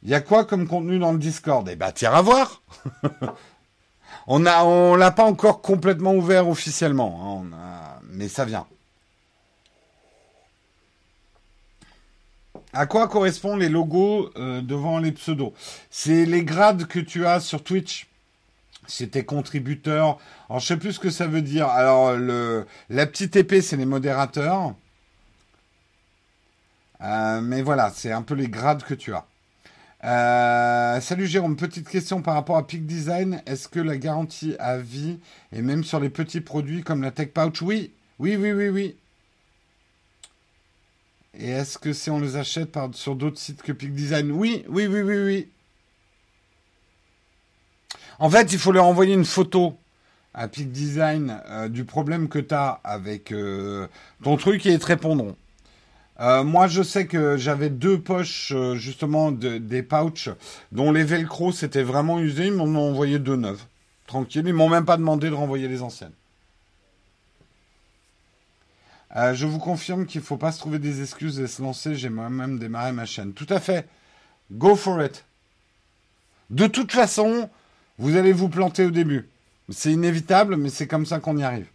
Il 0.02 0.08
y 0.08 0.14
a 0.14 0.22
quoi 0.22 0.46
comme 0.46 0.66
contenu 0.66 0.98
dans 0.98 1.12
le 1.12 1.18
Discord? 1.18 1.68
Eh 1.68 1.76
ben, 1.76 1.92
tiens 1.92 2.14
à 2.14 2.22
voir. 2.22 2.62
on 4.26 4.46
a, 4.46 4.64
on 4.64 4.94
l'a 4.94 5.10
pas 5.10 5.24
encore 5.24 5.60
complètement 5.60 6.14
ouvert 6.14 6.48
officiellement, 6.48 7.44
hein, 7.52 8.00
mais 8.04 8.28
ça 8.28 8.46
vient. 8.46 8.66
À 12.78 12.84
quoi 12.84 13.08
correspondent 13.08 13.60
les 13.60 13.70
logos 13.70 14.30
euh, 14.36 14.60
devant 14.60 14.98
les 14.98 15.10
pseudos? 15.12 15.54
C'est 15.88 16.26
les 16.26 16.44
grades 16.44 16.86
que 16.86 16.98
tu 16.98 17.24
as 17.24 17.40
sur 17.40 17.64
Twitch. 17.64 18.06
C'est 18.86 19.12
tes 19.12 19.24
contributeurs. 19.24 20.18
Alors, 20.50 20.60
je 20.60 20.66
sais 20.66 20.76
plus 20.76 20.92
ce 20.92 21.00
que 21.00 21.08
ça 21.08 21.26
veut 21.26 21.40
dire. 21.40 21.68
Alors, 21.68 22.14
la 22.16 23.06
petite 23.06 23.34
épée, 23.34 23.62
c'est 23.62 23.78
les 23.78 23.86
modérateurs. 23.86 24.74
Euh, 27.00 27.40
mais 27.40 27.62
voilà, 27.62 27.90
c'est 27.94 28.12
un 28.12 28.22
peu 28.22 28.34
les 28.34 28.48
grades 28.48 28.82
que 28.82 28.94
tu 28.94 29.14
as. 29.14 29.24
Euh, 30.04 31.00
salut 31.00 31.26
Jérôme, 31.26 31.56
petite 31.56 31.88
question 31.88 32.20
par 32.20 32.34
rapport 32.34 32.58
à 32.58 32.66
Peak 32.66 32.86
Design. 32.86 33.42
Est-ce 33.46 33.68
que 33.68 33.80
la 33.80 33.96
garantie 33.96 34.54
à 34.58 34.76
vie 34.76 35.18
est 35.50 35.62
même 35.62 35.82
sur 35.82 35.98
les 35.98 36.10
petits 36.10 36.42
produits 36.42 36.82
comme 36.82 37.02
la 37.02 37.10
Tech 37.10 37.28
Pouch? 37.32 37.62
Oui, 37.62 37.92
oui, 38.18 38.36
oui, 38.36 38.52
oui, 38.52 38.68
oui. 38.68 38.96
Et 41.38 41.50
est-ce 41.50 41.78
que 41.78 41.92
si 41.92 42.10
on 42.10 42.18
les 42.18 42.36
achète 42.36 42.78
sur 42.92 43.14
d'autres 43.14 43.38
sites 43.38 43.62
que 43.62 43.72
Peak 43.72 43.92
Design? 43.92 44.32
Oui, 44.32 44.64
oui, 44.68 44.86
oui, 44.86 45.02
oui, 45.02 45.16
oui. 45.18 45.48
En 48.18 48.30
fait, 48.30 48.52
il 48.52 48.58
faut 48.58 48.72
leur 48.72 48.86
envoyer 48.86 49.12
une 49.12 49.26
photo 49.26 49.76
à 50.32 50.48
Peak 50.48 50.70
Design 50.72 51.40
euh, 51.48 51.68
du 51.68 51.84
problème 51.84 52.28
que 52.28 52.38
tu 52.38 52.54
as 52.54 52.80
avec 52.84 53.32
euh, 53.32 53.86
ton 54.22 54.36
truc 54.36 54.64
et 54.64 54.72
ils 54.72 54.78
te 54.78 54.86
répondront. 54.86 55.36
Euh, 56.20 56.42
moi, 56.42 56.66
je 56.68 56.82
sais 56.82 57.06
que 57.06 57.36
j'avais 57.36 57.68
deux 57.68 58.00
poches, 58.00 58.54
justement, 58.74 59.30
des 59.32 59.82
pouches 59.82 60.30
dont 60.72 60.90
les 60.90 61.04
velcro 61.04 61.52
s'étaient 61.52 61.82
vraiment 61.82 62.18
usés. 62.18 62.46
Ils 62.46 62.54
m'en 62.54 62.64
ont 62.64 62.90
envoyé 62.90 63.18
deux 63.18 63.36
neuves. 63.36 63.62
Tranquille. 64.06 64.44
Ils 64.46 64.54
m'ont 64.54 64.70
même 64.70 64.86
pas 64.86 64.96
demandé 64.96 65.28
de 65.28 65.34
renvoyer 65.34 65.68
les 65.68 65.82
anciennes. 65.82 66.12
Euh, 69.14 69.34
je 69.34 69.46
vous 69.46 69.58
confirme 69.58 70.04
qu'il 70.06 70.20
ne 70.20 70.26
faut 70.26 70.36
pas 70.36 70.50
se 70.50 70.58
trouver 70.58 70.78
des 70.78 71.00
excuses 71.00 71.38
et 71.38 71.46
se 71.46 71.62
lancer. 71.62 71.94
J'ai 71.94 72.08
moi-même 72.08 72.58
démarré 72.58 72.92
ma 72.92 73.06
chaîne. 73.06 73.32
Tout 73.32 73.46
à 73.50 73.60
fait. 73.60 73.88
Go 74.50 74.74
for 74.74 75.02
it. 75.02 75.24
De 76.50 76.66
toute 76.66 76.92
façon, 76.92 77.48
vous 77.98 78.16
allez 78.16 78.32
vous 78.32 78.48
planter 78.48 78.84
au 78.84 78.90
début. 78.90 79.28
C'est 79.68 79.92
inévitable, 79.92 80.56
mais 80.56 80.70
c'est 80.70 80.86
comme 80.86 81.06
ça 81.06 81.20
qu'on 81.20 81.36
y 81.36 81.42
arrive. 81.42 81.68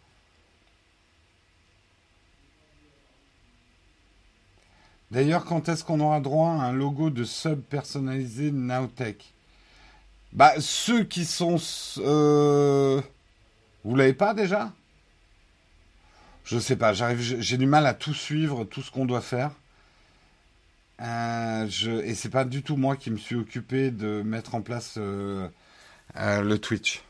D'ailleurs, 5.12 5.44
quand 5.44 5.68
est-ce 5.68 5.84
qu'on 5.84 6.00
aura 6.00 6.22
droit 6.22 6.52
à 6.52 6.64
un 6.68 6.72
logo 6.72 7.10
de 7.10 7.26
sub 7.26 7.60
personnalisé 7.60 8.52
Nowtech? 8.52 9.34
Bah, 10.32 10.54
ceux 10.60 11.04
qui 11.04 11.26
sont... 11.26 11.58
Euh... 11.98 13.02
Vous 13.84 13.96
l'avez 13.96 14.14
pas 14.14 14.34
déjà? 14.34 14.72
Je 16.44 16.60
sais 16.60 16.76
pas, 16.76 16.94
j'arrive, 16.94 17.20
j'ai 17.22 17.58
du 17.58 17.66
mal 17.66 17.86
à 17.86 17.94
tout 17.94 18.14
suivre, 18.14 18.64
tout 18.66 18.82
ce 18.82 18.92
qu'on 18.92 19.06
doit 19.06 19.22
faire. 19.22 19.52
Euh, 21.02 21.68
et 22.04 22.14
c'est 22.14 22.30
pas 22.30 22.46
du 22.46 22.62
tout 22.62 22.78
moi 22.78 22.96
qui 22.96 23.10
me 23.10 23.18
suis 23.18 23.36
occupé 23.36 23.90
de 23.90 24.22
mettre 24.22 24.54
en 24.54 24.62
place 24.62 24.96
euh, 24.98 25.48
euh, 26.18 26.42
le 26.42 26.60
Twitch. 26.60 27.04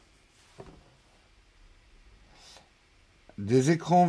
Des 3.37 3.71
écrans 3.71 4.07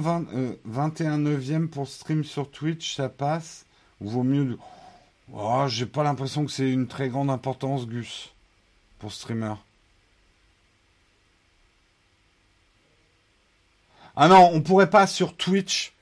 21 0.65 1.19
neuvième 1.19 1.69
pour 1.69 1.89
stream 1.89 2.23
sur 2.23 2.51
Twitch, 2.51 2.97
ça 2.97 3.09
passe 3.09 3.65
Ou 4.01 4.11
vaut 4.11 4.23
mieux... 4.23 4.59
Oh, 5.33 5.65
j'ai 5.69 5.87
pas 5.87 6.03
l'impression 6.03 6.45
que 6.45 6.51
c'est 6.51 6.71
une 6.71 6.87
très 6.87 7.09
grande 7.09 7.31
importance, 7.31 7.87
Gus, 7.87 8.35
pour 8.99 9.13
streamer. 9.13 9.55
Ah 14.17 14.29
non, 14.29 14.51
on 14.53 14.61
pourrait 14.61 14.91
pas 14.91 15.07
sur 15.07 15.37
Twitch 15.37 15.95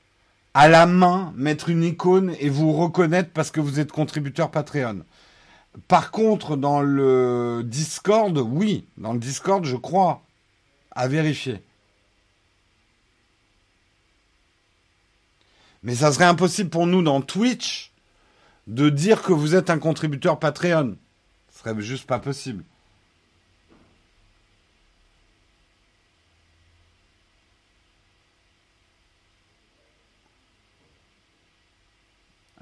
à 0.55 0.69
la 0.69 0.87
main 0.87 1.33
mettre 1.37 1.69
une 1.69 1.85
icône 1.85 2.35
et 2.41 2.49
vous 2.49 2.73
reconnaître 2.73 3.31
parce 3.33 3.51
que 3.51 3.61
vous 3.61 3.79
êtes 3.79 3.93
contributeur 3.93 4.51
Patreon. 4.51 5.05
Par 5.87 6.11
contre, 6.11 6.57
dans 6.57 6.81
le 6.81 7.63
Discord, 7.65 8.37
oui, 8.37 8.85
dans 8.97 9.13
le 9.13 9.21
Discord, 9.21 9.65
je 9.65 9.77
crois, 9.77 10.23
à 10.91 11.07
vérifier. 11.07 11.63
Mais 15.83 15.95
ça 15.95 16.13
serait 16.13 16.25
impossible 16.25 16.69
pour 16.71 16.87
nous 16.87 17.03
dans 17.03 17.21
Twitch 17.21 17.93
de 18.67 18.91
dire 18.91 19.23
que 19.23 19.33
vous 19.33 19.55
êtes 19.55 19.71
un 19.71 19.79
contributeur 19.79 20.39
Patreon. 20.39 20.97
Ce 21.53 21.61
serait 21.61 21.81
juste 21.81 22.07
pas 22.07 22.19
possible. 22.19 22.65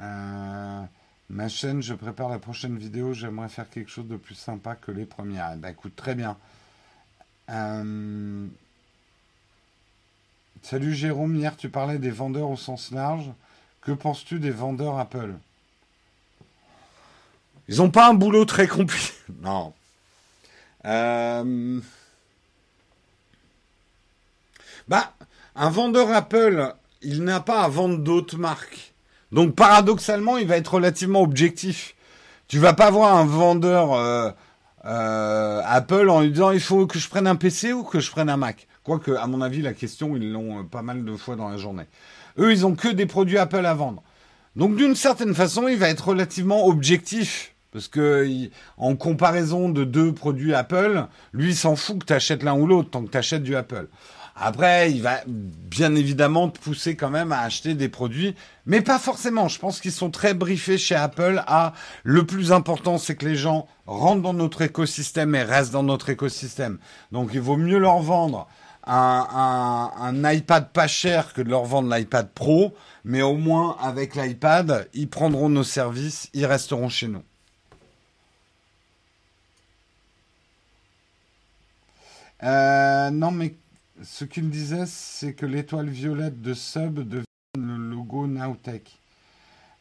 Euh, 0.01 0.83
ma 1.31 1.49
chaîne, 1.49 1.83
je 1.83 1.95
prépare 1.95 2.29
la 2.29 2.39
prochaine 2.39 2.79
vidéo. 2.79 3.13
J'aimerais 3.13 3.49
faire 3.49 3.69
quelque 3.69 3.91
chose 3.91 4.09
de 4.09 4.17
plus 4.17 4.35
sympa 4.35 4.75
que 4.75 4.91
les 4.91 5.05
premières. 5.05 5.57
bah 5.57 5.71
écoute, 5.71 5.95
très 5.97 6.15
bien. 6.15 6.37
Euh, 7.51 8.47
salut 10.63 10.95
Jérôme, 10.95 11.37
hier 11.37 11.57
tu 11.57 11.71
parlais 11.71 11.99
des 11.99 12.11
vendeurs 12.11 12.51
au 12.51 12.57
sens 12.57 12.91
large. 12.91 13.31
Que 13.81 13.93
penses-tu 13.93 14.39
des 14.39 14.51
vendeurs 14.51 14.99
Apple? 14.99 15.35
Ils 17.69 17.77
n'ont 17.77 17.91
pas 17.91 18.09
un 18.09 18.15
boulot 18.15 18.45
très 18.45 18.67
compliqué. 18.67 19.13
non. 19.41 19.73
Euh, 20.85 21.81
bah, 24.89 25.13
un 25.55 25.71
vendeur 25.71 26.11
Apple, 26.11 26.75
il 27.03 27.25
n'a 27.25 27.41
pas 27.41 27.63
à 27.63 27.69
vendre 27.69 27.99
d'autres 27.99 28.39
marques. 28.39 28.93
Donc 29.33 29.55
paradoxalement, 29.55 30.39
il 30.39 30.47
va 30.47 30.57
être 30.57 30.75
relativement 30.75 31.23
objectif. 31.23 31.95
Tu 32.47 32.59
vas 32.59 32.73
pas 32.73 32.91
voir 32.91 33.15
un 33.15 33.27
vendeur 33.27 33.93
euh, 33.93 34.31
euh, 34.85 35.61
Apple 35.65 36.09
en 36.09 36.23
lui 36.23 36.31
disant 36.31 36.51
il 36.51 36.61
faut 36.61 36.87
que 36.87 36.99
je 36.99 37.09
prenne 37.09 37.27
un 37.27 37.37
PC 37.37 37.73
ou 37.73 37.83
que 37.83 38.01
je 38.01 38.11
prenne 38.11 38.31
un 38.31 38.39
Mac? 38.39 38.67
Quoique, 38.85 39.11
à 39.11 39.27
mon 39.27 39.43
avis, 39.43 39.61
la 39.61 39.75
question, 39.75 40.17
ils 40.17 40.33
l'ont 40.33 40.61
euh, 40.61 40.63
pas 40.63 40.81
mal 40.81 41.05
de 41.05 41.17
fois 41.17 41.37
dans 41.37 41.51
la 41.51 41.59
journée. 41.59 41.85
Eux, 42.39 42.53
ils 42.53 42.65
ont 42.65 42.75
que 42.75 42.89
des 42.89 43.05
produits 43.05 43.37
Apple 43.37 43.67
à 43.67 43.75
vendre. 43.75 44.03
Donc 44.57 44.77
d'une 44.77 44.95
certaine 44.95 45.35
façon, 45.35 45.69
il 45.69 45.77
va 45.77 45.89
être 45.89 46.09
relativement 46.09 46.67
objectif. 46.67 47.55
Parce 47.71 47.87
que 47.87 48.27
en 48.79 48.97
comparaison 48.97 49.69
de 49.69 49.85
deux 49.85 50.15
produits 50.15 50.55
Apple, 50.55 51.05
lui 51.35 51.51
il 51.51 51.57
s'en 51.57 51.77
fout 51.77 51.99
que 51.99 52.07
tu 52.07 52.13
achètes 52.15 52.43
l'un 52.43 52.55
ou 52.55 52.67
l'autre 52.67 52.91
tant 52.91 53.05
que 53.05 53.11
tu 53.11 53.19
achètes 53.19 53.43
du 53.43 53.55
Apple. 53.57 53.89
Après, 54.41 54.93
il 54.93 55.03
va 55.03 55.21
bien 55.27 55.95
évidemment 55.97 56.49
te 56.49 56.61
pousser 56.61 56.95
quand 56.95 57.11
même 57.11 57.33
à 57.33 57.41
acheter 57.41 57.75
des 57.75 57.89
produits, 57.89 58.37
mais 58.67 58.81
pas 58.81 58.99
forcément. 58.99 59.49
Je 59.49 59.59
pense 59.59 59.81
qu'ils 59.81 59.93
sont 59.93 60.11
très 60.11 60.33
briefés 60.33 60.79
chez 60.79 60.95
Apple 60.95 61.43
à 61.47 61.73
le 62.05 62.25
plus 62.25 62.53
important, 62.53 62.99
c'est 62.99 63.17
que 63.17 63.27
les 63.27 63.35
gens 63.35 63.67
rentrent 63.87 64.23
dans 64.23 64.35
notre 64.35 64.63
écosystème 64.63 65.35
et 65.35 65.43
restent 65.43 65.73
dans 65.73 65.83
notre 65.83 66.09
écosystème. 66.09 66.79
Donc, 67.11 67.31
il 67.35 67.41
vaut 67.41 67.57
mieux 67.57 67.79
leur 67.79 67.99
vendre 67.99 68.47
un, 68.87 69.91
un 69.99 70.33
iPad 70.33 70.71
pas 70.71 70.87
cher 70.87 71.33
que 71.33 71.43
de 71.43 71.51
leur 71.51 71.65
vendre 71.65 71.95
l'iPad 71.95 72.31
Pro, 72.33 72.75
mais 73.05 73.23
au 73.23 73.37
moins 73.37 73.77
avec 73.81 74.15
l'iPad, 74.15 74.89
ils 74.95 75.09
prendront 75.09 75.49
nos 75.49 75.65
services, 75.65 76.31
ils 76.33 76.47
resteront 76.47 76.89
chez 76.89 77.09
nous. 77.09 77.23
Euh, 82.43 83.11
non, 83.11 83.31
mais 83.31 83.55
ce 84.03 84.25
qu'il 84.25 84.51
disait, 84.51 84.87
c'est 84.87 85.35
que 85.35 85.47
l'étoile 85.47 85.89
violette 85.89 86.41
de 86.41 86.55
Sub 86.55 87.01
devient 87.01 87.25
le 87.57 87.77
logo 87.77 88.27
Nowtech. 88.27 88.99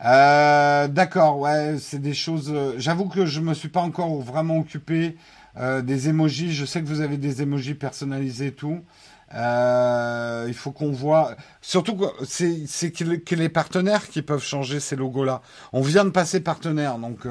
Euh, 0.04 0.88
D'accord, 0.88 1.40
ouais, 1.40 1.78
c'est 1.80 2.00
des 2.00 2.14
choses. 2.14 2.52
Euh, 2.54 2.74
j'avoue 2.78 3.08
que 3.08 3.26
je 3.26 3.42
me 3.42 3.54
suis 3.54 3.70
pas 3.70 3.82
encore 3.82 4.20
vraiment 4.22 4.58
occupé 4.58 5.18
euh, 5.58 5.82
des 5.82 6.10
emojis. 6.10 6.54
Je 6.54 6.66
sais 6.66 6.82
que 6.82 6.88
vous 6.88 7.02
avez 7.02 7.18
des 7.18 7.42
emojis 7.42 7.74
personnalisés 7.74 8.48
et 8.48 8.52
tout. 8.54 8.84
Il 9.34 10.54
faut 10.54 10.72
qu'on 10.72 10.92
voit. 10.92 11.36
Surtout 11.62 11.96
que 11.98 12.26
c'est 12.26 12.92
que 12.92 13.36
les 13.36 13.50
partenaires 13.50 14.08
qui 14.08 14.22
peuvent 14.22 14.44
changer 14.44 14.80
ces 14.80 14.96
logos-là. 14.96 15.42
On 15.74 15.82
vient 15.82 16.06
de 16.06 16.12
passer 16.12 16.40
partenaire, 16.40 16.98
donc. 16.98 17.26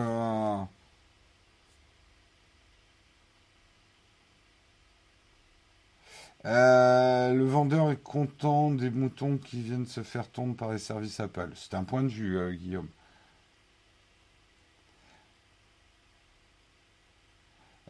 Le 6.47 7.45
vendeur 7.45 7.91
est 7.91 8.03
content 8.03 8.71
des 8.71 8.91
moutons 8.91 9.37
qui 9.39 9.61
viennent 9.61 9.87
se 9.87 10.03
faire 10.03 10.29
tondre 10.29 10.57
par 10.57 10.73
les 10.73 10.79
services 10.79 11.21
Apple. 11.21 11.51
C'est 11.55 11.75
un 11.75 11.85
point 11.85 12.03
de 12.03 12.09
vue, 12.09 12.39
euh, 12.39 12.53
Guillaume. 12.53 12.89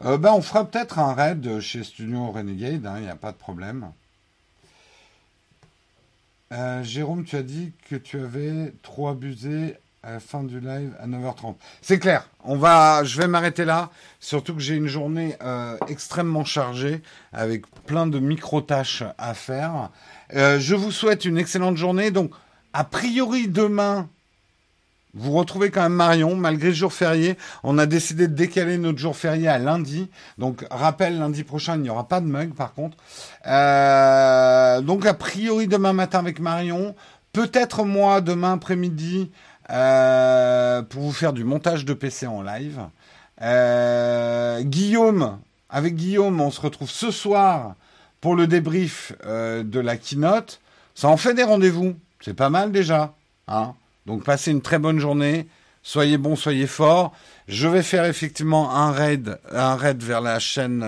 Euh, 0.05 0.17
ben, 0.17 0.33
on 0.33 0.41
fera 0.41 0.65
peut-être 0.65 0.99
un 0.99 1.13
raid 1.13 1.59
chez 1.59 1.83
Studio 1.83 2.31
Renegade, 2.31 2.81
il 2.81 2.87
hein, 2.87 2.99
n'y 2.99 3.09
a 3.09 3.15
pas 3.15 3.31
de 3.31 3.37
problème. 3.37 3.91
Jérôme, 6.83 7.25
tu 7.25 7.35
as 7.35 7.43
dit 7.43 7.73
que 7.89 7.95
tu 7.95 8.19
avais 8.19 8.73
trop 8.81 9.09
abusé 9.09 9.75
à 10.03 10.13
la 10.13 10.19
fin 10.19 10.43
du 10.43 10.59
live 10.59 10.95
à 10.99 11.07
9h30. 11.07 11.55
C'est 11.81 11.99
clair. 11.99 12.29
On 12.43 12.55
va, 12.55 13.03
je 13.03 13.19
vais 13.19 13.27
m'arrêter 13.27 13.65
là. 13.65 13.89
Surtout 14.19 14.53
que 14.53 14.61
j'ai 14.61 14.75
une 14.75 14.87
journée 14.87 15.35
euh, 15.41 15.77
extrêmement 15.87 16.45
chargée 16.45 17.01
avec 17.33 17.65
plein 17.85 18.07
de 18.07 18.19
micro-tâches 18.19 19.03
à 19.17 19.33
faire. 19.33 19.89
Euh, 20.35 20.59
je 20.59 20.75
vous 20.75 20.91
souhaite 20.91 21.25
une 21.25 21.37
excellente 21.37 21.77
journée. 21.77 22.11
Donc, 22.11 22.31
a 22.73 22.83
priori, 22.83 23.47
demain, 23.47 24.07
vous 25.13 25.31
retrouvez 25.31 25.71
quand 25.71 25.81
même 25.81 25.93
Marion, 25.93 26.35
malgré 26.35 26.67
le 26.67 26.73
jour 26.75 26.93
férié. 26.93 27.37
On 27.63 27.77
a 27.77 27.85
décidé 27.85 28.27
de 28.27 28.35
décaler 28.35 28.77
notre 28.77 28.99
jour 28.99 29.15
férié 29.15 29.47
à 29.47 29.57
lundi. 29.57 30.09
Donc, 30.37 30.65
rappel, 30.69 31.17
lundi 31.17 31.43
prochain, 31.43 31.75
il 31.75 31.81
n'y 31.81 31.89
aura 31.89 32.07
pas 32.07 32.21
de 32.21 32.27
mug, 32.27 32.53
par 32.53 32.73
contre. 32.73 32.97
Euh, 33.47 34.81
donc, 34.81 35.05
a 35.05 35.13
priori, 35.15 35.67
demain 35.67 35.93
matin 35.93 36.19
avec 36.19 36.39
Marion. 36.39 36.95
Peut-être 37.33 37.83
moi, 37.83 38.21
demain 38.21 38.53
après-midi, 38.53 39.31
euh, 39.69 40.81
pour 40.81 41.01
vous 41.01 41.11
faire 41.11 41.33
du 41.33 41.43
montage 41.43 41.83
de 41.85 41.93
PC 41.93 42.25
en 42.25 42.41
live. 42.41 42.79
Euh, 43.41 44.61
Guillaume, 44.61 45.39
avec 45.69 45.95
Guillaume, 45.95 46.39
on 46.39 46.51
se 46.51 46.61
retrouve 46.61 46.89
ce 46.89 47.11
soir 47.11 47.75
pour 48.21 48.35
le 48.35 48.47
débrief 48.47 49.13
euh, 49.25 49.63
de 49.63 49.79
la 49.79 49.97
keynote. 49.97 50.61
Ça 50.95 51.09
en 51.09 51.17
fait 51.17 51.33
des 51.33 51.43
rendez-vous. 51.43 51.95
C'est 52.21 52.33
pas 52.33 52.49
mal 52.49 52.71
déjà. 52.71 53.13
Hein 53.47 53.73
Donc 54.05 54.23
passez 54.23 54.51
une 54.51 54.61
très 54.61 54.79
bonne 54.79 54.99
journée. 54.99 55.47
Soyez 55.83 56.17
bons, 56.17 56.35
soyez 56.35 56.67
forts. 56.67 57.13
Je 57.47 57.67
vais 57.67 57.83
faire 57.83 58.05
effectivement 58.05 58.73
un 58.73 58.91
raid, 58.91 59.39
un 59.51 59.75
raid 59.75 60.01
vers 60.01 60.21
la 60.21 60.39
chaîne 60.39 60.85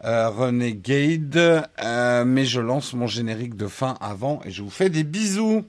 Renegade, 0.00 1.68
mais 2.26 2.44
je 2.44 2.60
lance 2.60 2.92
mon 2.92 3.06
générique 3.06 3.56
de 3.56 3.66
fin 3.66 3.96
avant 4.00 4.40
et 4.44 4.50
je 4.50 4.62
vous 4.62 4.70
fais 4.70 4.90
des 4.90 5.02
bisous. 5.02 5.64